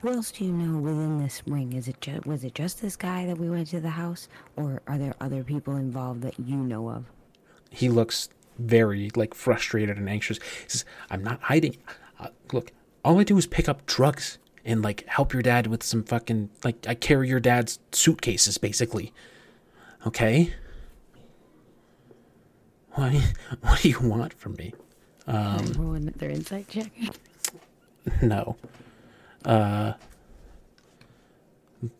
[0.00, 1.72] Who else do you know within this ring?
[1.74, 4.80] Is it ju- was it just this guy that we went to the house, or
[4.86, 7.04] are there other people involved that you know of?
[7.70, 8.28] He looks
[8.58, 10.38] very like frustrated and anxious.
[10.38, 11.76] He says, "I'm not hiding.
[12.18, 12.72] Uh, look,
[13.04, 16.50] all I do is pick up drugs and like help your dad with some fucking
[16.64, 19.12] like I carry your dad's suitcases basically.
[20.06, 20.54] Okay?
[22.92, 23.12] What?
[23.60, 24.72] What do you want from me?
[25.26, 26.90] Um, roll another insight check.
[28.22, 28.56] No.
[29.44, 29.92] Uh,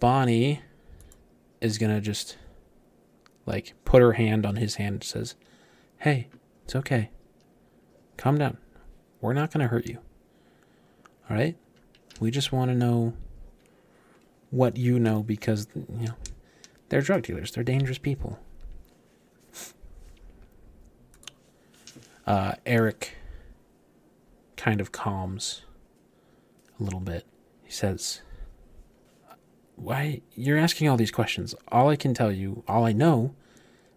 [0.00, 0.62] Bonnie
[1.60, 2.38] is gonna just
[3.44, 5.34] like put her hand on his hand and says,
[6.00, 6.28] Hey,
[6.64, 7.10] it's okay.
[8.16, 8.56] Calm down.
[9.20, 9.98] We're not gonna hurt you.
[11.30, 11.58] Alright?
[12.20, 13.12] We just wanna know
[14.48, 16.14] what you know because you know
[16.88, 17.52] they're drug dealers.
[17.52, 18.38] They're dangerous people.
[22.26, 23.16] Uh, Eric
[24.56, 25.66] kind of calms
[26.78, 27.26] a little bit.
[27.62, 28.22] He says,
[29.76, 31.54] "Why you're asking all these questions?
[31.68, 33.34] All I can tell you, all I know,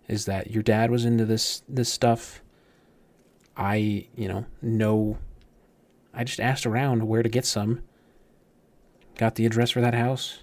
[0.07, 2.41] is that your dad was into this this stuff.
[3.55, 5.17] I, you know, know.
[6.13, 7.81] I just asked around where to get some.
[9.17, 10.39] Got the address for that house."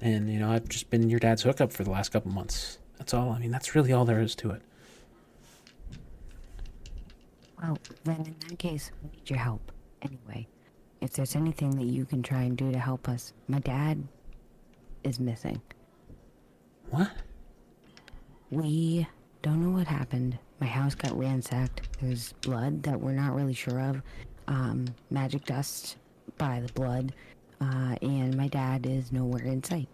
[0.00, 2.78] And, you know, I've just been your dad's hookup for the last couple months.
[2.96, 3.30] That's all.
[3.32, 4.62] I mean, that's really all there is to it.
[7.62, 9.72] Well, then in that case, we need your help.
[10.00, 10.48] Anyway,
[11.02, 14.08] if there's anything that you can try and do to help us, my dad
[15.04, 15.60] is missing.
[16.88, 17.10] What?
[18.50, 19.06] We
[19.42, 20.38] don't know what happened.
[20.60, 21.88] My house got ransacked.
[22.00, 24.02] There's blood that we're not really sure of.
[24.48, 25.96] Um, magic dust
[26.36, 27.14] by the blood.
[27.60, 29.88] Uh, and my dad is nowhere in sight.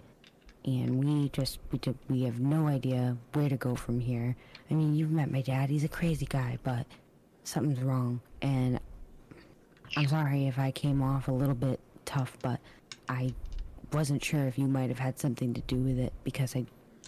[0.64, 4.34] And we just, we, we have no idea where to go from here.
[4.70, 5.68] I mean, you've met my dad.
[5.68, 6.86] He's a crazy guy, but
[7.44, 8.20] something's wrong.
[8.42, 8.80] And
[9.96, 12.58] I'm sorry if I came off a little bit tough, but
[13.08, 13.34] I
[13.92, 16.64] wasn't sure if you might have had something to do with it because I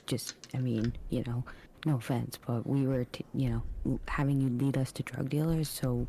[0.09, 1.45] just, I mean, you know,
[1.87, 5.69] no offense, but we were, t- you know, having you lead us to drug dealers,
[5.69, 6.07] so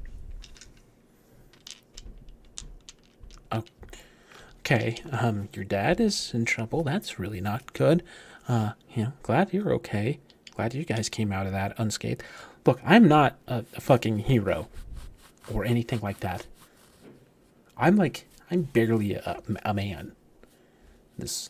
[4.71, 6.83] Okay, um, your dad is in trouble.
[6.83, 8.03] That's really not good.
[8.47, 10.19] Uh, you know, glad you're okay.
[10.55, 12.21] Glad you guys came out of that unscathed.
[12.67, 14.67] Look, I'm not a, a fucking hero
[15.51, 16.45] or anything like that.
[17.77, 20.11] I'm like, I'm barely a, a man.
[21.17, 21.49] This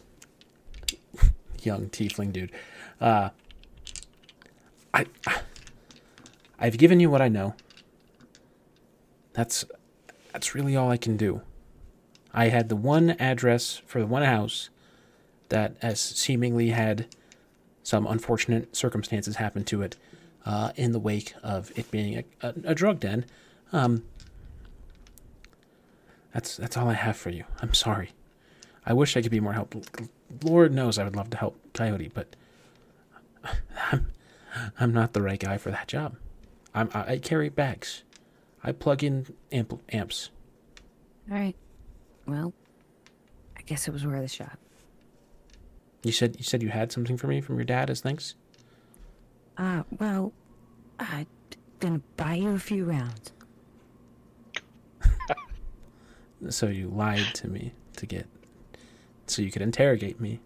[1.66, 2.52] young tiefling dude.
[3.00, 3.30] Uh,
[4.94, 5.06] I,
[6.60, 7.56] I've given you what I know.
[9.34, 9.66] That's,
[10.34, 11.42] that's really all I can do.
[12.34, 14.70] I had the one address for the one house
[15.50, 17.08] that has seemingly had
[17.84, 19.96] some unfortunate circumstances happen to it
[20.46, 23.26] uh, in the wake of it being a, a, a drug den.
[23.72, 24.04] Um,
[26.34, 27.46] that's that's all I have for you.
[27.62, 28.12] I'm sorry.
[28.86, 29.84] I wish I could be more helpful.
[30.44, 32.36] Lord knows I would love to help Coyote, but
[33.92, 34.12] I'm
[34.80, 36.16] I'm not the right guy for that job.
[36.74, 38.04] I'm I, carry bags.
[38.64, 40.30] I plug in amp, amps.
[41.30, 41.56] Alright.
[42.28, 42.54] Well,
[43.58, 44.58] I guess it was worth a shot.
[46.04, 48.36] You said you said you had something for me from your dad as thanks.
[49.58, 50.32] Uh, well,
[51.00, 51.28] I'm
[51.80, 53.32] gonna buy you a few rounds.
[56.50, 58.26] So you lied to me to get,
[59.30, 60.40] so you could interrogate me.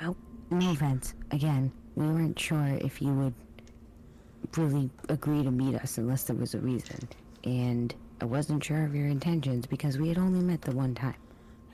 [0.00, 0.16] Well,
[0.50, 1.14] no offense.
[1.30, 3.34] Again, we weren't sure if you would
[4.56, 7.08] really agree to meet us unless there was a reason.
[7.44, 11.14] And I wasn't sure of your intentions because we had only met the one time.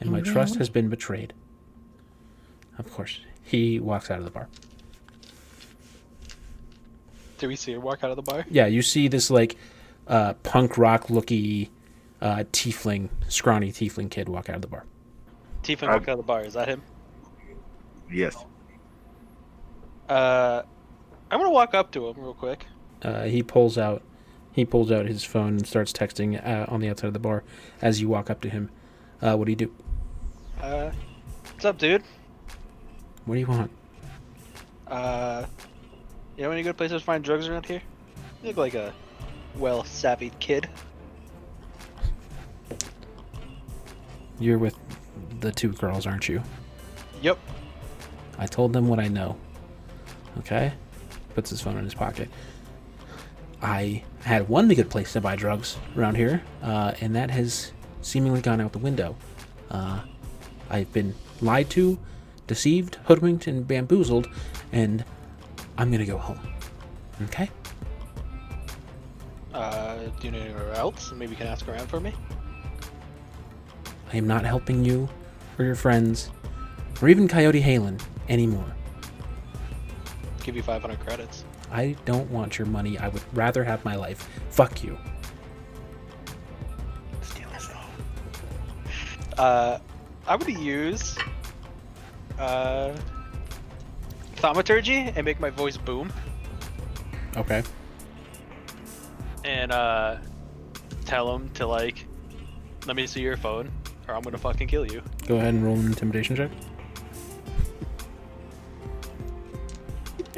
[0.01, 1.33] And my And we trust has been betrayed.
[2.79, 4.49] Of course, he walks out of the bar.
[7.39, 8.45] Do we see her walk out of the bar?
[8.51, 9.57] Yeah, you see this like
[10.07, 11.71] uh, punk rock looky
[12.21, 14.85] uh, tiefling, scrawny tiefling kid walk out of the bar.
[15.63, 16.45] Tiefling I- walk out of the bar.
[16.45, 16.83] Is that him?
[18.11, 18.37] Yes.
[20.09, 20.63] Uh,
[21.31, 22.67] I'm gonna walk up to him real quick.
[23.01, 24.03] Uh, he pulls out,
[24.53, 27.43] he pulls out his phone and starts texting uh, on the outside of the bar.
[27.81, 28.71] As you walk up to him,
[29.23, 29.73] uh, what do you do?
[30.61, 30.91] Uh,
[31.53, 32.03] what's up, dude?
[33.25, 33.71] What do you want?
[34.87, 35.47] Uh,
[36.37, 37.81] you know any good places to find drugs around here?
[38.43, 38.93] You look like a
[39.57, 40.69] well-savvied kid.
[44.39, 44.77] You're with
[45.43, 46.43] the two girls, aren't you?
[47.21, 47.39] Yep.
[48.39, 49.37] I told them what I know.
[50.39, 50.73] Okay?
[51.35, 52.31] Puts his phone in his pocket.
[53.61, 58.41] I had one good place to buy drugs around here, uh, and that has seemingly
[58.41, 59.15] gone out the window.
[59.71, 60.01] Uh,
[60.71, 61.99] I've been lied to,
[62.47, 64.29] deceived, hoodwinked, and bamboozled,
[64.73, 65.05] and
[65.77, 66.41] I'm gonna go home.
[67.25, 67.51] Okay?
[69.55, 71.13] Uh, do you know anywhere else?
[71.13, 72.13] Maybe you can ask around for me.
[74.13, 75.09] I am not helping you
[75.59, 76.31] or your friends,
[77.01, 78.75] or even Coyote Halen anymore.
[80.43, 81.45] Give you 500 credits.
[81.71, 82.99] I don't want your money.
[82.99, 84.29] I would rather have my life.
[84.51, 84.99] Fuck you.
[87.23, 89.39] Steal his phone.
[89.39, 89.79] Uh,
[90.27, 91.17] I'm gonna use
[92.39, 92.95] uh
[94.37, 96.13] thaumaturgy and make my voice boom
[97.37, 97.63] Okay.
[99.45, 100.17] and uh
[101.05, 102.07] tell him to like
[102.87, 103.71] let me see your phone
[104.09, 105.03] or I'm gonna fucking kill you.
[105.27, 106.51] Go ahead and roll an intimidation check.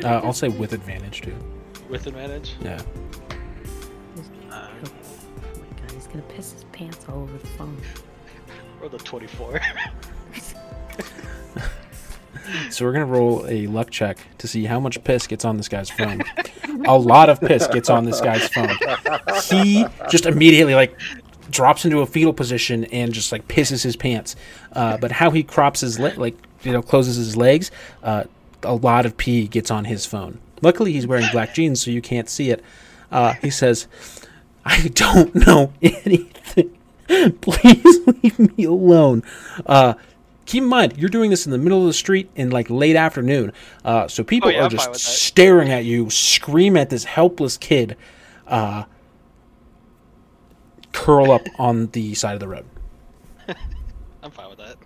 [0.03, 1.35] Uh, I'll say with advantage too.
[1.89, 2.55] With advantage.
[2.63, 2.81] Yeah.
[4.51, 7.77] Uh, Oh my god, he's gonna piss his pants all over the phone.
[8.83, 9.61] or the 24.
[12.71, 15.69] So we're gonna roll a luck check to see how much piss gets on this
[15.69, 16.23] guy's phone.
[16.87, 18.69] a lot of piss gets on this guy's phone.
[19.45, 20.99] He just immediately like
[21.55, 24.37] drops into a fetal position and just like pisses his pants.
[24.73, 27.71] Uh, but how he crops his le- like you know closes his legs,
[28.03, 28.25] uh,
[28.63, 30.39] a lot of pee gets on his phone.
[30.63, 32.63] Luckily, he's wearing black jeans, so you can't see it.
[33.11, 33.87] Uh, he says,
[34.65, 36.77] "I don't know anything.
[37.41, 39.23] Please leave me alone."
[39.67, 39.95] Uh,
[40.47, 42.97] keep in mind, you're doing this in the middle of the street in like late
[42.97, 43.53] afternoon,
[43.85, 45.07] uh, so people Oh, yeah, are just fine with that.
[45.09, 47.97] staring at you, scream at this helpless kid,
[48.47, 48.85] uh,
[50.95, 52.65] curl up on the side of the road.
[54.23, 54.77] I'm fine with that.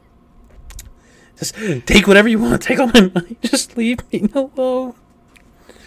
[1.39, 1.55] Just
[1.87, 2.61] take whatever you want.
[2.63, 3.37] Take all my money.
[3.43, 4.95] Just leave me alone.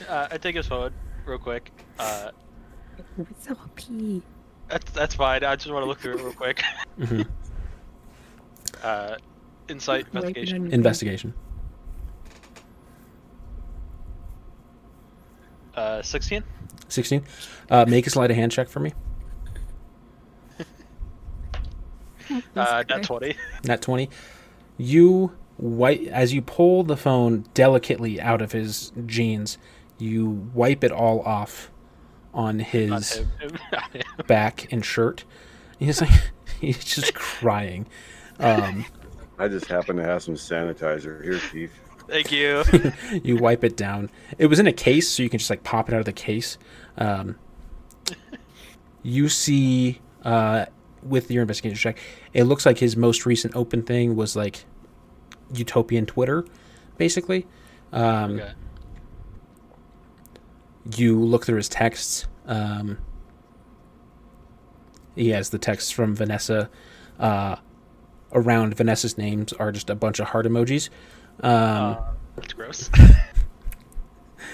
[0.08, 0.94] Uh, I take his phone
[1.26, 1.72] real quick.
[2.00, 2.32] Uh,
[3.18, 4.22] What's all pee?
[4.70, 5.44] that's that's fine.
[5.44, 6.64] I just want to look through it real quick.
[7.00, 7.28] Mhm.
[8.82, 9.18] Uh,
[9.68, 10.66] insight investigation.
[10.68, 11.34] on Investigation.
[15.76, 16.44] Uh, 16.
[16.88, 17.24] 16.
[17.70, 18.94] Uh, make a sleight of hand check for me.
[20.58, 20.68] face.
[22.56, 23.36] Uh, Jesus nat 20.
[23.66, 24.10] Nat 20.
[24.78, 29.58] You wipe, as you pull the phone delicately out of his jeans,
[29.98, 31.72] you wipe it all off
[32.34, 33.32] on his him.
[33.40, 33.58] him,
[33.94, 34.04] him.
[34.28, 35.24] back and shirt.
[35.80, 36.10] He's like,
[36.62, 37.88] he's just crying.
[38.40, 38.86] Um,
[39.38, 41.74] I just happen to have some sanitizer here, Keith.
[42.08, 42.64] Thank you.
[43.24, 44.10] you wipe it down.
[44.38, 46.14] It was in a case, so you can just like pop it out of the
[46.14, 46.58] case.
[46.98, 47.38] Um,
[49.04, 50.66] you see, uh,
[51.04, 51.98] with your investigation check,
[52.34, 54.66] it looks like his most recent open thing was like
[55.54, 56.46] utopian Twitter,
[56.98, 57.48] basically.
[57.92, 58.52] Um, okay.
[60.98, 62.28] You look through his texts.
[62.46, 62.98] Um,
[65.16, 66.70] he has the texts from Vanessa.
[67.20, 67.58] Uh,
[68.34, 70.90] around Vanessa's names are just a bunch of heart emojis.
[71.42, 72.02] Um, Uh,
[72.36, 72.90] that's gross.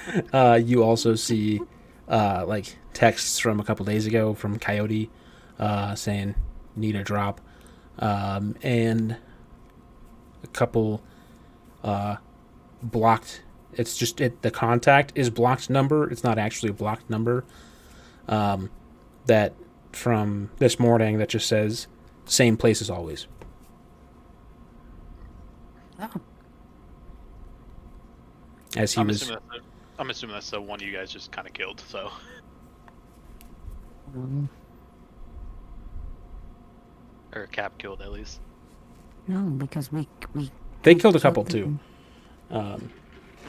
[0.33, 1.59] Uh, you also see
[2.07, 5.09] uh, like texts from a couple days ago from Coyote
[5.59, 6.35] uh, saying
[6.75, 7.41] need a drop,
[7.99, 9.17] um, and
[10.43, 11.01] a couple
[11.83, 12.17] uh,
[12.81, 13.41] blocked.
[13.73, 14.41] It's just it.
[14.41, 16.09] The contact is blocked number.
[16.09, 17.43] It's not actually a blocked number.
[18.27, 18.69] Um,
[19.27, 19.53] that
[19.91, 21.87] from this morning that just says
[22.25, 23.27] same place as always.
[25.99, 26.09] Oh,
[28.75, 31.31] As he I'm was assuming, that's the, I'm assuming that's the one you guys just
[31.31, 31.81] kind of killed.
[31.87, 32.11] So
[34.15, 34.49] um,
[37.43, 38.39] or Cap killed at least.
[39.27, 40.49] no, because we we.
[40.83, 41.77] they killed a couple too.
[42.49, 42.89] Um,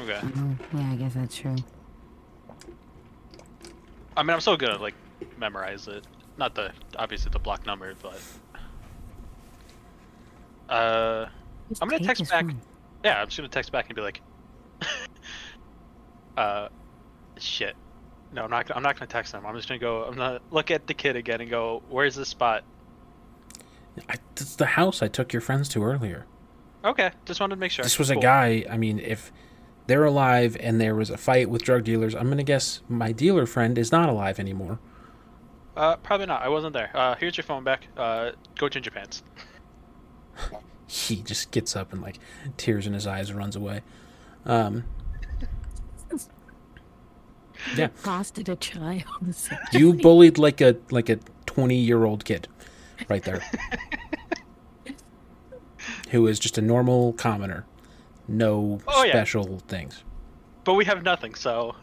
[0.00, 0.20] Okay.
[0.22, 1.56] Oh, yeah, I guess that's true.
[4.16, 4.94] I mean, I'm still gonna like
[5.38, 6.06] memorize it.
[6.36, 8.20] Not the obviously the block number, but
[10.68, 11.26] uh,
[11.68, 12.44] Just I'm gonna text back.
[12.46, 12.60] phone.
[13.04, 14.20] yeah, I'm just gonna text back and be like,
[16.36, 16.68] uh,
[17.38, 17.74] shit.
[18.32, 18.66] No, I'm not.
[18.66, 19.46] gonna- I'm not gonna text them.
[19.46, 20.04] I'm just gonna go.
[20.04, 22.62] I'm gonna look at the kid again and go, "Where's this spot?"
[24.08, 26.26] I, it's the house I took your friends to earlier.
[26.84, 27.82] Okay, just wanted to make sure.
[27.82, 28.64] This was a guy.
[28.70, 29.32] I mean, if
[29.86, 33.46] they're alive and there was a fight with drug dealers, I'm gonna guess my dealer
[33.46, 34.78] friend is not alive anymore.
[35.76, 36.42] Uh, probably not.
[36.42, 36.90] I wasn't there.
[36.94, 37.86] Uh, here's your phone back.
[37.96, 39.22] Uh, go change your pants.
[40.90, 42.18] He just gets up and like
[42.56, 43.82] tears in his eyes and runs away.
[44.46, 44.84] Um,
[47.76, 49.04] yeah, Accosted a child.
[49.72, 52.48] you bullied like a like a 20 year old kid,
[53.08, 53.42] right there,
[56.10, 57.64] who is just a normal commoner,
[58.26, 59.12] no Oh, yeah.
[59.12, 60.04] special things.
[60.64, 61.76] But we have nothing, so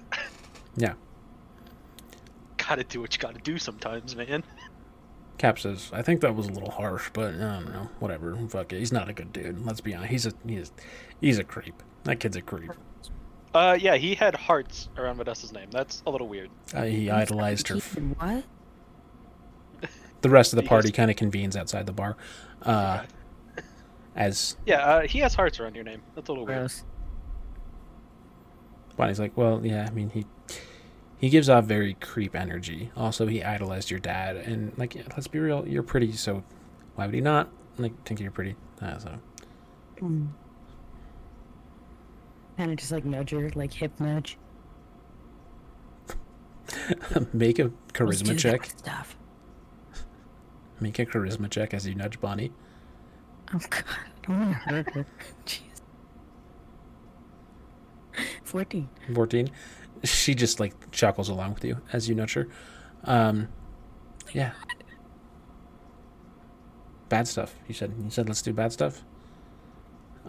[0.76, 0.94] Yeah.
[2.58, 4.44] gotta do what you gotta do sometimes, man.
[5.38, 7.90] Cap says, "I think that was a little harsh, but I don't know.
[8.00, 8.36] Whatever.
[8.48, 8.80] Fuck it.
[8.80, 9.66] He's not a good dude.
[9.66, 10.12] Let's be honest.
[10.12, 10.72] He's a he's
[11.20, 11.84] he's a creep.
[12.06, 12.72] That kid's a creep.
[13.54, 15.70] Uh, yeah, he had hearts around Vanessa's name.
[15.72, 16.50] That's a little weird.
[16.74, 17.76] Uh, he idolized her.
[17.76, 18.44] What?
[20.26, 22.18] The rest of the party kind of convenes outside the bar,
[22.64, 23.04] uh,
[24.16, 26.02] as Yeah, uh, he has hearts around your name.
[26.16, 26.62] That's a little weird.
[26.62, 26.84] Gross.
[28.98, 29.86] Bonnie's like, "Well, yeah.
[29.88, 30.26] I mean, he
[31.20, 32.90] he gives off very creep energy.
[32.98, 36.12] Also, he idolized your dad, and like, yeah, let's be real, you're pretty.
[36.14, 36.44] So
[36.96, 38.56] why would he not like think you're pretty?
[38.82, 39.20] Uh, so
[39.98, 40.30] Mm.
[42.58, 44.40] Kind of just like nudge her, like hip nudge.
[47.32, 48.66] make a charisma check.
[48.66, 49.16] Stuff.
[50.80, 52.52] Make a charisma check as you nudge Bonnie.
[53.54, 55.06] Oh god, I don't want to hurt her.
[55.46, 55.62] Jeez.
[58.44, 58.90] Fourteen.
[59.14, 59.50] 14
[60.04, 62.48] she just like chuckles along with you as you nudge her
[63.06, 63.48] um
[64.34, 64.52] yeah
[67.10, 69.04] bad stuff you said you said let's do bad stuff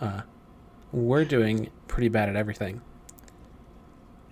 [0.01, 0.23] uh
[0.93, 2.81] we're doing pretty bad at everything.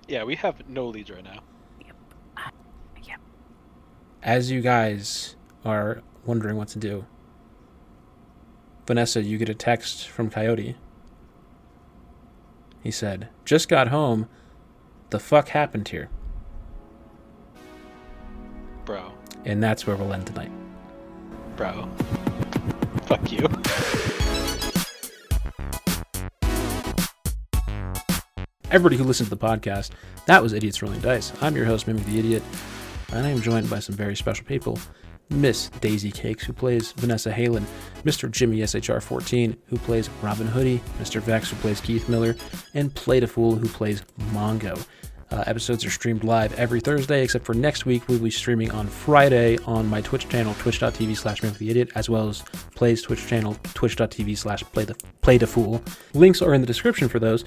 [0.08, 1.40] Yeah, we have no leads right now.
[1.84, 1.96] Yep.
[2.36, 2.40] Uh,
[3.02, 3.20] yep.
[4.22, 5.33] As you guys
[5.64, 7.06] are wondering what to do,
[8.86, 10.76] Vanessa, you get a text from Coyote.
[12.82, 14.28] He said, Just got home.
[15.10, 16.10] The fuck happened here?
[18.84, 19.12] Bro.
[19.44, 20.50] And that's where we'll end tonight.
[21.56, 21.88] Bro.
[23.06, 23.46] Fuck you.
[28.70, 29.90] Everybody who listens to the podcast,
[30.26, 31.32] that was Idiots Rolling Dice.
[31.40, 32.42] I'm your host, Mimic the Idiot,
[33.12, 34.78] and I am joined by some very special people.
[35.30, 37.64] Miss Daisy Cakes, who plays Vanessa Halen,
[38.04, 38.30] Mr.
[38.30, 41.20] Jimmy SHR14, who plays Robin Hoodie, Mr.
[41.20, 42.36] Vex, who plays Keith Miller,
[42.74, 44.02] and Play the Fool, who plays
[44.32, 44.86] Mongo.
[45.30, 48.06] Uh, episodes are streamed live every Thursday, except for next week.
[48.06, 52.28] We'll be streaming on Friday on my Twitch channel, twitch.tv slash the idiot, as well
[52.28, 52.42] as
[52.76, 55.82] Play's Twitch channel, twitch.tv slash play the fool.
[56.12, 57.44] Links are in the description for those.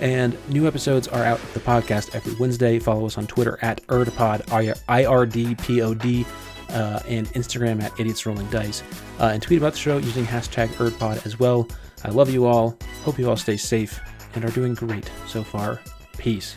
[0.00, 2.78] And new episodes are out of the podcast every Wednesday.
[2.78, 6.24] Follow us on Twitter at IRDPOD, I R D P O D,
[6.70, 8.82] uh, and Instagram at Idiots Rolling Dice.
[9.20, 11.68] Uh, and tweet about the show using hashtag IRDPOD as well.
[12.04, 12.78] I love you all.
[13.04, 14.00] Hope you all stay safe
[14.34, 15.80] and are doing great so far.
[16.16, 16.56] Peace.